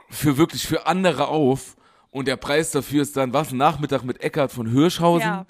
[0.09, 1.75] für wirklich für andere auf
[2.09, 3.51] und der Preis dafür ist dann was?
[3.51, 5.27] Ein Nachmittag mit Eckart von Hirschhausen?
[5.27, 5.45] Ja.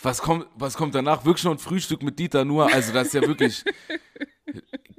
[0.00, 1.24] Was kommt, was kommt danach?
[1.24, 2.72] Wirklich noch ein Frühstück mit Dieter nur?
[2.72, 3.64] Also das ist ja wirklich,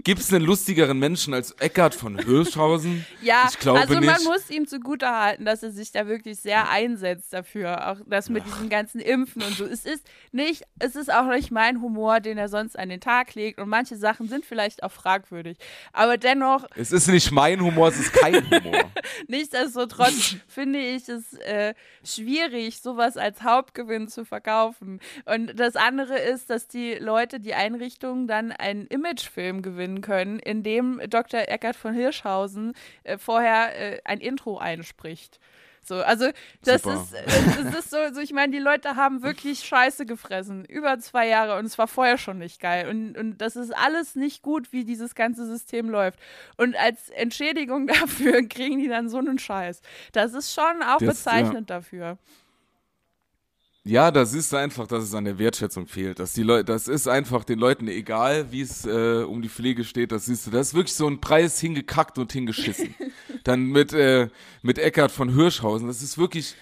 [0.03, 3.05] Gibt es einen lustigeren Menschen als Eckhard von Hirschhausen?
[3.21, 4.05] ja, ich glaube also nicht.
[4.05, 8.43] man muss ihm zugutehalten, dass er sich da wirklich sehr einsetzt dafür, auch das mit
[8.45, 8.53] Ach.
[8.53, 9.65] diesem ganzen Impfen und so.
[9.65, 13.35] Es ist nicht, es ist auch nicht mein Humor, den er sonst an den Tag
[13.35, 15.57] legt und manche Sachen sind vielleicht auch fragwürdig,
[15.91, 16.65] aber dennoch.
[16.75, 18.89] Es ist nicht mein Humor, es ist kein Humor.
[19.27, 21.73] Nichtsdestotrotz finde ich es äh,
[22.05, 25.01] schwierig, sowas als Hauptgewinn zu verkaufen.
[25.25, 30.39] Und das andere ist, dass die Leute, die Einrichtungen dann einen Imagefilm gewinnen gewinnen können,
[30.39, 31.41] indem Dr.
[31.47, 32.73] Eckert von Hirschhausen
[33.03, 35.39] äh, vorher äh, ein Intro einspricht.
[35.81, 36.29] So, also
[36.63, 37.01] das Super.
[37.01, 40.99] ist, äh, das ist so, so ich meine, die Leute haben wirklich Scheiße gefressen, über
[40.99, 42.87] zwei Jahre und es war vorher schon nicht geil.
[42.89, 46.19] Und, und das ist alles nicht gut, wie dieses ganze System läuft.
[46.57, 49.81] Und als Entschädigung dafür kriegen die dann so einen Scheiß.
[50.11, 51.77] Das ist schon auch das, bezeichnend ja.
[51.77, 52.17] dafür.
[53.89, 56.19] Ja, das ist einfach, dass es an der Wertschätzung fehlt.
[56.19, 59.83] Dass die Leute, das ist einfach den Leuten egal, wie es äh, um die Pflege
[59.83, 60.11] steht.
[60.11, 62.93] Das ist, das ist wirklich so ein Preis hingekackt und hingeschissen.
[63.43, 64.27] Dann mit äh,
[64.61, 65.87] mit Eckart von Hirschhausen.
[65.87, 66.53] Das ist wirklich,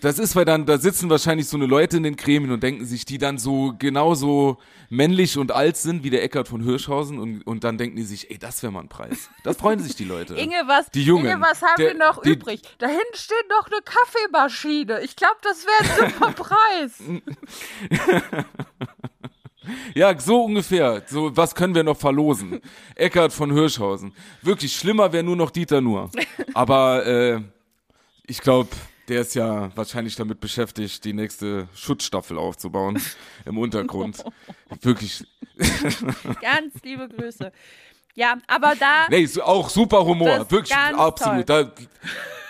[0.00, 2.84] das ist, weil dann, da sitzen wahrscheinlich so eine Leute in den Gremien und denken
[2.84, 4.58] sich, die dann so genauso
[4.88, 8.30] männlich und alt sind wie der Eckart von Hirschhausen und, und dann denken die sich,
[8.30, 9.30] ey, das wäre mal ein Preis.
[9.44, 10.34] Das freuen sich die Leute.
[10.34, 11.26] Inge, was, die Jungen.
[11.26, 12.62] Inge, was haben der, wir noch die, übrig?
[12.78, 15.00] Da hinten steht noch eine Kaffeemaschine.
[15.02, 17.02] Ich glaube, das wäre ein super Preis.
[19.94, 21.02] Ja, so ungefähr.
[21.06, 22.60] So, was können wir noch verlosen?
[22.94, 24.14] Eckart von Hirschhausen.
[24.42, 26.10] Wirklich schlimmer wäre nur noch Dieter Nur.
[26.54, 27.40] Aber äh,
[28.26, 28.70] ich glaube,
[29.10, 33.02] der ist ja wahrscheinlich damit beschäftigt, die nächste Schutzstaffel aufzubauen
[33.44, 34.24] im Untergrund.
[34.82, 35.26] Wirklich.
[36.40, 37.52] Ganz liebe Grüße.
[38.14, 39.08] Ja, aber da.
[39.08, 40.50] Nee, auch super Humor.
[40.50, 41.48] Wirklich, absolut.
[41.48, 41.72] Da,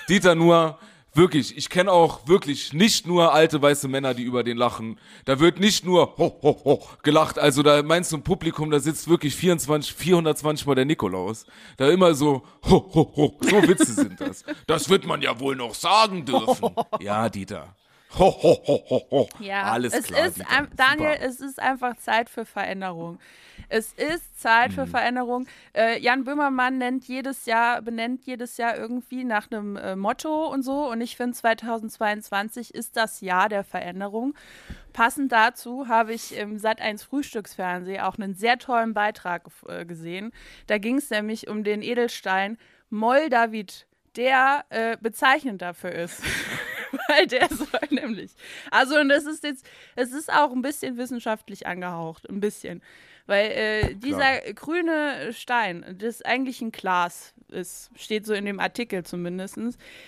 [0.08, 0.78] Dieter nur
[1.12, 4.98] Wirklich, ich kenne auch wirklich nicht nur alte weiße Männer, die über den lachen.
[5.24, 7.38] Da wird nicht nur ho, ho, ho gelacht.
[7.38, 11.46] Also da meinst du im Publikum, da sitzt wirklich 24, 420 Mal der Nikolaus.
[11.76, 13.38] Da immer so ho, ho, ho.
[13.40, 14.44] So Witze sind das.
[14.68, 16.70] Das wird man ja wohl noch sagen dürfen.
[17.00, 17.74] Ja, Dieter.
[18.18, 19.28] Ho, ho, ho, ho, ho.
[19.38, 20.26] Ja, alles es klar.
[20.26, 20.42] Ist,
[20.76, 21.26] Daniel, Super.
[21.26, 23.18] es ist einfach Zeit für Veränderung.
[23.68, 24.90] Es ist Zeit für mhm.
[24.90, 25.46] Veränderung.
[25.76, 30.62] Äh, Jan Böhmermann nennt jedes Jahr, benennt jedes Jahr irgendwie nach einem äh, Motto und
[30.62, 30.90] so.
[30.90, 34.34] Und ich finde, 2022 ist das Jahr der Veränderung.
[34.92, 40.32] Passend dazu habe ich im Sat1 Frühstücksfernsehen auch einen sehr tollen Beitrag äh, gesehen.
[40.66, 42.58] Da ging es nämlich um den Edelstein
[42.88, 46.22] Moll David, der äh, bezeichnend dafür ist.
[47.08, 48.32] Weil der soll nämlich.
[48.70, 49.64] Also, und das ist jetzt,
[49.94, 52.82] es ist auch ein bisschen wissenschaftlich angehaucht, ein bisschen.
[53.26, 54.54] Weil äh, dieser Klar.
[54.54, 59.56] grüne Stein, das eigentlich ein Glas ist, steht so in dem Artikel zumindest,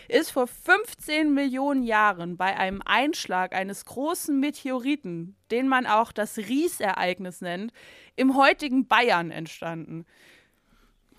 [0.09, 6.37] ist vor 15 Millionen Jahren bei einem Einschlag eines großen Meteoriten, den man auch das
[6.37, 7.73] Ries-Ereignis nennt,
[8.17, 10.05] im heutigen Bayern entstanden.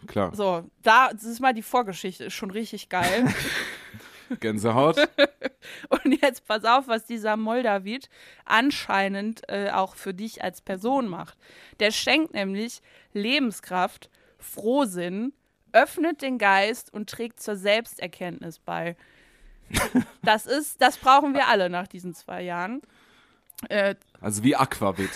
[0.08, 0.36] Klar.
[0.36, 3.28] So, da, das ist mal die Vorgeschichte, ist schon richtig geil.
[4.40, 4.98] Gänsehaut.
[5.90, 8.10] Und jetzt pass auf, was dieser Moldavid
[8.46, 11.38] anscheinend äh, auch für dich als Person macht.
[11.80, 12.82] Der schenkt nämlich
[13.14, 14.10] Lebenskraft,
[14.40, 15.34] Frohsinn,
[15.72, 18.96] öffnet den Geist und trägt zur Selbsterkenntnis bei.
[20.22, 22.82] Das ist, das brauchen wir alle nach diesen zwei Jahren.
[23.70, 25.10] Äh, also wie Aquavit.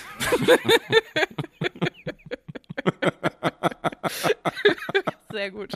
[5.32, 5.74] Sehr gut.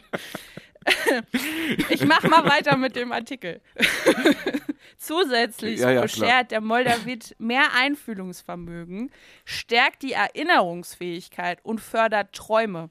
[1.90, 3.62] Ich mache mal weiter mit dem Artikel.
[4.98, 9.12] Zusätzlich ja, ja, beschert der Moldawit mehr Einfühlungsvermögen,
[9.46, 12.90] stärkt die Erinnerungsfähigkeit und fördert Träume.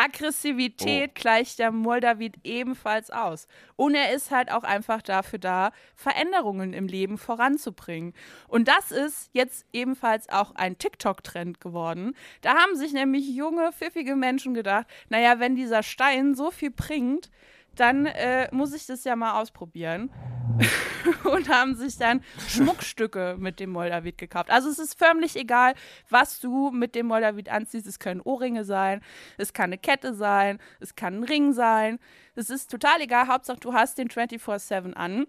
[0.00, 1.20] Aggressivität oh.
[1.20, 3.46] gleicht der Moldawit ebenfalls aus.
[3.76, 8.14] Und er ist halt auch einfach dafür da, Veränderungen im Leben voranzubringen.
[8.48, 12.14] Und das ist jetzt ebenfalls auch ein TikTok-Trend geworden.
[12.40, 17.30] Da haben sich nämlich junge, pfiffige Menschen gedacht, naja, wenn dieser Stein so viel bringt,
[17.74, 20.10] dann äh, muss ich das ja mal ausprobieren.
[21.24, 24.50] und haben sich dann Schmuckstücke mit dem Moldawit gekauft.
[24.50, 25.74] Also es ist förmlich egal,
[26.08, 27.86] was du mit dem Moldawit anziehst.
[27.86, 29.00] Es können Ohrringe sein,
[29.36, 31.98] es kann eine Kette sein, es kann ein Ring sein.
[32.34, 33.28] Es ist total egal.
[33.28, 35.26] Hauptsache, du hast den 24-7 an.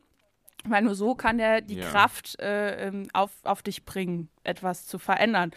[0.64, 1.90] Weil nur so kann er die ja.
[1.90, 5.52] Kraft äh, ähm, auf, auf dich bringen, etwas zu verändern.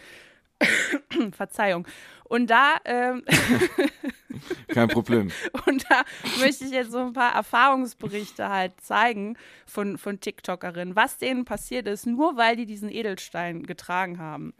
[1.31, 1.87] Verzeihung.
[2.23, 2.77] Und da.
[2.85, 3.23] Ähm
[4.67, 5.31] Kein Problem.
[5.65, 6.03] Und da
[6.39, 11.87] möchte ich jetzt so ein paar Erfahrungsberichte halt zeigen von, von TikTokerinnen, was denen passiert
[11.87, 14.53] ist, nur weil die diesen Edelstein getragen haben.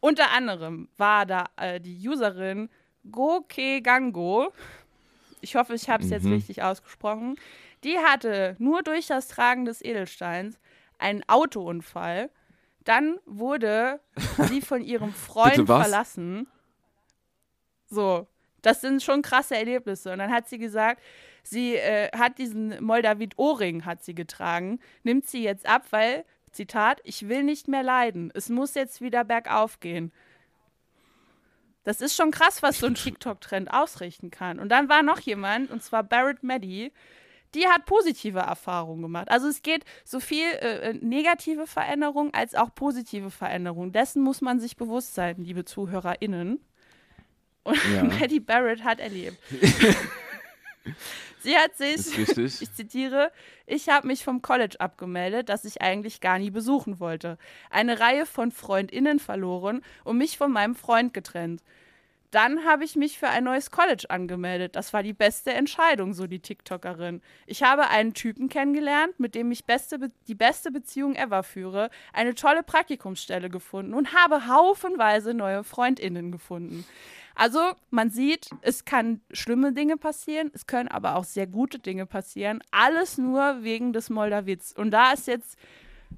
[0.00, 2.70] Unter anderem war da äh, die Userin
[3.10, 4.52] Goke Gango.
[5.40, 6.14] Ich hoffe, ich habe es mhm.
[6.14, 7.36] jetzt richtig ausgesprochen.
[7.84, 10.58] Die hatte nur durch das Tragen des Edelsteins
[10.98, 12.30] einen Autounfall
[12.84, 14.00] dann wurde
[14.48, 16.46] sie von ihrem Freund verlassen.
[17.86, 18.26] So,
[18.62, 20.12] das sind schon krasse Erlebnisse.
[20.12, 21.02] Und dann hat sie gesagt,
[21.42, 27.28] sie äh, hat diesen Moldavit-Ohrring hat sie getragen, nimmt sie jetzt ab, weil, Zitat, ich
[27.28, 28.30] will nicht mehr leiden.
[28.34, 30.12] Es muss jetzt wieder bergauf gehen.
[31.84, 34.60] Das ist schon krass, was so ein TikTok-Trend ausrichten kann.
[34.60, 36.92] Und dann war noch jemand, und zwar Barrett Maddy,
[37.54, 39.30] die hat positive Erfahrungen gemacht.
[39.30, 43.92] Also es geht so viel äh, äh negative Veränderung als auch positive Veränderung.
[43.92, 46.60] Dessen muss man sich bewusst sein, liebe ZuhörerInnen.
[47.64, 48.02] Und ja.
[48.20, 49.38] Maddie Barrett hat erlebt.
[51.42, 53.32] Sie hat sich, ich zitiere,
[53.66, 57.36] ich habe mich vom College abgemeldet, das ich eigentlich gar nie besuchen wollte.
[57.70, 61.62] Eine Reihe von FreundInnen verloren und mich von meinem Freund getrennt.
[62.32, 64.74] Dann habe ich mich für ein neues College angemeldet.
[64.74, 67.20] Das war die beste Entscheidung, so die TikTokerin.
[67.46, 72.34] Ich habe einen Typen kennengelernt, mit dem ich beste die beste Beziehung ever führe, eine
[72.34, 76.86] tolle Praktikumsstelle gefunden und habe haufenweise neue Freundinnen gefunden.
[77.34, 77.60] Also
[77.90, 82.62] man sieht, es kann schlimme Dinge passieren, es können aber auch sehr gute Dinge passieren.
[82.70, 84.72] Alles nur wegen des Moldawitz.
[84.72, 85.58] Und da ist jetzt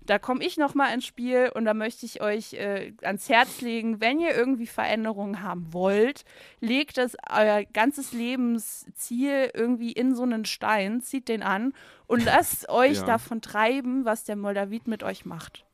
[0.04, 3.60] da komme ich noch mal ins Spiel und da möchte ich euch äh, ans Herz
[3.60, 6.24] legen, wenn ihr irgendwie Veränderungen haben wollt,
[6.60, 11.72] legt das euer ganzes Lebensziel irgendwie in so einen Stein, zieht den an
[12.06, 13.04] und lasst euch ja.
[13.04, 15.64] davon treiben, was der Moldawit mit euch macht.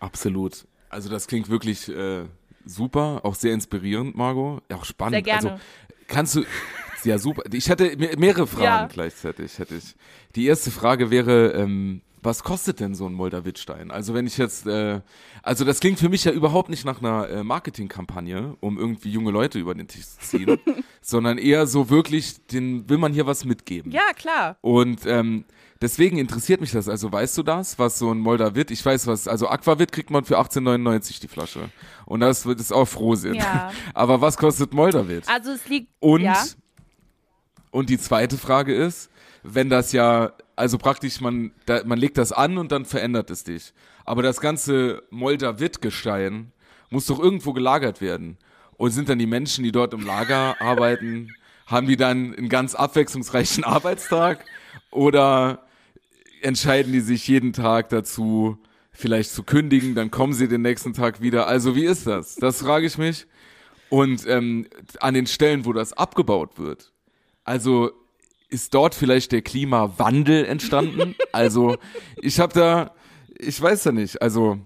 [0.00, 0.66] Absolut.
[0.88, 2.24] Also das klingt wirklich äh,
[2.64, 4.62] super, auch sehr inspirierend, Margot.
[4.70, 5.14] Ja, auch spannend.
[5.14, 5.52] Sehr gerne.
[5.52, 5.64] Also,
[6.08, 6.44] kannst du,
[7.04, 7.42] ja, super.
[7.52, 8.86] Ich hatte mehrere Fragen ja.
[8.86, 9.58] gleichzeitig.
[9.58, 9.94] Hätte ich.
[10.34, 13.90] Die erste Frage wäre, ähm, was kostet denn so ein Moldawitstein?
[13.90, 15.00] Also wenn ich jetzt, äh,
[15.42, 19.32] also das klingt für mich ja überhaupt nicht nach einer äh, Marketingkampagne, um irgendwie junge
[19.32, 20.58] Leute über den Tisch zu ziehen,
[21.00, 23.90] sondern eher so wirklich, den will man hier was mitgeben.
[23.90, 24.56] Ja, klar.
[24.60, 25.44] Und ähm,
[25.80, 26.88] deswegen interessiert mich das.
[26.88, 30.24] Also weißt du das, was so ein Moldawit, ich weiß was, also Aquavit kriegt man
[30.24, 31.70] für 18,99 die Flasche.
[32.06, 33.34] Und das wird es auch Frohsinn.
[33.34, 33.72] Ja.
[33.94, 35.28] Aber was kostet Moldawit?
[35.28, 36.44] Also es liegt, Und ja.
[37.72, 39.10] Und die zweite Frage ist,
[39.42, 43.42] wenn das ja, also praktisch man, da, man legt das an und dann verändert es
[43.42, 43.72] dich.
[44.04, 46.52] Aber das ganze Moldavit-Gestein
[46.90, 48.36] muss doch irgendwo gelagert werden.
[48.76, 51.34] Und sind dann die Menschen, die dort im Lager arbeiten,
[51.66, 54.44] haben die dann einen ganz abwechslungsreichen Arbeitstag?
[54.90, 55.64] Oder
[56.42, 58.58] entscheiden die sich jeden Tag dazu,
[58.90, 61.46] vielleicht zu kündigen, dann kommen sie den nächsten Tag wieder.
[61.46, 62.36] Also wie ist das?
[62.36, 63.26] Das frage ich mich.
[63.88, 64.66] Und ähm,
[65.00, 66.92] an den Stellen, wo das abgebaut wird,
[67.44, 67.90] also
[68.48, 71.14] ist dort vielleicht der Klimawandel entstanden?
[71.32, 71.76] also
[72.20, 72.94] ich habe da,
[73.38, 74.58] ich weiß ja nicht, also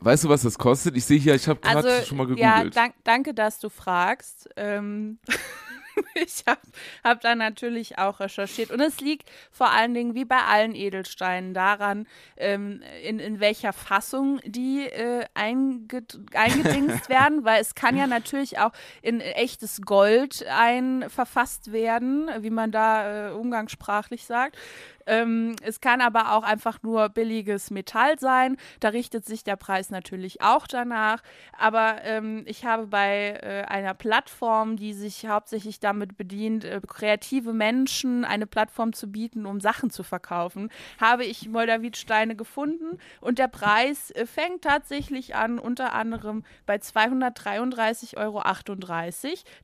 [0.00, 0.96] weißt du, was das kostet?
[0.96, 2.44] Ich sehe hier, ich habe gerade Also, schon mal gegoogelt.
[2.44, 4.48] ja, dank, danke, dass du fragst.
[4.56, 5.18] Ähm,
[6.14, 6.60] ich habe
[7.02, 8.70] hab da natürlich auch recherchiert.
[8.70, 12.06] Und es liegt vor allen Dingen, wie bei allen Edelsteinen, daran,
[12.36, 18.58] ähm, in, in welcher Fassung die äh, einged eingedingst werden, weil es kann ja natürlich
[18.58, 18.72] auch
[19.02, 24.56] in echtes Gold ein verfasst werden, wie man da äh, umgangssprachlich sagt.
[25.06, 28.56] Ähm, es kann aber auch einfach nur billiges Metall sein.
[28.80, 31.22] Da richtet sich der Preis natürlich auch danach.
[31.58, 37.52] Aber ähm, ich habe bei äh, einer Plattform, die sich hauptsächlich damit bedient, äh, kreative
[37.52, 40.70] Menschen eine Plattform zu bieten, um Sachen zu verkaufen,
[41.00, 42.98] habe ich Moldawitsteine gefunden.
[43.20, 48.42] Und der Preis äh, fängt tatsächlich an, unter anderem bei 233,38 Euro.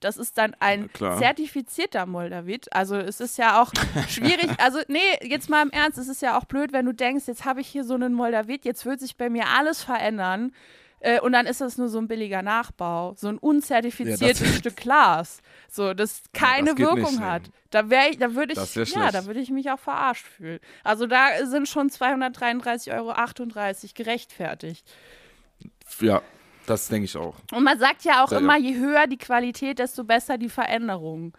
[0.01, 2.73] Das ist dann ein zertifizierter Moldawit.
[2.73, 3.73] Also es ist ja auch
[4.09, 4.51] schwierig.
[4.59, 4.99] Also nee,
[5.31, 7.69] jetzt mal im Ernst, es ist ja auch blöd, wenn du denkst, jetzt habe ich
[7.69, 10.53] hier so einen Moldawit, jetzt wird sich bei mir alles verändern.
[11.03, 14.57] Äh, und dann ist das nur so ein billiger Nachbau, so ein unzertifiziertes Ja, das-
[14.59, 15.41] Stück Glas,
[15.71, 17.43] so das keine das geht Wirkung nicht, hat.
[17.71, 19.15] Da wäre ich, da würde Das ich, ja, schlecht.
[19.15, 20.59] da würde ich mich auch verarscht fühlen.
[20.85, 23.15] Also da sind schon 233,38 Euro
[23.95, 24.87] gerechtfertigt.
[26.01, 26.21] ja,
[26.67, 27.37] das denke ich auch.
[27.53, 28.43] Und man sagt ja auch Ja, ja.
[28.45, 31.33] immer, je höher die Qualität, desto besser die Veränderung.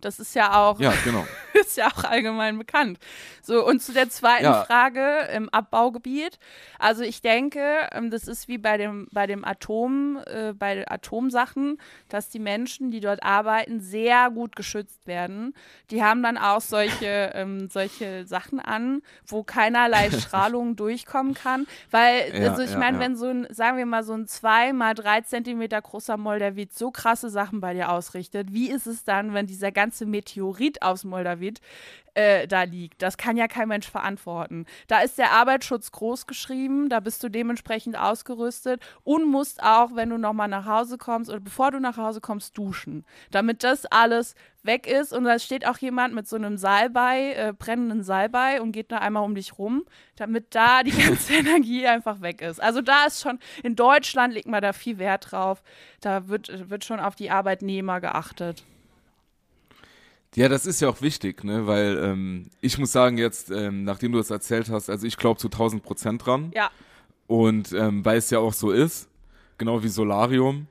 [0.00, 1.26] Das ist ja auch Ja, genau.
[1.54, 2.98] ist ja auch allgemein bekannt.
[3.42, 4.64] So, und zu der zweiten Ja.
[4.64, 6.38] Frage im Abbaugebiet.
[6.78, 11.78] Also ich denke, ähm, das ist wie bei dem, bei dem Atom, äh, bei Atomsachen,
[12.08, 15.54] dass die Menschen, die dort arbeiten, sehr gut geschützt werden.
[15.90, 21.66] Die haben dann auch solche, ähm, solche Sachen an, wo keinerlei Strahlung durchkommen kann.
[21.90, 24.94] Weil, Ja, also ich meine, wenn so ein, sagen wir mal, so ein 2 mal
[24.94, 29.46] 3 Zentimeter großer Moldawit so krasse Sachen bei dir ausrichtet, wie ist es dann, wenn
[29.46, 31.60] dieser ganze Meteorit aus Moldawit
[32.14, 33.02] äh, da liegt?
[33.02, 34.66] Das kann ja kein Mensch verantworten.
[34.86, 40.10] Da ist der Arbeitsschutz groß geschrieben, da bist du dementsprechend ausgerüstet und musst auch, wenn
[40.10, 43.04] du nochmal nach Hause kommst oder bevor du nach Hause kommst, duschen.
[43.30, 47.52] Damit das alles weg ist und da steht auch jemand mit so einem Salbei, äh,
[47.52, 49.84] brennenden Salbei und geht da einmal um dich rum,
[50.16, 52.62] damit da die ganze Energie einfach weg ist.
[52.62, 55.62] Also da ist schon, in Deutschland legt man da viel Wert drauf.
[56.00, 58.64] Da wird, wird schon auf die Arbeitnehmer geachtet.
[60.34, 61.66] Ja, das ist ja auch wichtig, ne?
[61.66, 65.40] weil ähm, ich muss sagen jetzt, ähm, nachdem du das erzählt hast, also ich glaube
[65.40, 66.52] zu 1000 Prozent dran.
[66.54, 66.70] Ja,
[67.28, 69.08] und ähm, weil es ja auch so ist,
[69.58, 70.66] genau wie Solarium.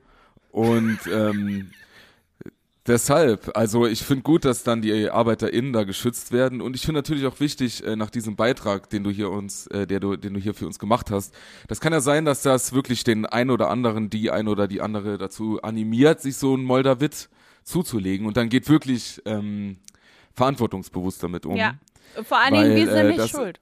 [0.52, 1.70] Und ähm,
[2.88, 6.60] deshalb, also ich finde gut, dass dann die ArbeiterInnen da geschützt werden.
[6.60, 9.86] Und ich finde natürlich auch wichtig, äh, nach diesem Beitrag, den du hier uns, äh,
[9.86, 11.34] der du, den du hier für uns gemacht hast,
[11.68, 14.82] das kann ja sein, dass das wirklich den ein oder anderen, die ein oder die
[14.82, 17.30] andere dazu animiert, sich so ein Moldawit
[17.68, 19.78] zuzulegen und dann geht wirklich ähm,
[20.34, 21.56] verantwortungsbewusst damit um.
[21.56, 21.76] ja.
[22.24, 23.60] Vor allen Dingen, wir sind äh, nicht das- schuld.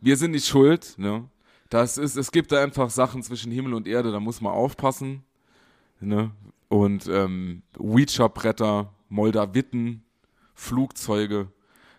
[0.00, 1.28] Wir sind nicht schuld, ne?
[1.70, 5.24] Das ist, es gibt da einfach Sachen zwischen Himmel und Erde, da muss man aufpassen,
[5.98, 6.30] ne?
[6.68, 10.02] Und ähm, Ouija-Bretter, Moldawitten,
[10.54, 11.48] Flugzeuge,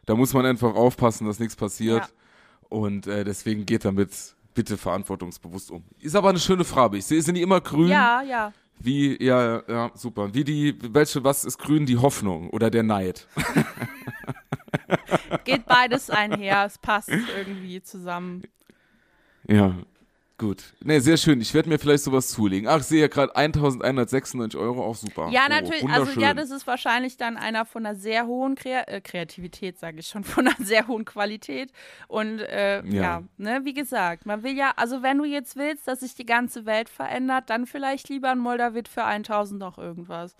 [0.05, 2.01] da muss man einfach aufpassen, dass nichts passiert.
[2.03, 2.09] Ja.
[2.69, 4.11] Und äh, deswegen geht damit
[4.53, 5.83] bitte verantwortungsbewusst um.
[5.99, 6.97] Ist aber eine schöne Frage.
[6.97, 7.87] Ich sehe, sind die immer grün?
[7.87, 8.53] Ja, ja.
[8.79, 10.33] Wie, ja, ja, super.
[10.33, 11.85] Wie die, welche, was ist grün?
[11.85, 13.27] Die Hoffnung oder der Neid?
[15.45, 16.65] Geht beides einher.
[16.65, 18.43] Es passt irgendwie zusammen.
[19.47, 19.75] Ja,
[20.37, 20.63] gut.
[20.83, 21.39] Ne, sehr schön.
[21.41, 22.67] Ich werde mir vielleicht sowas zulegen.
[22.67, 25.29] Ach, ich sehe ja gerade 1196 Euro, auch super.
[25.31, 25.83] Ja, Oh, natürlich.
[25.83, 26.21] Also wunderschön.
[26.21, 30.07] ja, das ist wahrscheinlich dann einer von einer sehr hohen Krea äh, Kreativität, sage ich
[30.07, 31.71] schon, von einer sehr hohen Qualität.
[32.07, 33.01] Und äh, ja.
[33.01, 33.23] Ja.
[33.37, 36.65] ne, wie gesagt, man will ja, also wenn du jetzt willst, dass sich die ganze
[36.65, 40.35] Welt verändert, dann vielleicht lieber ein Moldawit für 1000 noch irgendwas.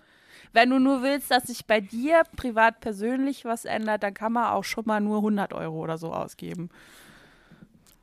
[0.52, 4.46] Wenn du nur willst, dass sich bei dir privat persönlich was ändert, dann kann man
[4.52, 6.70] auch schon mal nur 100 Euro oder so ausgeben.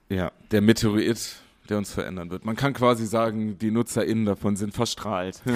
[0.10, 1.38] Ja, der Meteorit,
[1.70, 2.46] der uns verändern wird.
[2.46, 5.42] Man kann quasi sagen, die NutzerInnen davon sind verstrahlt.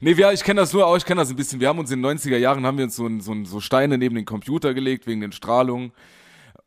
[0.00, 1.60] nee, wir, ich kenne das nur auch, ich kenne das ein bisschen.
[1.60, 3.60] Wir haben uns in den 90er Jahren, haben wir uns so, ein- so, ein- so
[3.60, 5.92] Steine neben den Computer gelegt, wegen den Strahlungen.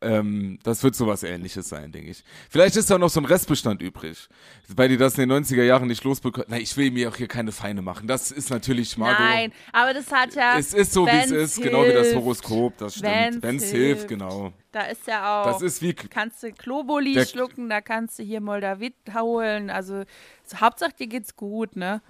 [0.00, 2.24] Ähm, das wird sowas ähnliches sein, denke ich.
[2.50, 4.28] Vielleicht ist da noch so ein Restbestand übrig,
[4.68, 6.46] weil die das in den 90er Jahren nicht losbekommen.
[6.50, 8.06] Na, ich will mir auch hier keine Feinde machen.
[8.06, 9.18] Das ist natürlich, Margot.
[9.20, 10.58] Nein, aber das hat ja.
[10.58, 12.20] Es ist so, wie es ist, genau wie das hilft.
[12.20, 13.42] Horoskop, das stimmt.
[13.42, 14.08] Wenn es hilft, hilft.
[14.08, 14.52] genau.
[14.72, 15.46] Da ist ja auch.
[15.46, 19.70] Das ist wie, kannst du Globuli Der- schlucken, da kannst du hier Moldawit holen.
[19.70, 20.04] Also,
[20.44, 22.02] so, Hauptsache dir geht's gut, ne?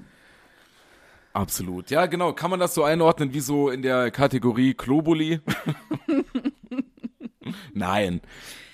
[1.32, 1.90] Absolut.
[1.90, 2.32] Ja, genau.
[2.32, 5.40] Kann man das so einordnen wie so in der Kategorie Globuli?
[7.74, 8.20] Nein.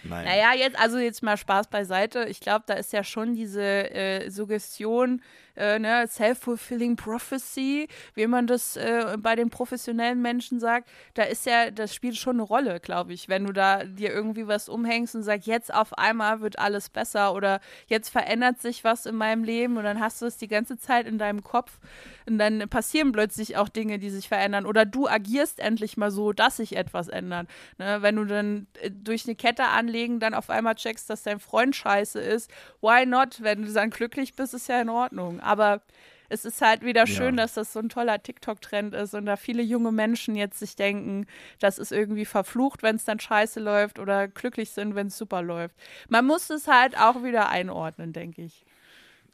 [0.03, 0.25] Nein.
[0.25, 2.25] Naja, jetzt, also jetzt mal Spaß beiseite.
[2.29, 5.23] Ich glaube, da ist ja schon diese äh, Suggestion
[5.61, 11.45] äh, ne, self-fulfilling prophecy, wie man das äh, bei den professionellen Menschen sagt, da ist
[11.45, 15.15] ja, das spielt schon eine Rolle, glaube ich, wenn du da dir irgendwie was umhängst
[15.15, 19.45] und sagst, jetzt auf einmal wird alles besser oder jetzt verändert sich was in meinem
[19.45, 21.79] Leben und dann hast du es die ganze Zeit in deinem Kopf
[22.27, 26.33] und dann passieren plötzlich auch Dinge, die sich verändern oder du agierst endlich mal so,
[26.33, 27.49] dass sich etwas ändert.
[27.79, 27.99] Ne?
[28.01, 31.77] Wenn du dann äh, durch eine Kette anlegen dann auf einmal checkst, dass dein Freund
[31.77, 32.51] scheiße ist,
[32.81, 33.43] why not?
[33.43, 35.41] Wenn du dann glücklich bist, ist ja in Ordnung.
[35.51, 35.83] Aber
[36.29, 37.43] es ist halt wieder schön, ja.
[37.43, 41.27] dass das so ein toller TikTok-Trend ist und da viele junge Menschen jetzt sich denken,
[41.59, 45.43] das ist irgendwie verflucht, wenn es dann scheiße läuft oder glücklich sind, wenn es super
[45.43, 45.75] läuft.
[46.09, 48.65] Man muss es halt auch wieder einordnen, denke ich.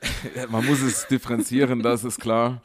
[0.51, 2.63] Man muss es differenzieren, das ist klar.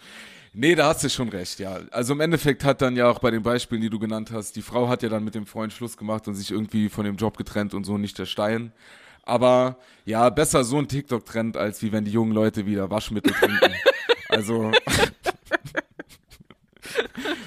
[0.54, 1.80] Nee, da hast du schon recht, ja.
[1.92, 4.62] Also im Endeffekt hat dann ja auch bei den Beispielen, die du genannt hast, die
[4.62, 7.38] Frau hat ja dann mit dem Freund Schluss gemacht und sich irgendwie von dem Job
[7.38, 8.74] getrennt und so nicht der Stein.
[9.24, 13.74] Aber ja, besser so ein TikTok-Trend, als wie wenn die jungen Leute wieder Waschmittel trinken.
[14.34, 14.72] Also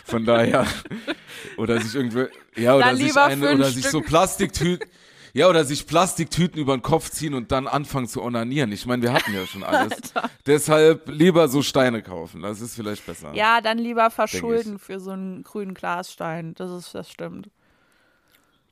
[0.05, 0.67] von daher.
[1.57, 2.27] Oder sich irgendwie,
[2.57, 4.89] ja, oder sich eine, oder sich so Plastiktüten.
[5.33, 8.71] Ja, oder sich Plastiktüten über den Kopf ziehen und dann anfangen zu onanieren.
[8.71, 9.93] Ich meine, wir hatten ja schon alles.
[10.47, 12.43] Deshalb lieber so Steine kaufen.
[12.43, 13.35] Das ist vielleicht besser.
[13.35, 16.55] Ja, dann lieber verschulden für so einen grünen Glasstein.
[16.55, 17.51] Das ist, das stimmt.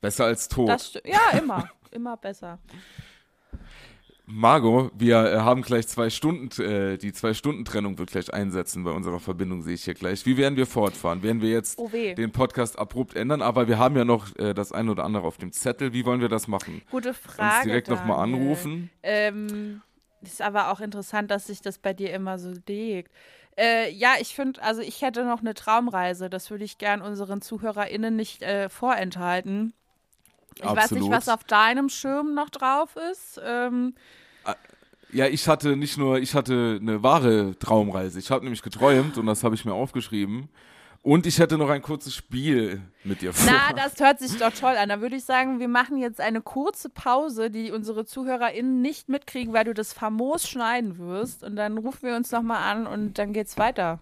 [0.01, 1.01] Besser als tot.
[1.05, 1.69] ja, immer.
[1.93, 2.59] Immer besser.
[4.25, 9.21] Margot, wir äh, haben gleich zwei Stunden, äh, die Zwei-Stunden-Trennung wird gleich einsetzen bei unserer
[9.21, 10.25] Verbindung, sehe ich hier gleich.
[10.25, 11.23] Wie werden wir fortfahren?
[11.23, 13.43] Werden wir jetzt oh den Podcast abrupt ändern?
[13.43, 15.93] Aber wir haben ja noch äh, das eine oder andere auf dem Zettel.
[15.93, 16.83] Wie wollen wir das machen?
[16.91, 17.57] Gute Frage.
[17.57, 18.91] Uns direkt nochmal anrufen?
[19.03, 19.83] Ähm,
[20.23, 23.13] ist aber auch interessant, dass sich das bei dir immer so legt.
[23.59, 26.31] Äh, ja, ich finde, also ich hätte noch eine Traumreise.
[26.31, 29.75] Das würde ich gern unseren ZuhörerInnen nicht äh, vorenthalten.
[30.57, 30.79] Ich Absolut.
[30.79, 33.41] weiß nicht, was auf deinem Schirm noch drauf ist.
[33.45, 33.95] Ähm,
[34.45, 34.55] ah,
[35.13, 38.19] ja, ich hatte nicht nur, ich hatte eine wahre Traumreise.
[38.19, 40.49] Ich habe nämlich geträumt und das habe ich mir aufgeschrieben.
[41.03, 43.51] Und ich hätte noch ein kurzes Spiel mit dir vor.
[43.51, 44.89] Na, das hört sich doch toll an.
[44.89, 49.53] Da würde ich sagen, wir machen jetzt eine kurze Pause, die unsere ZuhörerInnen nicht mitkriegen,
[49.53, 51.43] weil du das famos schneiden wirst.
[51.43, 53.99] Und dann rufen wir uns nochmal an und dann geht's weiter.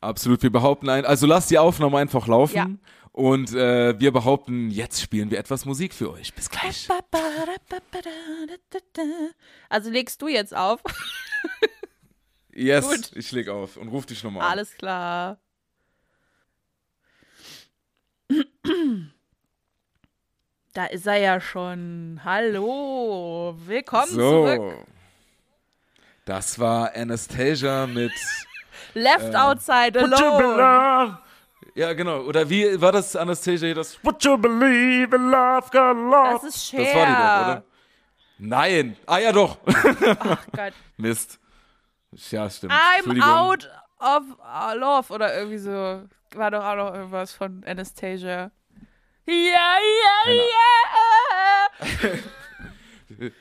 [0.00, 1.04] Absolut, wir behaupten ein.
[1.04, 2.56] Also lass die Aufnahme einfach laufen.
[2.56, 2.68] Ja.
[3.12, 6.32] Und äh, wir behaupten, jetzt spielen wir etwas Musik für euch.
[6.34, 6.86] Bis gleich.
[9.68, 10.80] Also legst du jetzt auf?
[12.54, 13.16] yes, Gut.
[13.16, 14.52] ich leg auf und ruf dich nochmal an.
[14.52, 15.38] Alles klar.
[20.74, 22.20] Da ist er ja schon.
[22.22, 24.46] Hallo, willkommen so.
[24.46, 24.86] zurück.
[26.24, 28.12] Das war Anastasia mit
[28.94, 31.18] Left äh, Outside Alone.
[31.74, 32.20] Ja, genau.
[32.22, 33.72] Oder wie war das Anastasia?
[33.74, 36.30] Das Would you believe in love, God love?
[36.32, 36.84] Das ist Cher.
[36.84, 37.62] Das war die doch, oder?
[38.38, 38.96] Nein.
[39.06, 39.58] Ah ja, doch.
[39.66, 40.72] Ach Gott.
[40.96, 41.38] Mist.
[42.30, 42.72] Ja, stimmt.
[42.72, 43.68] I'm out
[44.00, 44.22] of
[44.74, 46.02] love oder irgendwie so.
[46.34, 48.50] War doch auch noch irgendwas von Anastasia.
[49.26, 52.08] Ja, ja, ja.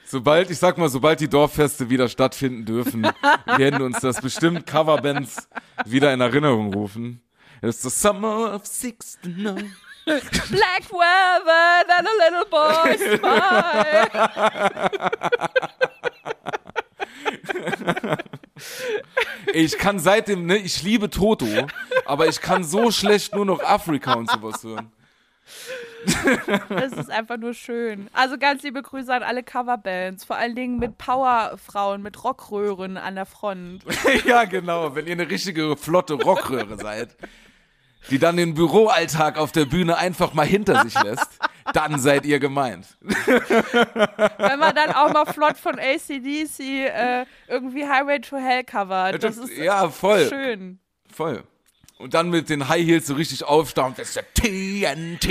[0.06, 3.04] sobald, ich sag mal, sobald die Dorffeste wieder stattfinden dürfen,
[3.58, 5.50] werden uns das bestimmt Coverbands
[5.86, 7.22] wieder in Erinnerung rufen.
[7.62, 9.72] It's the summer of 69.
[10.06, 14.08] Black weather and a little boy smile.
[19.54, 21.48] ich kann seitdem, ne, ich liebe Toto,
[22.06, 24.92] aber ich kann so schlecht nur noch Afrika und sowas hören.
[26.70, 28.10] Das ist einfach nur schön.
[28.14, 33.16] Also ganz liebe Grüße an alle Coverbands, vor allen Dingen mit Powerfrauen, mit Rockröhren an
[33.16, 33.84] der Front.
[34.26, 37.16] ja, genau, wenn ihr eine richtige flotte Rockröhre seid
[38.10, 41.40] die dann den Büroalltag auf der Bühne einfach mal hinter sich lässt,
[41.74, 42.98] dann seid ihr gemeint.
[43.02, 49.24] Wenn man dann auch mal flott von ACDC äh, irgendwie Highway to Hell covert.
[49.24, 50.28] Das ist ja, voll.
[50.28, 50.80] schön.
[51.14, 51.44] Voll.
[51.98, 53.98] Und dann mit den High Heels so richtig aufstaunt.
[53.98, 55.30] Das ist der TNT.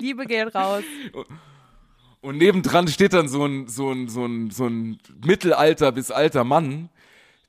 [0.00, 0.82] Liebe geht raus.
[2.20, 6.42] Und nebendran steht dann so ein, so ein, so ein, so ein Mittelalter bis alter
[6.42, 6.88] Mann,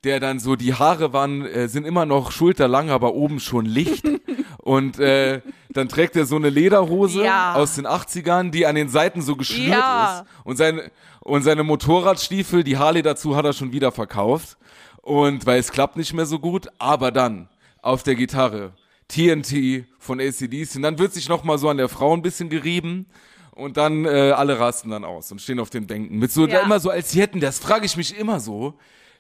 [0.04, 4.06] der dann so, die Haare waren, äh, sind immer noch schulterlang, aber oben schon Licht.
[4.58, 7.54] Und äh, dann trägt er so eine Lederhose ja.
[7.54, 10.20] aus den 80ern, die an den Seiten so geschnürt ja.
[10.20, 10.26] ist.
[10.44, 10.92] Und seine,
[11.22, 14.58] und seine Motorradstiefel, die Harley dazu hat er schon wieder verkauft.
[15.06, 17.48] Und weil es klappt nicht mehr so gut, aber dann
[17.84, 18.74] auf der Gitarre
[19.08, 20.76] TNT von ACDs.
[20.76, 23.06] Und dann wird sich nochmal so an der Frau ein bisschen gerieben.
[23.52, 26.18] Und dann äh, alle rasten dann aus und stehen auf den Bänken.
[26.18, 26.62] Mit so, ja.
[26.62, 28.80] immer so als sie hätten, das frage ich mich immer so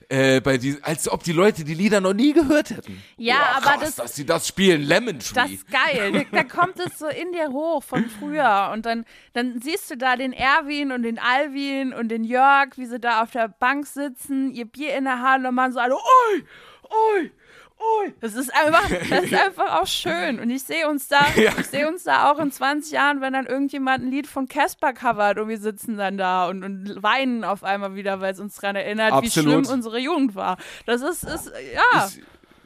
[0.10, 3.02] äh, bei die, als ob die Leute die Lieder noch nie gehört hätten.
[3.18, 5.34] Ja, Boah, aber krass, das- dass sie das spielen, Lemon Tree.
[5.36, 6.26] Das ist geil.
[6.32, 8.69] Da, kommt es so in dir hoch von früher.
[8.73, 12.86] Und dann, dann siehst du da den Erwin und den Alvin und den Jörg, wie
[12.86, 15.95] sie da auf der Bank sitzen, ihr Bier in der Hand und man so alle,
[15.95, 16.44] oi,
[16.84, 17.32] oi.
[18.21, 20.39] Das ist einfach, das ist einfach auch schön.
[20.39, 21.51] Und ich sehe uns da, Ja.
[21.59, 24.93] ich sehe uns da auch in 20 Jahren, wenn dann irgendjemand ein Lied von Casper
[24.93, 28.55] covert und wir sitzen dann da und, und weinen auf einmal wieder, weil es uns
[28.55, 29.65] daran erinnert, wie Absolut.
[29.65, 30.57] schlimm unsere Jugend war.
[30.85, 32.07] Das ist, ist ja.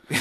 [0.09, 0.17] Ich,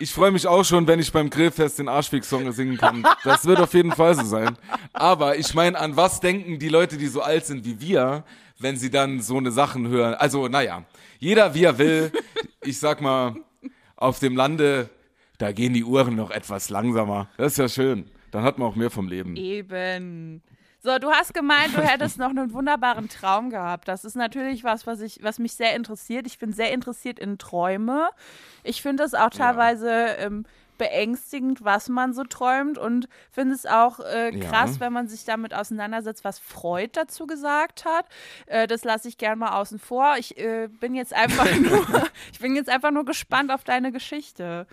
[0.00, 3.06] ich freue mich auch schon, wenn ich beim Grillfest den Arschweg-Song singen kann.
[3.24, 4.56] Das wird auf jeden Fall so sein.
[4.92, 8.24] Aber ich meine, an was denken die Leute, die so alt sind wie wir,
[8.58, 10.14] wenn sie dann so eine Sachen hören?
[10.14, 10.84] Also, naja,
[11.18, 12.12] jeder wie er will.
[12.62, 13.34] Ich sag mal,
[13.96, 14.90] auf dem Lande,
[15.38, 17.28] da gehen die Uhren noch etwas langsamer.
[17.36, 18.10] Das ist ja schön.
[18.30, 19.36] Dann hat man auch mehr vom Leben.
[19.36, 20.42] Eben.
[20.82, 23.88] So, du hast gemeint, du hättest noch einen wunderbaren Traum gehabt.
[23.88, 26.26] Das ist natürlich was, was, ich, was mich sehr interessiert.
[26.26, 28.08] Ich bin sehr interessiert in Träume.
[28.62, 30.44] Ich finde es auch teilweise ähm,
[30.78, 34.48] beängstigend, was man so träumt und finde es auch äh, Ja.
[34.48, 38.06] krass, wenn man sich damit auseinandersetzt, was Freud dazu gesagt hat.
[38.46, 40.16] Äh, das lasse ich gern mal außen vor.
[40.18, 41.86] Ich äh, bin jetzt einfach nur,
[42.32, 44.66] ich bin jetzt einfach nur gespannt auf deine Geschichte.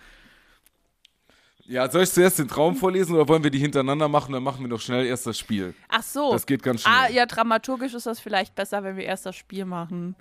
[1.65, 4.33] Ja, soll ich zuerst den Traum vorlesen oder wollen wir die hintereinander machen?
[4.33, 5.73] Dann machen wir doch schnell erst das Spiel.
[5.87, 6.33] Ach so.
[6.33, 6.93] Das geht ganz schnell.
[6.93, 10.15] Ah, ja, dramaturgisch ist das vielleicht besser, wenn wir erst das Spiel machen.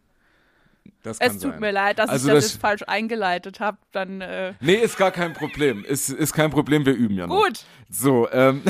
[1.03, 1.61] Das Es tut sein.
[1.61, 3.79] mir leid, dass Also ich das, das- jetzt falsch eingeleitet habe.
[3.91, 5.85] Dann äh, Nee, ist gar kein Problem.
[5.85, 7.43] Ist, ist kein Problem, wir üben ja noch.
[7.45, 7.65] gut.
[7.91, 8.63] So, ähm.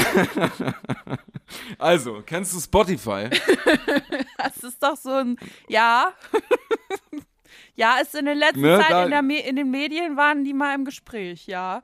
[1.78, 3.28] also, kennst du Spotify?
[4.38, 5.36] Das ist doch so ein
[5.68, 6.12] Ja.
[7.76, 10.74] ja, ist in der letzten Ne, Zeit in, der in den Medien waren die mal
[10.74, 11.82] im Gespräch, ja.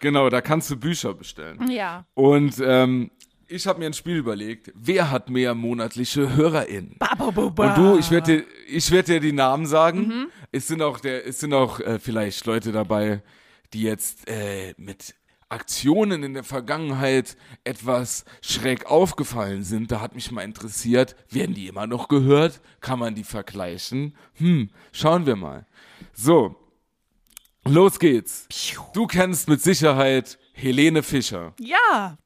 [0.00, 1.70] Genau, da kannst du Bücher bestellen.
[1.70, 2.06] Ja.
[2.14, 3.10] Und ähm,
[3.50, 4.70] ich habe mir ein Spiel überlegt.
[4.74, 6.96] Wer hat mehr monatliche HörerInnen?
[7.18, 10.06] Und du, ich werde dir, ich werd dir die Namen sagen.
[10.06, 10.26] Mhm.
[10.52, 13.22] Es sind auch, der, es sind auch äh, vielleicht Leute dabei,
[13.72, 15.14] die jetzt äh, mit
[15.48, 19.90] Aktionen in der Vergangenheit etwas schräg aufgefallen sind.
[19.90, 22.60] Da hat mich mal interessiert, werden die immer noch gehört?
[22.80, 24.16] Kann man die vergleichen?
[24.34, 25.66] Hm, schauen wir mal.
[26.12, 26.54] So,
[27.64, 28.46] los geht's.
[28.94, 31.54] Du kennst mit Sicherheit Helene Fischer.
[31.58, 32.16] Ja.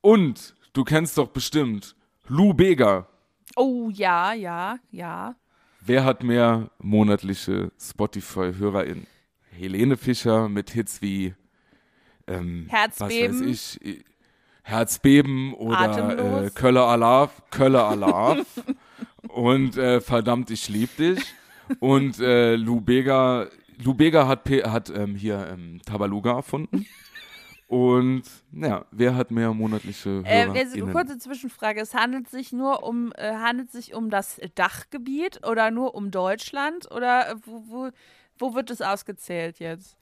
[0.00, 1.94] Und du kennst doch bestimmt
[2.26, 3.06] Lou Bega.
[3.56, 5.34] Oh, ja, ja, ja.
[5.80, 9.06] Wer hat mehr monatliche Spotify-HörerInnen?
[9.50, 11.34] Helene Fischer mit Hits wie
[12.26, 13.40] ähm, Herzbeben.
[13.40, 14.04] Was weiß ich, äh,
[14.62, 18.46] Herzbeben oder äh, Köller Alarv, Köller Alarv
[19.28, 21.20] und äh, Verdammt, ich lieb dich.
[21.78, 23.48] Und äh, Lou Bega,
[23.82, 26.86] Lou Bega hat, hat ähm, hier ähm, Tabaluga erfunden.
[27.70, 31.80] Und ja, wer hat mehr monatliche Äh, eine kurze Zwischenfrage.
[31.80, 36.90] Es handelt sich nur um, äh, handelt sich um das Dachgebiet oder nur um Deutschland
[36.90, 37.90] oder äh, wo, wo,
[38.38, 39.96] wo wird es ausgezählt jetzt?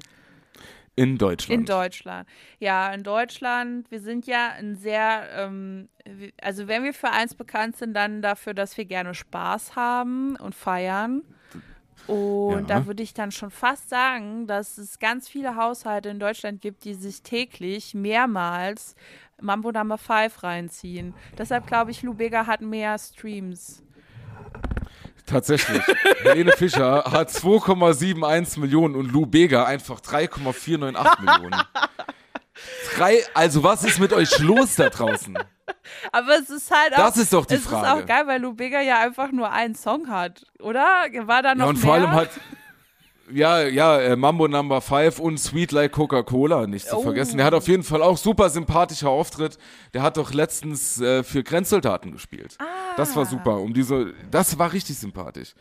[0.96, 1.60] In Deutschland.
[1.60, 2.26] In Deutschland.
[2.58, 5.90] Ja, in Deutschland, wir sind ja ein sehr, ähm,
[6.40, 10.54] also wenn wir für eins bekannt sind, dann dafür, dass wir gerne Spaß haben und
[10.54, 11.22] feiern.
[12.06, 12.78] Und Ja.
[12.80, 16.84] da würde ich dann schon fast sagen, dass es ganz viele Haushalte in Deutschland gibt,
[16.84, 18.94] die sich täglich mehrmals
[19.40, 21.14] Mambo Number 5 reinziehen.
[21.36, 23.82] Deshalb glaube ich, Lubega hat mehr Streams.
[25.26, 25.82] Tatsächlich.
[26.22, 31.60] Helene Fischer hat 2,71 Millionen und Lou Bega einfach 3,498 Millionen.
[32.96, 35.36] Drei, also was ist mit euch los da draußen?
[36.12, 37.06] Aber es ist halt auch.
[37.06, 37.86] Das ist doch die es Frage.
[37.98, 40.82] ist auch geil, weil Lubega ja einfach nur einen Song hat, oder?
[41.26, 41.84] War da noch Ja, und mehr?
[41.84, 42.30] vor allem hat,
[43.30, 47.02] ja, ja, äh, Mambo Number 5 und Sweet Like Coca-Cola nicht zu Oh.
[47.02, 47.36] vergessen.
[47.36, 49.58] Der hat auf jeden Fall auch super sympathischer Auftritt.
[49.92, 52.56] Der hat doch letztens äh, für Grenzsoldaten gespielt.
[52.96, 53.58] Das war super.
[53.60, 55.52] Um diese, das war richtig sympathisch.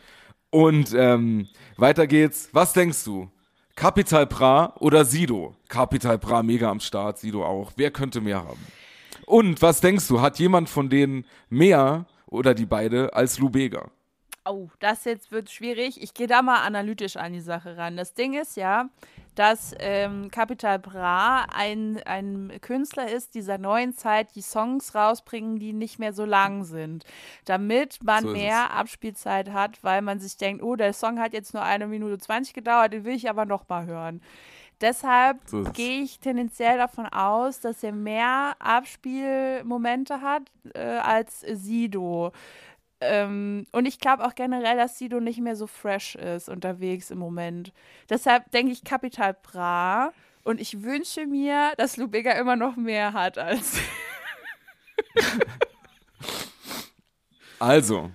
[0.50, 2.48] Und ähm, weiter geht's.
[2.52, 3.30] Was denkst du?
[3.78, 5.54] Capital Bra oder Sido?
[5.68, 7.70] Capital Bra mega am Start, Sido auch.
[7.76, 8.66] Wer könnte mehr haben?
[9.24, 10.20] Und was denkst du?
[10.20, 13.88] Hat jemand von denen mehr oder die beide als Lubega?
[14.44, 16.02] Oh, das jetzt wird schwierig.
[16.02, 17.96] Ich gehe da mal analytisch an die Sache ran.
[17.96, 18.88] Das Ding ist ja,
[19.38, 25.72] dass ähm, Capital Bra ein, ein Künstler ist dieser neuen Zeit, die Songs rausbringen, die
[25.72, 27.04] nicht mehr so lang sind.
[27.44, 31.54] Damit man So mehr Abspielzeit hat, weil man sich denkt, oh, der Song hat jetzt
[31.54, 34.20] nur eine Minute 20 gedauert, den will ich aber noch mal hören.
[34.80, 40.42] Deshalb So gehe ich tendenziell davon aus, dass er mehr Abspielmomente hat
[40.74, 42.32] äh, als Sido.
[43.00, 47.18] Ähm, und ich glaube auch generell, dass Sido nicht mehr so fresh ist unterwegs im
[47.18, 47.72] Moment.
[48.10, 50.12] Deshalb denke ich Capital Bra.
[50.44, 53.78] Und ich wünsche mir, dass Lubega immer noch mehr hat als.
[57.60, 58.12] Also,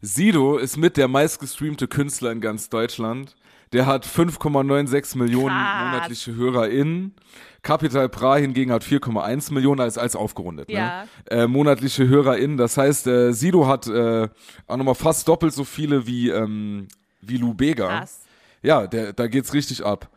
[0.00, 3.36] Sido ist mit der meistgestreamte Künstler in ganz Deutschland.
[3.72, 5.84] Der hat 5,96 Millionen Krass.
[5.84, 7.14] monatliche HörerInnen.
[7.62, 10.70] Capital Bra hingegen hat 4,1 Millionen als, als aufgerundet.
[10.70, 11.02] Ja.
[11.02, 11.08] Ne?
[11.30, 12.56] Äh, monatliche HörerInnen.
[12.56, 14.28] Das heißt, äh, Sido hat äh,
[14.68, 16.86] auch nochmal fast doppelt so viele wie, ähm,
[17.20, 17.88] wie Lou Bega.
[17.88, 18.20] Krass.
[18.62, 20.08] Ja, der, da geht's richtig ab.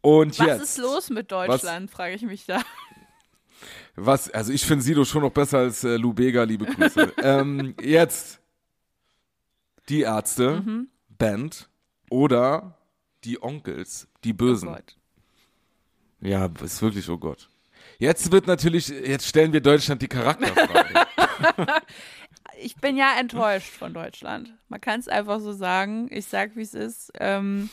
[0.00, 0.62] Und Was jetzt.
[0.62, 2.60] ist los mit Deutschland, frage ich mich da.
[3.94, 7.12] Was, also ich finde Sido schon noch besser als äh, Lou Bega, liebe Grüße.
[7.22, 8.40] ähm, jetzt
[9.88, 10.88] die Ärzte, Mhm.
[11.08, 11.68] Band
[12.10, 12.78] oder
[13.24, 14.68] die Onkels, die Bösen.
[14.68, 14.96] Oh Gott.
[16.20, 17.48] ja, ist wirklich, oh Gott.
[17.98, 21.06] Jetzt wird natürlich, jetzt stellen wir Deutschland die Charakterfrage.
[22.58, 24.54] Ich bin ja enttäuscht von Deutschland.
[24.68, 26.06] Man kann es einfach so sagen.
[26.10, 27.10] Ich sag, wie es ist.
[27.18, 27.70] Ähm,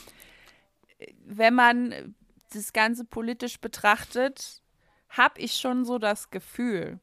[1.24, 2.14] wenn man
[2.52, 4.62] das Ganze politisch betrachtet,
[5.08, 6.98] habe ich schon so das Gefühl,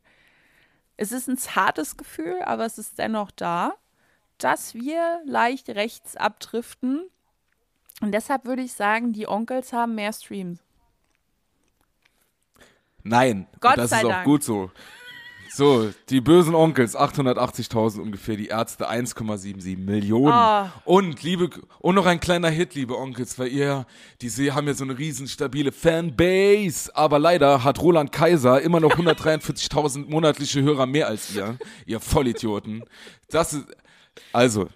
[0.97, 3.75] es ist ein zartes Gefühl, aber es ist dennoch da,
[4.37, 7.09] dass wir leicht rechts abdriften.
[8.01, 10.59] Und deshalb würde ich sagen, die Onkels haben mehr Streams.
[13.03, 14.25] Nein, Gott und das sei ist auch Dank.
[14.25, 14.71] gut so.
[15.49, 20.31] So, die bösen Onkels, 880.000 ungefähr, die Ärzte 1,77 Millionen.
[20.33, 20.71] Ah.
[20.85, 21.49] Und liebe,
[21.79, 23.87] und noch ein kleiner Hit, liebe Onkels, weil ihr,
[24.21, 26.95] die se- haben ja so eine riesen stabile Fanbase.
[26.95, 31.57] Aber leider hat Roland Kaiser immer noch 143.000 monatliche Hörer mehr als ihr,
[31.87, 32.83] ihr Vollidioten.
[33.29, 33.65] Das ist,
[34.33, 34.67] also,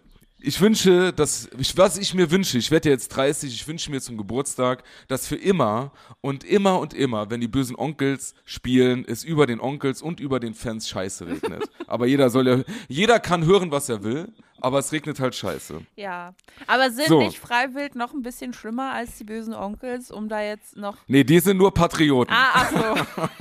[0.43, 4.01] ich wünsche, dass, ich, was ich mir wünsche, ich werde jetzt 30, ich wünsche mir
[4.01, 5.91] zum Geburtstag, dass für immer
[6.21, 10.39] und immer und immer, wenn die bösen Onkels spielen, es über den Onkels und über
[10.39, 11.63] den Fans Scheiße regnet.
[11.87, 14.29] aber jeder soll ja, jeder kann hören, was er will,
[14.61, 15.81] aber es regnet halt Scheiße.
[15.95, 16.33] Ja.
[16.67, 17.19] Aber sind So.
[17.19, 20.97] nicht Freiwild noch ein bisschen schlimmer als die bösen Onkels, um da jetzt noch.
[21.07, 22.33] Nee, die sind nur Patrioten.
[22.33, 23.27] Ah, ach so.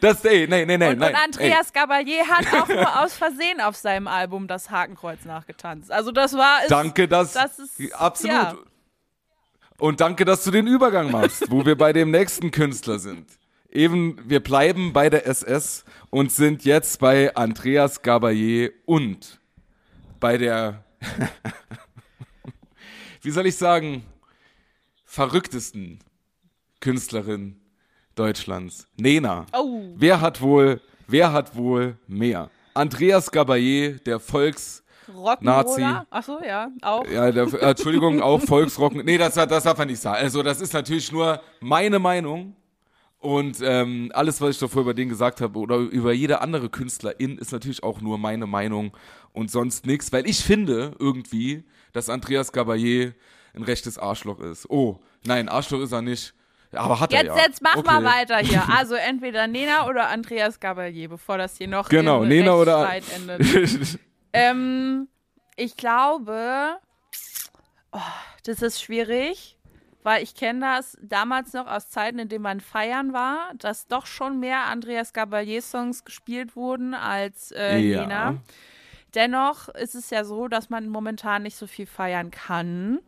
[0.00, 1.14] Das, ey, nee, nee, nee, Und, nein.
[1.14, 5.90] und Andreas Gabalier hat auch nur aus Versehen auf seinem Album das Hakenkreuz nachgetanzt.
[5.90, 8.34] Also das war ey, ist, danke, dass, das ist absolut.
[8.34, 8.54] Ja.
[9.78, 13.26] Und danke, dass du den Übergang machst, wo wir bei dem nächsten Künstler sind.
[13.72, 19.38] Eben, wir bleiben bei der SS und sind jetzt bei Andreas Gabalier und
[20.18, 20.84] bei der,
[23.22, 24.02] wie soll ich sagen,
[25.04, 26.00] verrücktesten
[26.80, 27.60] Künstlerin
[28.16, 29.46] Deutschlands, Nena.
[29.52, 29.82] Oh.
[29.94, 32.50] Wer hat wohl, wer hat wohl mehr?
[32.74, 34.82] Andreas Gabalier, der Volks,
[35.40, 35.82] Nazi.
[35.82, 36.06] Rock'n'Roller.
[36.10, 37.06] Ach so, ja, auch.
[37.06, 39.04] ja, der, Entschuldigung, auch Volksrocken.
[39.04, 40.22] Nee, das, das darf man nicht sagen.
[40.22, 42.54] Also, das ist natürlich nur meine Meinung.
[43.20, 47.36] Und ähm, alles, was ich davor über den gesagt habe oder über jede andere Künstlerin,
[47.36, 48.96] ist natürlich auch nur meine Meinung
[49.32, 50.10] und sonst nichts.
[50.10, 53.14] Weil ich finde irgendwie, dass Andreas Gabalier
[53.54, 54.68] ein rechtes Arschloch ist.
[54.70, 56.32] Oh, nein, Arschloch ist er nicht.
[56.72, 57.42] Aber hat er Jetzt, ja.
[57.42, 58.06] jetzt mach mal Okay.
[58.20, 58.62] weiter hier.
[58.74, 62.88] Also entweder Nena oder Andreas Gabalier, bevor das hier noch Genau, Nena oder.
[63.14, 63.98] Endet.
[64.32, 65.08] Ähm,
[65.56, 66.76] ich glaube,
[67.90, 67.98] oh,
[68.44, 69.58] das ist schwierig,
[70.02, 74.06] weil ich kenne das damals noch aus Zeiten, in denen man feiern war, dass doch
[74.06, 78.00] schon mehr Andreas Gabalier-Songs gespielt wurden als äh, Ja.
[78.02, 78.42] Nena.
[79.14, 83.00] Dennoch ist es ja so, dass man momentan nicht so viel feiern kann.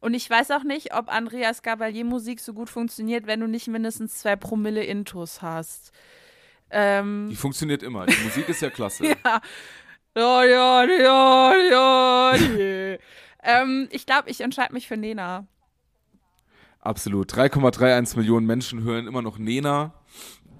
[0.00, 3.68] Und ich weiß auch nicht, ob Andreas Gabalier Musik so gut funktioniert, wenn du nicht
[3.68, 5.92] mindestens zwei Promille Intus hast.
[6.70, 8.06] Ähm, Die funktioniert immer.
[8.06, 9.04] Die Musik ist ja klasse.
[9.24, 9.40] ja,
[10.16, 12.98] ja, ja, ja, ja.
[13.42, 15.46] ähm, ich glaube, ich entscheide mich für Nena.
[16.82, 17.32] Absolut.
[17.32, 19.94] 3,31 Millionen Menschen hören immer noch Nena,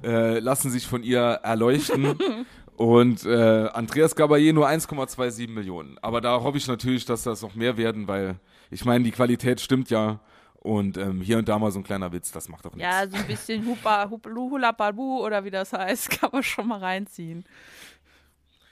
[0.05, 2.17] äh, lassen sich von ihr erleuchten.
[2.77, 5.99] Und äh, Andreas Gabalier nur 1,27 Millionen.
[6.01, 8.41] Aber da hoffe ich natürlich, dass das noch mehr werden, weil
[8.71, 10.21] ich meine, die Qualität stimmt ja.
[10.55, 12.89] Und ähm, hier und da mal so ein kleiner Witz, das macht doch nichts.
[12.89, 16.69] Ja, so ein bisschen Hupa, Hup, Hula Babu oder wie das heißt, kann man schon
[16.69, 17.45] mal reinziehen.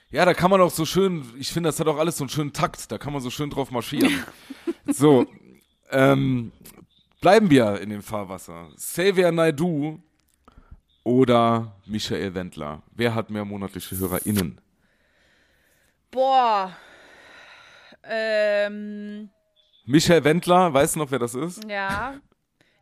[0.09, 2.29] Ja, da kann man auch so schön, ich finde, das hat auch alles so einen
[2.29, 4.23] schönen Takt, da kann man so schön drauf marschieren.
[4.87, 5.25] so,
[5.89, 6.53] ähm,
[7.21, 8.69] bleiben wir in dem Fahrwasser.
[8.75, 9.99] Xavier Naidu
[11.03, 12.81] oder Michael Wendler?
[12.93, 14.59] Wer hat mehr monatliche HörerInnen?
[16.11, 16.75] Boah.
[18.03, 19.29] Ähm,
[19.85, 21.63] Michael Wendler, weißt du noch, wer das ist?
[21.69, 22.15] ja.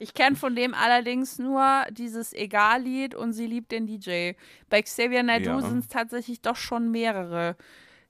[0.02, 4.32] Ich kenne von dem allerdings nur dieses Egal-Lied und sie liebt den DJ.
[4.70, 5.61] Bei Xavier Naidoo Ja.
[5.61, 7.57] sind es tatsächlich doch schon mehrere.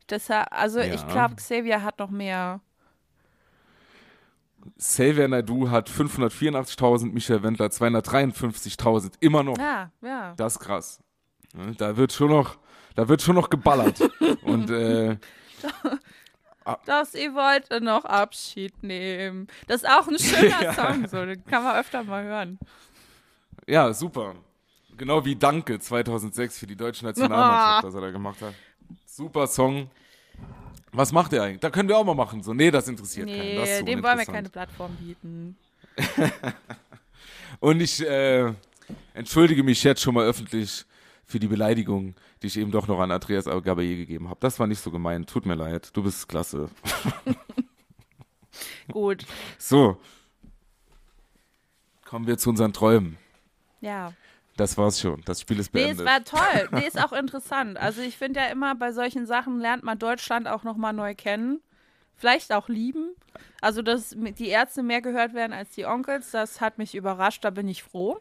[0.08, 1.08] Deshalb, also ich Ja.
[1.08, 2.62] glaube, Xavier hat noch mehr.
[4.78, 9.14] Xavier Naidu hat 584.000, Michael Wendler 253.000.
[9.20, 9.58] Immer noch.
[9.58, 10.34] Ja, ja.
[10.36, 11.02] Das ist krass.
[11.54, 12.58] Ne, Da wird schon noch,
[12.96, 14.00] da wird schon noch geballert.
[14.44, 15.18] Und äh,
[16.86, 19.48] Dass ihr wollt noch Abschied nehmen.
[19.68, 20.74] Das ist auch ein schöner Ja.
[20.94, 21.26] Song, so.
[21.26, 22.60] Den kann man öfter mal hören.
[23.68, 24.36] Ja, super.
[24.98, 28.54] Genau wie Danke 2006 für die deutsche Nationalmannschaft, das er da gemacht hat.
[29.06, 29.90] Super Song.
[30.92, 31.60] Was macht der eigentlich?
[31.60, 32.42] Da können wir auch mal machen.
[32.44, 33.40] So, nee, das interessiert keinen.
[33.40, 35.58] Nee, Das ist so dem wollen wir keine Plattform bieten.
[37.60, 38.54] Und ich äh,
[39.14, 40.86] entschuldige mich jetzt schon mal öffentlich
[41.26, 44.40] für die Beleidigung, die ich eben doch noch an Andreas Gabayé gegeben habe.
[44.40, 45.26] Das war nicht so gemein.
[45.26, 45.90] Tut mir leid.
[45.94, 46.70] Du bist klasse.
[48.92, 49.26] Gut,
[49.58, 49.98] So.
[52.06, 53.18] Kommen wir zu unseren Träumen.
[53.82, 54.14] ja.
[54.60, 55.22] Das war's schon.
[55.26, 56.06] Das Spiel ist Nee, es beendet.
[56.06, 56.70] war toll.
[56.72, 57.78] Nee, ist auch interessant.
[57.78, 61.62] Also ich finde ja immer, bei solchen Sachen lernt man Deutschland auch nochmal neu kennen.
[62.16, 63.16] Vielleicht auch lieben.
[63.62, 67.50] Also, dass die Ärzte mehr gehört werden als die Onkels, das hat mich überrascht, da
[67.50, 68.20] bin ich froh.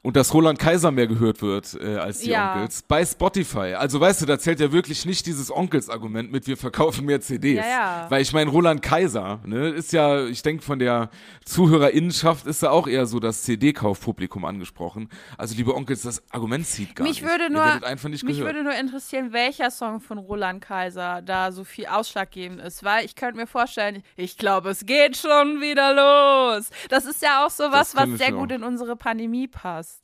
[0.00, 2.54] Und dass Roland Kaiser mehr gehört wird äh, als die Ja.
[2.54, 2.82] Onkels.
[2.82, 3.74] Bei Spotify.
[3.74, 7.56] Also weißt du, da zählt ja wirklich nicht dieses Onkels-Argument mit, wir verkaufen mehr CDs.
[7.58, 8.06] Ja, ja.
[8.08, 11.10] Weil ich meine, Roland Kaiser, ne, ist ja, ich denke, von der
[11.44, 15.08] Zuhörerinnenschaft ist da auch eher so das CD-Kaufpublikum angesprochen.
[15.36, 17.30] Also liebe Onkels, das Argument zieht gar Mich nicht.
[17.30, 17.64] würde nur-
[18.08, 18.54] nicht Mich gehört.
[18.54, 23.16] würde nur interessieren, welcher Song von Roland Kaiser da so viel ausschlaggebend ist, weil ich
[23.16, 25.92] könnte mir vorstellen, ich glaube, es geht schon wieder
[26.56, 26.70] los.
[26.88, 28.56] Das ist ja auch so was, was sehr gut auch.
[28.56, 29.97] in unsere Pandemie passt.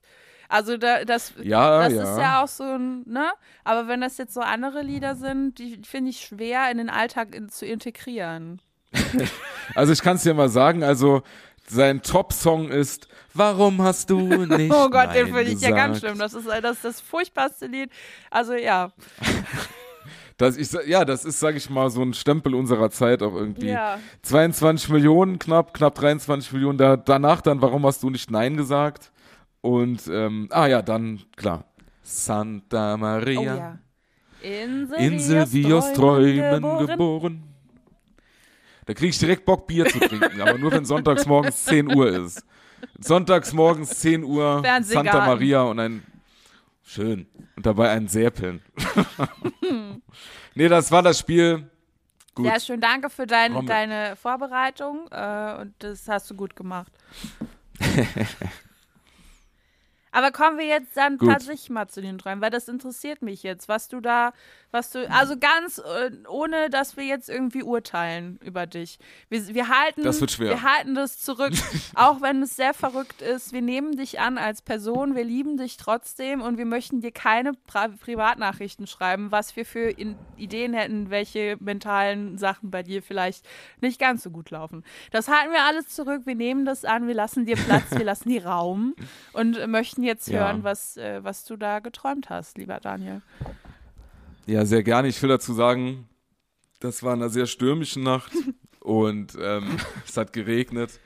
[0.54, 2.02] Also da, das, Ja, das ja.
[2.12, 3.32] ist ja auch so ein, ne?
[3.64, 7.34] Aber wenn das jetzt so andere Lieder sind, die finde ich schwer in den Alltag
[7.34, 8.62] in, zu integrieren.
[9.74, 11.22] Also ich kann es dir mal sagen, also
[11.66, 15.98] sein Top-Song ist Warum hast du nicht Oh Gott, den Nein finde ich ja ganz
[15.98, 16.18] schlimm.
[16.18, 17.90] Das ist das, ist das furchtbarste Lied.
[18.30, 18.92] Also ja.
[20.36, 23.68] Das, ich, ja, das ist, sag ich mal, so ein Stempel unserer Zeit auch irgendwie.
[23.68, 24.00] Ja.
[24.22, 26.76] 22 Millionen knapp, knapp 23 Millionen.
[26.76, 29.12] Da, danach dann, warum hast du nicht Nein gesagt?
[29.64, 31.64] Und, ähm, ah ja, dann, klar.
[32.02, 33.56] Santa Oh Maria.
[33.56, 33.78] ja.
[34.42, 36.86] Insel, Insel wie aus Träumen geboren.
[36.86, 37.42] geboren.
[38.84, 42.08] Da kriege ich direkt Bock, Bier zu trinken, aber nur wenn sonntags morgens 10 Uhr
[42.08, 42.44] ist.
[43.00, 44.62] Sonntags morgens 10 Uhr.
[44.82, 46.02] Santa Maria und ein
[46.82, 47.26] schön.
[47.56, 48.60] Und dabei ein Säpeln.
[50.54, 51.70] nee, das war das Spiel.
[52.34, 52.44] Gut.
[52.44, 56.92] Sehr schön, danke für dein, deine Vorbereitung äh, und das hast du gut gemacht.
[60.14, 61.28] Aber kommen wir jetzt dann Gut.
[61.28, 64.32] tatsächlich mal zu den Träumen, weil das interessiert mich jetzt, was du da,
[64.70, 69.00] was du, also ganz äh, ohne, dass wir jetzt irgendwie urteilen über dich.
[69.28, 70.50] Wir, wir halten, Das wird schwer.
[70.50, 71.52] wir halten das zurück,
[71.96, 73.52] auch wenn es sehr verrückt ist.
[73.52, 77.52] Wir nehmen dich an als Person, wir lieben dich trotzdem und wir möchten dir keine
[77.52, 83.44] Pri Privatnachrichten schreiben, was wir für in Ideen hätten, welche mentalen Sachen bei dir vielleicht
[83.80, 84.84] nicht ganz so gut laufen.
[85.10, 88.28] Das halten wir alles zurück, wir nehmen das an, wir lassen dir Platz, wir lassen
[88.28, 88.94] dir Raum
[89.32, 90.40] und möchten jetzt Ja.
[90.40, 93.22] hören, was, äh, was du da geträumt hast, lieber Daniel.
[94.46, 95.08] Ja, sehr gerne.
[95.08, 96.08] Ich will dazu sagen,
[96.80, 98.32] das war eine sehr stürmische Nacht
[98.80, 99.76] und ähm,
[100.06, 101.00] es hat geregnet.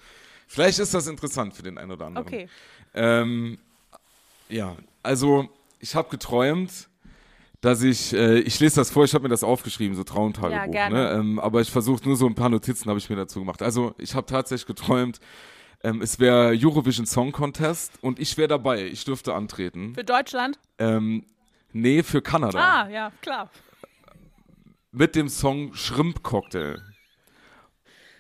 [0.47, 2.27] Vielleicht ist das interessant für den einen oder anderen.
[2.27, 2.49] Okay.
[2.95, 3.59] Ähm,
[4.49, 5.49] ja, also
[5.79, 6.89] ich habe geträumt,
[7.61, 10.55] dass ich, äh, ich lese das vor, ich habe mir das aufgeschrieben, so Traumtagebuch.
[10.55, 10.95] Ja, gerne.
[10.95, 11.11] Ne?
[11.13, 13.63] Ähm, aber ich versuche nur so ein paar Notizen habe ich mir dazu gemacht.
[13.63, 15.21] Also ich habe tatsächlich geträumt,
[15.83, 18.85] ähm, es wäre Eurovision Song Contest und ich wäre dabei.
[18.87, 19.95] Ich dürfte antreten.
[19.95, 20.59] Für Deutschland?
[20.79, 21.25] Ähm,
[21.73, 22.59] nee, für Kanada.
[22.59, 23.51] Ah, ja, klar.
[24.91, 26.83] mit dem Song Shrimp Cocktail.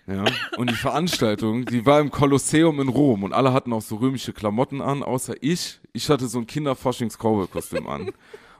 [0.06, 0.24] Ja,
[0.56, 4.32] und die Veranstaltung, die war im Kolosseum in Rom und alle hatten auch so römische
[4.32, 5.80] Klamotten an, außer ich.
[5.92, 8.12] Ich hatte so ein Kinderfaschings-Cowboy-Kostüm an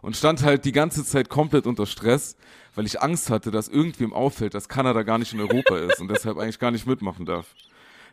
[0.03, 2.37] und stand halt die ganze Zeit komplett unter Stress,
[2.75, 6.11] weil ich Angst hatte, dass irgendwem auffällt, dass Kanada gar nicht in Europa ist und
[6.11, 7.55] deshalb eigentlich gar nicht mitmachen darf.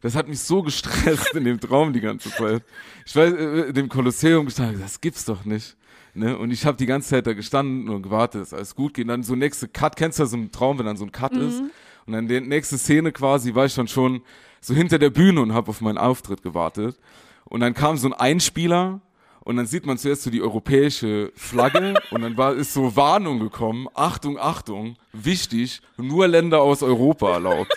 [0.01, 2.63] Das hat mich so gestresst in dem Traum die ganze Zeit.
[3.05, 5.75] Ich weiß, äh, in dem Kolosseum gestanden, das gibt's doch nicht.
[6.13, 6.37] Ne?
[6.37, 9.05] Und ich habe die ganze Zeit da gestanden und gewartet, dass alles gut geht.
[9.05, 11.33] Und dann so nächste Cut, kennst du so einen Traum, wenn dann so ein Cut
[11.33, 11.61] ist?
[12.05, 14.21] Und dann die nächste Szene quasi war ich dann schon
[14.61, 16.97] so hinter der Bühne und habe auf meinen Auftritt gewartet.
[17.45, 19.01] Und dann kam so ein Einspieler
[19.41, 23.39] und dann sieht man zuerst so die europäische Flagge und dann war, ist so Warnung
[23.39, 27.71] gekommen, Achtung, Achtung, wichtig, nur Länder aus Europa erlaubt.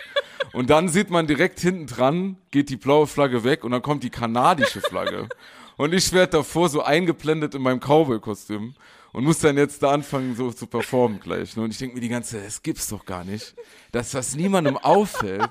[0.53, 4.03] Und dann sieht man direkt hinten dran, geht die blaue Flagge weg und dann kommt
[4.03, 5.29] die kanadische Flagge.
[5.77, 8.75] Und ich werde davor so eingeblendet in meinem Cowboy-Kostüm
[9.13, 11.57] und muss dann jetzt da anfangen, so zu performen gleich.
[11.57, 11.63] ne?
[11.63, 13.55] Und ich denke mir die ganze Zeit, das gibt's doch gar nicht,
[13.93, 15.51] dass das niemandem auffällt,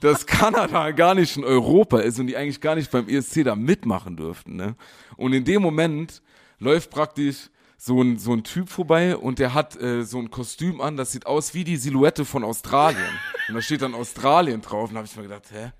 [0.00, 3.56] dass Kanada gar nicht in Europa ist und die eigentlich gar nicht beim ESC da
[3.56, 4.56] mitmachen dürften.
[4.56, 4.76] Ne?
[5.16, 6.22] Und in dem Moment
[6.58, 7.48] läuft praktisch
[7.84, 11.10] so ein, so ein Typ vorbei und der hat äh, so ein Kostüm an, das
[11.10, 13.02] sieht aus wie die Silhouette von Australien.
[13.48, 14.90] Und da steht dann Australien drauf.
[14.90, 15.72] Und da habe ich mir gedacht, hä?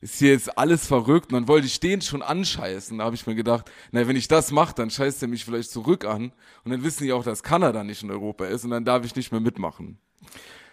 [0.00, 1.32] Ist hier jetzt alles verrückt?
[1.32, 2.96] Und dann wollte ich den schon anscheißen.
[2.96, 5.72] Da habe ich mir gedacht, na, wenn ich das mache, dann scheißt er mich vielleicht
[5.72, 6.32] zurück an.
[6.64, 8.64] Und dann wissen die auch, dass Kanada nicht in Europa ist.
[8.64, 9.98] Und dann darf ich nicht mehr mitmachen.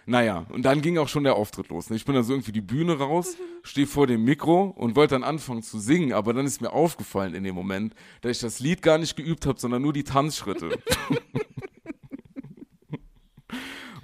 [0.06, 1.90] Naja, und dann ging auch schon der Auftritt los.
[1.90, 1.96] ne?
[1.96, 5.24] Ich bin dann so irgendwie die Bühne raus, stehe vor dem Mikro und wollte dann
[5.24, 8.82] anfangen zu singen, aber dann ist mir aufgefallen in dem Moment, dass ich das Lied
[8.82, 10.78] gar nicht geübt habe, sondern nur die Tanzschritte.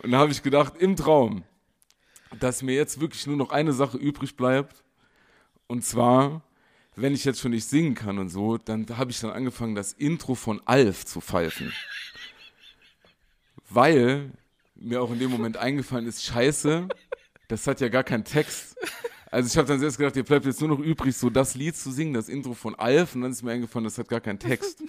[0.06, 1.43] Und da habe ich gedacht, im Traum,
[2.39, 4.85] dass mir jetzt wirklich nur noch eine Sache übrig bleibt.
[5.66, 6.43] Und zwar,
[6.94, 9.93] wenn ich jetzt schon nicht singen kann und so, dann habe ich dann angefangen, das
[9.93, 11.73] Intro von Alf zu pfeifen.
[13.68, 14.31] Weil
[14.78, 16.89] mir auch in dem Moment eingefallen ist, scheiße,
[17.48, 18.77] das hat ja gar keinen Text.
[19.31, 21.77] Also ich habe dann selbst gedacht, ihr bleibt jetzt nur noch übrig, so das Lied
[21.77, 23.15] zu singen, das Intro von Alf.
[23.15, 24.82] Und dann ist mir eingefallen, das hat gar keinen Text.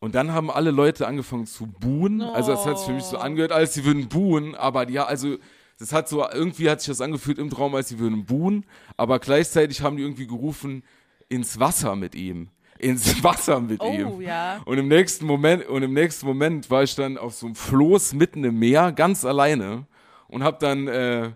[0.00, 2.20] Und dann haben alle Leute angefangen zu buhen.
[2.22, 4.54] Also das hat sich für mich so angehört, als sie würden buhen.
[4.54, 5.38] Aber ja, also
[5.78, 8.64] das hat so, irgendwie hat sich das angefühlt im Traum, als sie würden buhen.
[8.96, 10.84] Aber gleichzeitig haben die irgendwie gerufen,
[11.28, 12.48] ins Wasser mit ihm.
[12.78, 14.20] Ins Wasser mit Oh, ihm.
[14.20, 14.60] ja.
[14.64, 18.14] Und im nächsten Moment, und im nächsten Moment war ich dann auf so einem Floß
[18.14, 19.86] mitten im Meer, ganz alleine
[20.28, 21.30] und habe dann äh,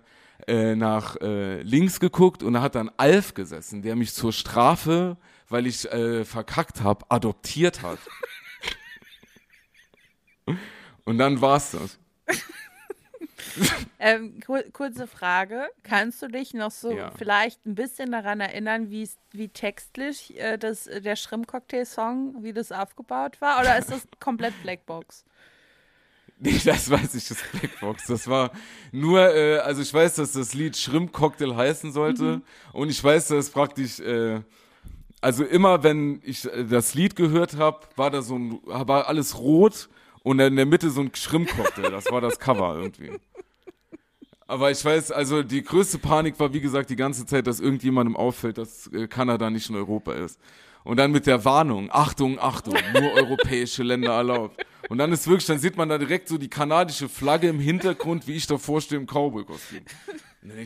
[0.46, 5.16] äh, nach äh, links geguckt und da hat dann Alf gesessen, der mich zur Strafe,
[5.48, 7.98] weil ich äh, verkackt habe, adoptiert hat.
[11.04, 11.98] und dann war's das.
[13.98, 15.68] Ähm, kur kurze Frage.
[15.84, 17.12] Kannst du dich noch so Ja.
[17.16, 23.40] vielleicht ein bisschen daran erinnern, wie textlich äh, das, äh, der Shrimp-Cocktail-Song, wie das aufgebaut
[23.40, 23.60] war?
[23.60, 25.24] Oder ist das komplett Blackbox?
[26.44, 28.06] Nee, das weiß ich, das Blackbox.
[28.08, 28.50] Das war
[28.90, 32.42] nur, äh, also ich weiß, dass das Lied Shrimp Cocktail heißen sollte.
[32.72, 34.40] Und ich weiß, dass praktisch, äh,
[35.20, 39.38] also immer wenn ich äh, das Lied gehört habe, war da so ein, war alles
[39.38, 39.88] rot
[40.22, 41.90] und in der Mitte so ein Shrimp Cocktail.
[41.90, 43.12] Das war das Cover irgendwie.
[44.46, 48.16] Aber ich weiß, also die größte Panik war, wie gesagt, die ganze Zeit, dass irgendjemandem
[48.16, 50.38] auffällt, dass äh, Kanada nicht in Europa ist.
[50.84, 54.64] Und dann mit der Warnung, Achtung, Achtung, nur europäische Länder erlaubt.
[54.88, 58.26] Und dann ist wirklich, dann sieht man da direkt so die kanadische Flagge im Hintergrund,
[58.26, 59.84] wie ich davor stehe im Cowboy-Kostüm.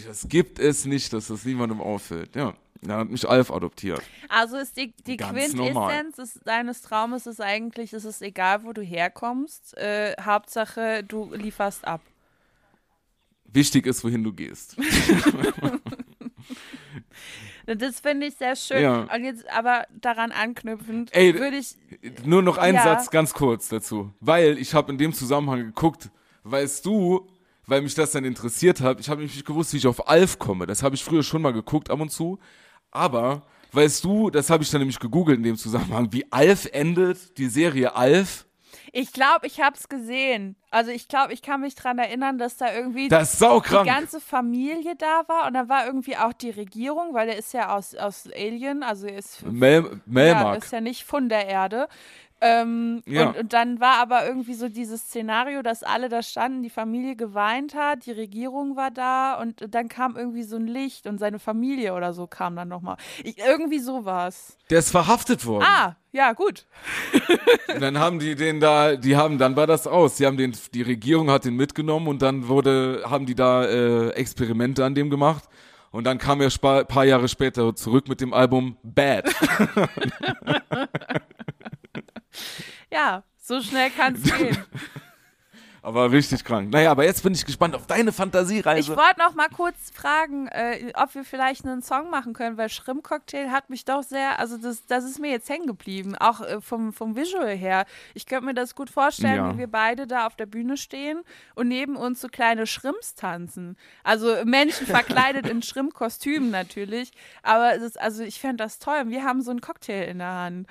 [0.06, 2.34] Das gibt es nicht, dass das niemandem auffällt.
[2.34, 2.54] Ja,
[2.88, 4.02] dann hat mich Alf adoptiert.
[4.28, 5.32] Also ist die, die Ganz.
[5.32, 9.76] Quintessenz des, deines Traumes ist eigentlich, es ist egal, wo du herkommst.
[9.76, 12.00] Äh, Hauptsache, du lieferst ab.
[13.44, 14.76] Wichtig ist, wohin du gehst.
[17.66, 18.80] Das finde ich sehr schön.
[18.80, 19.08] Ja.
[19.12, 21.74] Und jetzt aber daran anknüpfend, Ey, würde ich.
[22.24, 22.84] Nur noch ein Ja.
[22.84, 24.12] Satz ganz kurz dazu.
[24.20, 26.10] Weil ich habe in dem Zusammenhang geguckt,
[26.44, 27.26] weißt du,
[27.66, 30.38] weil mich das dann interessiert hat, ich habe nämlich nicht gewusst, wie ich auf Alf
[30.38, 30.66] komme.
[30.66, 32.38] Das habe ich früher schon mal geguckt, ab und zu.
[32.96, 33.42] Aber,
[33.72, 37.48] weißt du, das habe ich dann nämlich gegoogelt in dem Zusammenhang, wie Alf endet, die
[37.48, 38.46] Serie Alf.
[38.92, 40.56] Ich glaube, ich habe es gesehen.
[40.70, 44.96] Also ich glaube, ich kann mich daran erinnern, dass da irgendwie Das die ganze Familie
[44.96, 48.26] da war und da war irgendwie auch die Regierung, weil er ist ja aus, aus
[48.34, 51.88] Alien, also er ist Mel ja, ist ja nicht von der Erde.
[52.40, 53.28] Ähm, Ja.
[53.30, 57.16] und, und dann war aber irgendwie so dieses Szenario, dass alle da standen, die Familie
[57.16, 61.38] geweint hat, die Regierung war da und dann kam irgendwie so ein Licht und seine
[61.38, 62.96] Familie oder so kam dann nochmal.
[63.24, 64.58] Irgendwie sowas.
[64.68, 65.64] Der ist verhaftet worden.
[65.66, 66.66] Ah, ja, gut.
[67.74, 70.16] Und dann haben die den da, die haben, dann war das aus.
[70.16, 74.10] Die haben den, die Regierung hat den mitgenommen und dann wurde, haben die da äh,
[74.10, 75.44] Experimente an dem gemacht.
[75.90, 79.24] Und dann kam er ein paar Jahre später zurück mit dem Album Bad.
[82.90, 84.56] Ja, so schnell kann es gehen.
[85.82, 86.70] Aber richtig krank.
[86.72, 88.96] Naja, aber jetzt bin ich gespannt auf deine Ich Fantasiereise.
[88.96, 93.52] wollte noch mal kurz fragen, äh, ob wir vielleicht einen Song machen können, weil Shrimp-Cocktail
[93.52, 96.92] hat mich doch sehr, also das, das ist mir jetzt hängen geblieben, auch äh, vom,
[96.92, 97.86] vom Visual her.
[98.14, 99.54] Ich könnte mir das gut vorstellen, Ja.
[99.54, 101.22] wie wir beide da auf der Bühne stehen
[101.54, 103.76] und neben uns so kleine Shrimps tanzen.
[104.02, 107.12] Also Menschen verkleidet in Shrimp-Kostümen natürlich,
[107.44, 109.04] aber es ist, also ich fände das toll.
[109.06, 110.66] Wir haben so einen Cocktail in der Hand.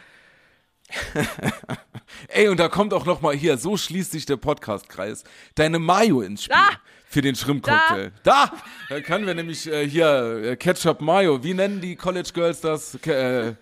[2.28, 5.24] Ey, und da kommt auch noch mal hier, so schließt sich der Podcast-Kreis,
[5.56, 6.56] deine Mayo ins Spiel.
[6.56, 6.80] Da!
[7.08, 8.12] Für den Shrimp-Cocktail.
[8.24, 8.52] Da!
[8.90, 11.44] Da können wir nämlich äh, hier äh, Ketchup Mayo.
[11.44, 12.96] Wie nennen die College Girls das?
[13.06, 13.56] Äh,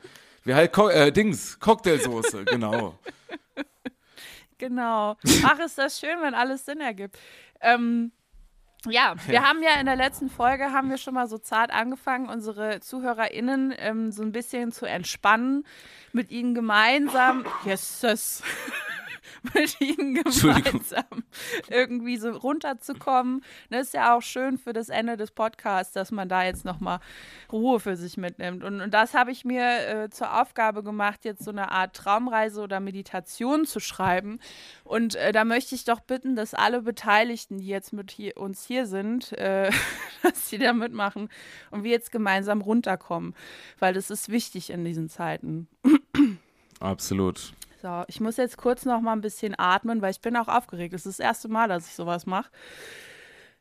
[0.44, 3.00] wie halt Co äh, Dings, Cocktailsoße, genau.
[4.58, 5.18] Genau.
[5.44, 7.18] Ach, ist das schön, wenn alles Sinn ergibt.
[7.62, 8.12] Ähm,
[8.90, 12.30] ja, wir haben ja in der letzten Folge haben wir schon mal so zart angefangen,
[12.30, 15.66] unsere ZuhörerInnen ähm, so ein bisschen zu entspannen,
[16.12, 18.44] mit ihnen gemeinsam, Jesus,
[19.54, 21.24] mit ihnen gemeinsam
[21.70, 23.44] irgendwie so runterzukommen.
[23.70, 27.00] Das ist ja auch schön für das Ende des Podcasts, dass man da jetzt nochmal
[27.52, 28.64] Ruhe für sich mitnimmt.
[28.64, 32.62] Und, und das habe ich mir äh, zur Aufgabe gemacht, jetzt so eine Art Traumreise
[32.62, 34.40] oder Meditation zu schreiben.
[34.84, 38.66] Und äh, da möchte ich doch bitten, dass alle Beteiligten, die jetzt mit hier, uns
[38.66, 39.72] hier sind, äh,
[40.24, 41.30] dass sie da mitmachen
[41.72, 43.36] und wir jetzt gemeinsam runterkommen.
[43.80, 45.68] Weil das ist wichtig in diesen Zeiten.
[46.80, 47.54] Absolut.
[47.84, 50.94] So, ich muss jetzt kurz noch mal ein bisschen atmen, weil ich bin auch aufgeregt.
[50.94, 52.50] Das ist das erste Mal, dass ich sowas mache.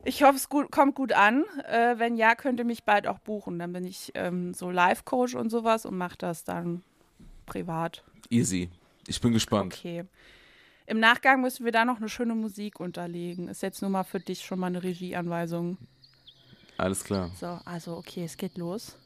[0.04, 1.42] Ich hoffe, es gut, kommt gut an.
[1.68, 3.58] Äh, wenn ja, könnt ihr mich bald auch buchen.
[3.58, 6.84] Dann bin ich ähm, so Live-Coach und sowas und mache das dann
[7.46, 8.04] privat.
[8.30, 8.70] Easy.
[9.08, 9.74] Ich bin gespannt.
[9.76, 10.04] Okay.
[10.86, 13.48] Im Nachgang müssen wir da noch eine schöne Musik unterlegen.
[13.48, 15.78] Ist jetzt nur mal für dich schon mal eine Regieanweisung.
[16.78, 17.32] Alles klar.
[17.34, 18.96] So, also okay, es geht los.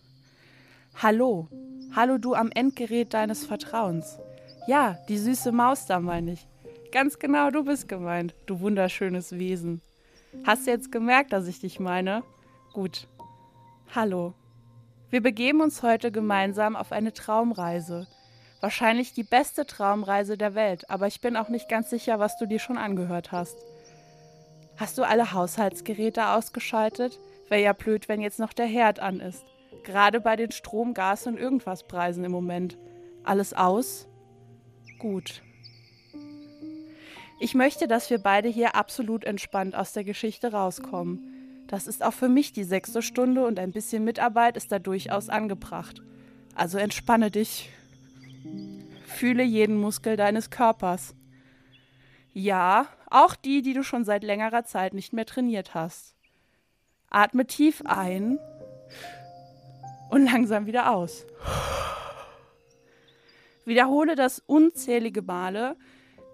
[0.96, 1.48] Hallo.
[1.94, 4.18] Hallo du am Endgerät deines Vertrauens.
[4.66, 6.48] Ja, die süße Maus da meine ich.
[6.90, 9.80] Ganz genau, du bist gemeint, du wunderschönes Wesen.
[10.44, 12.24] Hast du jetzt gemerkt, dass ich dich meine?
[12.72, 13.06] Gut.
[13.94, 14.34] Hallo.
[15.08, 18.08] Wir begeben uns heute gemeinsam auf eine Traumreise.
[18.60, 22.46] Wahrscheinlich die beste Traumreise der Welt, aber ich bin auch nicht ganz sicher, was du
[22.46, 23.56] dir schon angehört hast.
[24.76, 27.20] Hast du alle Haushaltsgeräte ausgeschaltet?
[27.48, 29.44] Wäre ja blöd, wenn jetzt noch der Herd an ist.
[29.84, 32.76] Gerade bei den Strom, Gas und irgendwas Preisen im Moment.
[33.22, 34.08] Alles aus?
[34.98, 35.42] Gut.
[37.38, 41.64] Ich möchte, dass wir beide hier absolut entspannt aus der Geschichte rauskommen.
[41.66, 45.28] Das ist auch für mich die sechste Stunde und ein bisschen Mitarbeit ist da durchaus
[45.28, 46.00] angebracht.
[46.54, 47.70] Also entspanne dich.
[49.04, 51.14] Fühle jeden Muskel deines Körpers.
[52.32, 56.14] Ja, auch die, die du schon seit längerer Zeit nicht mehr trainiert hast.
[57.10, 58.38] Atme tief ein
[60.10, 61.26] und langsam wieder aus.
[63.66, 65.76] Wiederhole das unzählige Male,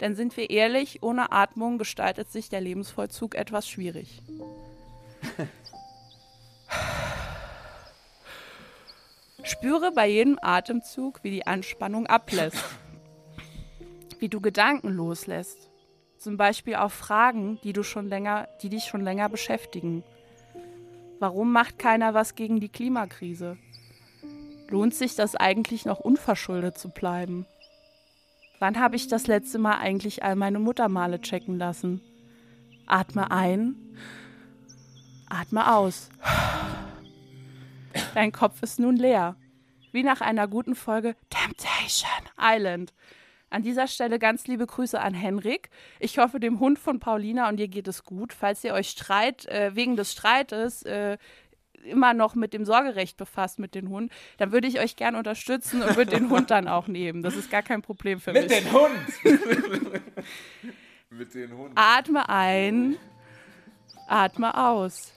[0.01, 4.21] denn sind wir ehrlich, ohne Atmung gestaltet sich der Lebensvollzug etwas schwierig.
[9.43, 12.63] Spüre bei jedem Atemzug, wie die Anspannung ablässt,
[14.19, 15.71] wie du Gedanken loslässt,
[16.17, 20.03] zum Beispiel auf Fragen, die du schon länger, die dich schon länger beschäftigen.
[21.17, 23.57] Warum macht keiner was gegen die Klimakrise?
[24.73, 27.45] Lohnt sich das eigentlich noch unverschuldet zu bleiben?
[28.57, 32.01] Wann habe ich das letzte Mal eigentlich all meine Muttermale checken lassen?
[32.87, 33.75] Atme ein
[35.29, 36.09] Atme aus.
[38.15, 39.35] Dein Kopf ist nun leer.
[39.91, 42.09] Wie nach einer guten Folge Temptation
[42.41, 42.95] Island.
[43.51, 45.69] An dieser Stelle ganz liebe Grüße an Henrik.
[45.99, 48.33] Ich hoffe, dem Hund von Paulina und dir geht es gut.
[48.33, 51.19] Falls ihr euch Streit, äh, wegen des Streites äh,
[51.85, 55.81] immer noch mit dem Sorgerecht befasst mit dem Hund, dann würde ich euch gern unterstützen
[55.81, 57.21] und würde den Hund dann auch nehmen.
[57.23, 58.59] Das ist gar kein Problem für mit mich.
[58.59, 59.23] Den Hund.
[61.09, 61.71] mit dem Hund!
[61.75, 62.97] Atme ein,
[64.07, 65.13] atme aus.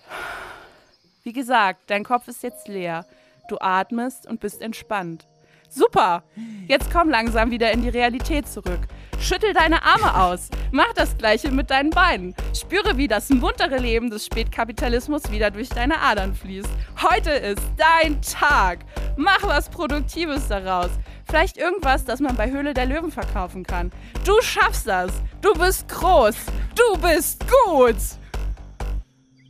[1.22, 3.06] Wie gesagt, dein Kopf ist jetzt leer.
[3.48, 5.26] Du atmest und bist entspannt.
[5.68, 6.22] Super!
[6.66, 8.80] Jetzt komm langsam wieder in die Realität zurück.
[9.20, 10.48] Schüttel deine Arme aus.
[10.70, 12.34] Mach das gleiche mit deinen Beinen.
[12.54, 16.70] Spüre, wie das muntere Leben des Spätkapitalismus wieder durch deine Adern fließt.
[17.02, 18.80] Heute ist dein Tag.
[19.16, 20.90] Mach was Produktives daraus.
[21.28, 23.90] Vielleicht irgendwas, das man bei Höhle der Löwen verkaufen kann.
[24.24, 25.10] Du schaffst das.
[25.40, 26.36] Du bist groß.
[26.74, 27.96] Du bist gut.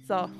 [0.06, 0.28] So.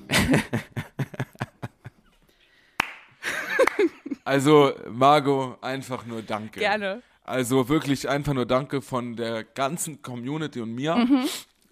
[4.27, 6.59] Also, Margot, einfach nur danke.
[6.59, 7.01] Gerne.
[7.27, 10.97] Also wirklich einfach nur danke von der ganzen Community und mir.
[10.97, 11.29] Mhm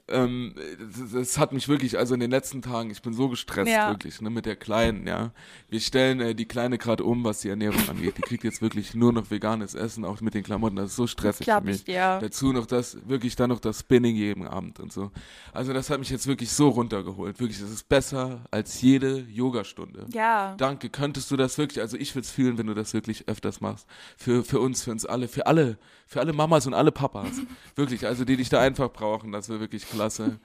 [0.08, 3.70] ähm, das, das, hat mich wirklich, also in den letzten Tagen, ich bin so gestresst,
[3.70, 3.88] ja.
[3.88, 5.32] wirklich, ne, mit der Kleinen, ja.
[5.70, 8.18] Wir stellen äh, die Kleine gerade um, was die Ernährung angeht.
[8.18, 10.76] Die kriegt jetzt wirklich nur noch veganes Essen, auch mit den Klamotten.
[10.76, 11.88] Das ist so stressig für mich.
[11.88, 12.18] Ich, ja.
[12.20, 15.10] Dazu noch das, wirklich dann noch das Spinning jeden Abend und so.
[15.54, 17.40] Also das hat mich jetzt wirklich so runtergeholt.
[17.40, 20.06] Wirklich, das ist besser als jede Yogastunde.
[20.12, 20.54] Ja.
[20.56, 20.90] Danke.
[20.90, 23.86] Könntest du das wirklich, also ich würde es fühlen, wenn du das wirklich öfters machst.
[24.18, 27.40] Für, für uns, für uns alle, für alle, für alle Mamas und alle Papas.
[27.74, 30.38] wirklich, also die dich da einfach brauchen, das wäre wirklich klasse.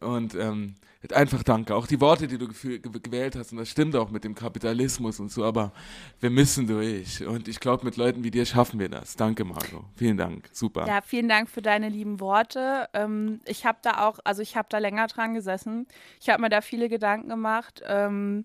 [0.00, 0.76] Und ähm,
[1.10, 1.74] einfach danke.
[1.74, 5.32] Auch die Worte, die du gewählt hast, und das stimmt auch mit dem Kapitalismus und
[5.32, 5.72] so, aber
[6.20, 7.26] wir müssen durch.
[7.26, 9.16] Und ich glaube, mit Leuten wie dir schaffen wir das.
[9.16, 9.84] Danke, Marco.
[9.96, 10.48] Vielen Dank.
[10.52, 10.86] Super.
[10.86, 12.88] Ja, vielen Dank für deine lieben Worte.
[12.94, 15.86] Ähm, ich habe da auch, also ich habe da länger dran gesessen.
[16.20, 17.82] Ich habe mir da viele Gedanken gemacht.
[17.86, 18.44] Ähm,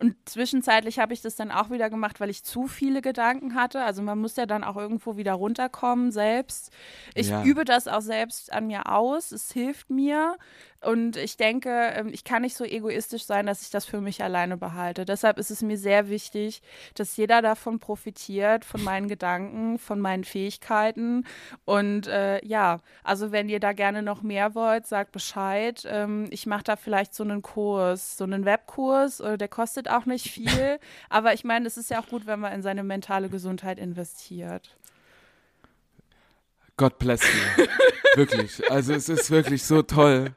[0.00, 3.82] und zwischenzeitlich habe ich das dann auch wieder gemacht, weil ich zu viele Gedanken hatte.
[3.82, 6.72] Also man muss ja dann auch irgendwo wieder runterkommen selbst.
[7.14, 7.42] Ich ja.
[7.44, 9.32] übe das auch selbst an mir aus.
[9.32, 10.36] Es hilft mir.
[10.84, 14.22] Und ich denke, ähm, ich kann nicht so egoistisch sein, dass ich das für mich
[14.22, 15.04] alleine behalte.
[15.04, 16.60] Deshalb ist es mir sehr wichtig,
[16.94, 21.26] dass jeder davon profitiert, von meinen Gedanken, von meinen Fähigkeiten.
[21.64, 25.86] Und äh, ja, also wenn ihr da gerne noch mehr wollt, sagt Bescheid.
[25.88, 29.20] Ähm, ich mache da vielleicht so einen Kurs, so einen Webkurs.
[29.20, 30.78] Äh, der kostet auch nicht viel.
[31.08, 34.76] Aber ich meine, es ist ja auch gut, wenn man in seine mentale Gesundheit investiert.
[36.76, 37.64] God bless you.
[38.16, 38.70] wirklich.
[38.70, 40.34] Also es ist wirklich so toll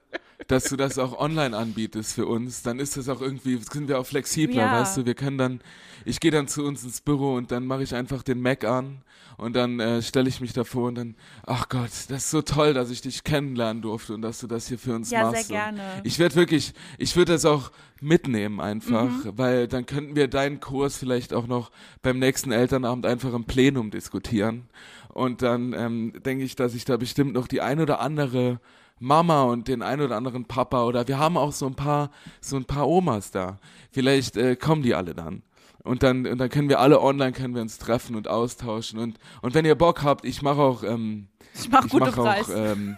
[0.47, 3.99] dass du das auch online anbietest für uns, dann ist das auch irgendwie, sind wir
[3.99, 4.79] auch flexibler, Ja.
[4.81, 5.61] weißt du, wir können dann,
[6.05, 9.01] ich gehe dann zu uns ins Büro und dann mache ich einfach den Mac an
[9.37, 11.15] und dann äh, stelle ich mich davor und dann,
[11.45, 14.67] ach Gott, das ist so toll, dass ich dich kennenlernen durfte und dass du das
[14.67, 15.47] hier für uns Ja, machst.
[15.47, 16.01] sehr Und gerne.
[16.03, 19.31] Ich werde wirklich, ich würde das auch mitnehmen einfach, Mhm.
[19.37, 21.71] weil dann könnten wir deinen Kurs vielleicht auch noch
[22.03, 24.67] beim nächsten Elternabend einfach im Plenum diskutieren.
[25.09, 28.59] Und dann ähm, denke ich, dass ich da bestimmt noch die ein oder andere
[28.99, 32.09] Mama und den ein oder anderen Papa oder wir haben auch so ein paar,
[32.41, 33.59] so ein paar Omas da.
[33.91, 35.43] Vielleicht äh, kommen die alle dann.
[35.83, 38.99] Und dann, und dann können wir alle online, können wir uns treffen und austauschen.
[38.99, 42.49] Und, und wenn ihr Bock habt, ich mache auch, ähm, Ich mach mache Preis.
[42.49, 42.97] auch, ähm,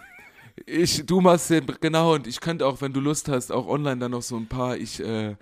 [0.65, 3.97] ich, du machst den, genau, und ich könnte auch, wenn du Lust hast, auch online
[3.97, 5.35] dann noch so ein paar, ich, äh,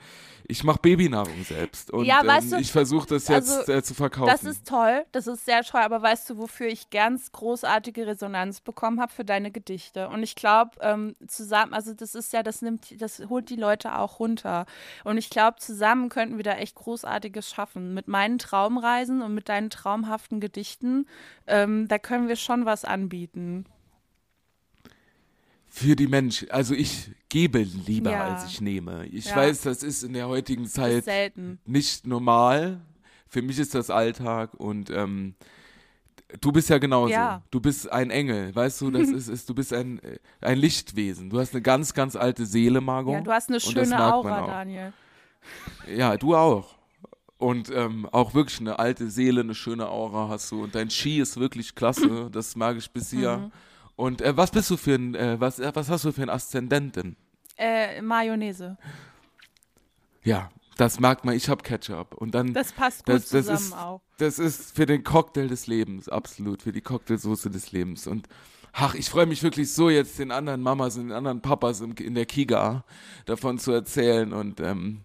[0.50, 1.92] ich mache Babynahrung selbst.
[1.92, 4.30] Und Ja, ähm, weißt du, ich versuche das jetzt also, äh, zu verkaufen.
[4.30, 8.62] Das ist toll, das ist sehr toll, aber weißt du, wofür ich ganz großartige Resonanz
[8.62, 10.08] bekommen habe für deine Gedichte?
[10.08, 13.98] Und ich glaube, ähm, zusammen, also das ist ja, das nimmt, das holt die Leute
[13.98, 14.66] auch runter.
[15.04, 17.94] Und ich glaube, zusammen könnten wir da echt Großartiges schaffen.
[17.94, 21.08] Mit meinen Traumreisen und mit deinen traumhaften Gedichten,
[21.46, 23.66] ähm, da können wir schon was anbieten.
[25.80, 28.24] Für die Menschen, also ich gebe lieber, Ja.
[28.34, 29.06] als ich nehme.
[29.08, 29.36] Ich Ja.
[29.36, 31.06] weiß, das ist in der heutigen Zeit
[31.66, 32.82] nicht normal.
[33.28, 35.36] Für mich ist das Alltag und ähm,
[36.42, 37.12] du bist ja genauso.
[37.12, 37.44] Ja.
[37.52, 41.30] Du bist ein Engel, weißt du, das ist, ist du bist ein, äh, ein Lichtwesen.
[41.30, 43.14] Du hast eine ganz, ganz alte Seele, Margot.
[43.14, 44.48] Ja, du hast eine schöne Aura.
[44.48, 44.94] Daniel.
[45.96, 46.74] Ja, du auch.
[47.38, 50.64] Und ähm, auch wirklich eine alte Seele, eine schöne Aura hast du.
[50.64, 52.30] Und dein Ski ist wirklich klasse.
[52.32, 53.38] Das mag ich bis hier.
[53.38, 53.52] Mhm.
[53.98, 56.30] Und äh, was bist du für ein, äh, was, äh, was hast du für ein
[56.30, 57.18] Aszendenten?
[57.58, 58.78] Äh, Mayonnaise.
[60.24, 61.36] Ja, das merkt man.
[61.36, 62.14] Ich habe Ketchup.
[62.14, 64.02] Und dann, Das passt gut Das- das zusammen ist- auch.
[64.20, 68.06] das ist für den Cocktail des Lebens, absolut, für die Cocktailsoße des Lebens.
[68.08, 68.28] Und
[68.72, 71.94] ach, ich freue mich wirklich so, jetzt den anderen Mamas und den anderen Papas im,
[71.96, 72.84] in der Kiga
[73.26, 74.32] davon zu erzählen.
[74.34, 75.02] Und ähm,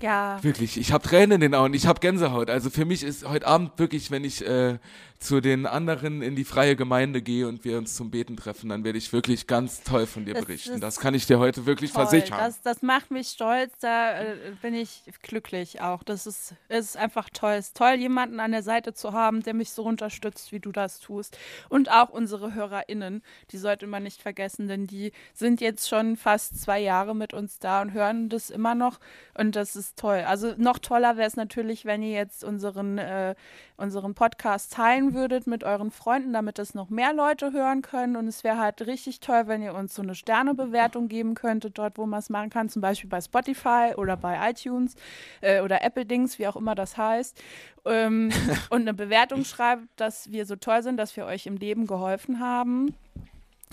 [0.00, 0.42] Ja.
[0.42, 2.48] Wirklich, ich habe Tränen in den Augen, ich habe Gänsehaut.
[2.50, 4.78] Also für mich ist heute Abend wirklich, wenn ich äh,
[5.18, 8.84] zu den anderen in die freie Gemeinde gehe und wir uns zum Beten treffen, dann
[8.84, 10.80] werde ich wirklich ganz toll von dir Das berichten.
[10.80, 12.06] Das kann ich dir heute wirklich Toll.
[12.06, 12.38] versichern.
[12.38, 16.02] Das, das macht mich stolz, da äh, bin ich glücklich auch.
[16.02, 17.54] Das ist, ist einfach toll.
[17.54, 20.72] Es ist toll, jemanden an der Seite zu haben, der mich so unterstützt, wie du
[20.72, 21.38] das tust.
[21.68, 26.60] Und auch unsere HörerInnen, die sollte man nicht vergessen, denn die sind jetzt schon fast
[26.60, 29.00] zwei Jahre mit uns da und hören das immer noch.
[29.34, 30.24] Und das ist toll.
[30.26, 33.34] Also noch toller wäre es natürlich, wenn ihr jetzt unseren, äh,
[33.76, 38.16] unseren Podcast teilen würdet mit euren Freunden, damit das noch mehr Leute hören können.
[38.16, 41.98] Und es wäre halt richtig toll, wenn ihr uns so eine Sternebewertung geben könntet, dort,
[41.98, 44.94] wo man es machen kann, zum Beispiel bei Spotify oder bei iTunes
[45.40, 47.42] äh, oder Apple Dings, wie auch immer das heißt.
[47.84, 48.30] Ähm,
[48.70, 52.40] und eine Bewertung schreibt, dass wir so toll sind, dass wir euch im Leben geholfen
[52.40, 52.94] haben.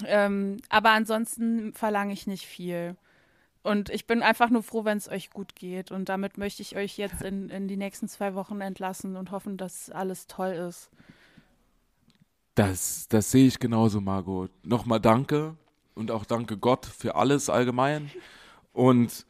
[0.05, 2.95] Ähm, aber ansonsten verlange ich nicht viel.
[3.63, 5.91] Und ich bin einfach nur froh, wenn es euch gut geht.
[5.91, 9.55] Und damit möchte ich euch jetzt in, in die nächsten zwei Wochen entlassen und hoffen,
[9.57, 10.91] dass alles toll ist.
[12.55, 14.51] Das, das sehe ich genauso, Margot.
[14.65, 15.55] Nochmal danke
[15.95, 18.11] und auch danke Gott für alles allgemein.
[18.73, 19.25] Und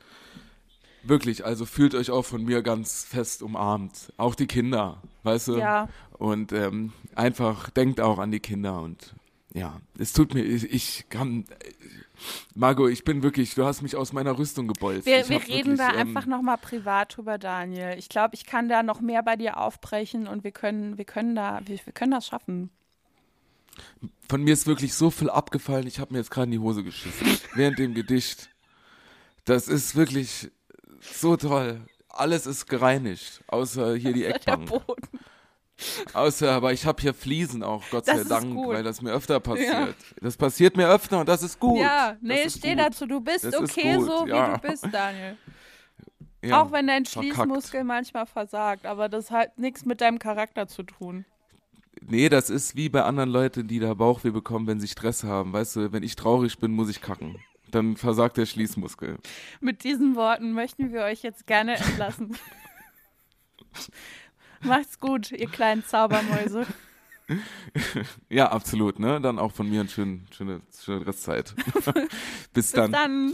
[1.03, 4.11] wirklich, also fühlt euch auch von mir ganz fest umarmt.
[4.17, 5.57] Auch die Kinder, weißt du?
[5.57, 9.13] Ja, Und ähm, einfach denkt auch an die Kinder und
[9.53, 11.45] ja, es tut mir, ich, ich kann,
[12.55, 15.05] Margot, ich bin wirklich, du hast mich aus meiner Rüstung gebolzt.
[15.05, 17.95] wir, wir reden da wirklich, ähm, einfach nochmal privat drüber, Daniel.
[17.97, 21.35] Ich glaube, ich kann da noch mehr bei dir aufbrechen und wir können, wir können
[21.35, 22.71] da, wir, wir können das schaffen.
[24.27, 26.83] Von mir ist wirklich so viel abgefallen, ich habe mir jetzt gerade in die Hose
[26.83, 27.27] geschissen.
[27.53, 28.49] während dem Gedicht.
[29.45, 30.51] Das ist wirklich
[30.99, 31.81] so toll.
[32.07, 34.69] Alles ist gereinigt, außer hier die Der Eckbank.
[34.69, 35.19] Boden.
[36.13, 38.69] Außer, aber ich habe hier Fliesen auch, Gott Das sei Dank, gut.
[38.75, 39.95] weil das mir öfter passiert.
[40.21, 41.79] Das passiert mir öfter und das ist gut.
[41.79, 43.05] Ja, nee, ich stehe dazu.
[43.05, 44.53] Du bist Das okay so, ja.
[44.53, 45.37] wie du bist, Daniel.
[46.45, 47.35] Ja, Auch wenn dein verkackt.
[47.35, 51.23] Schließmuskel manchmal versagt, aber das hat nichts mit deinem Charakter zu tun.
[52.01, 55.53] Nee, das ist wie bei anderen Leuten, die da Bauchweh bekommen, wenn sie Stress haben.
[55.53, 57.37] Weißt du, wenn ich traurig bin, muss ich kacken.
[57.71, 59.19] Dann versagt der Schließmuskel.
[59.61, 62.35] Mit diesen Worten möchten wir euch jetzt gerne entlassen.
[64.63, 66.65] Macht's gut, ihr kleinen Zaubermäuse.
[68.29, 69.21] Ja, absolut, ne?
[69.21, 71.55] Dann auch von mir eine schöne, schöne, schöne Restzeit.
[72.53, 72.91] Bis Bis dann.
[72.91, 73.31] dann.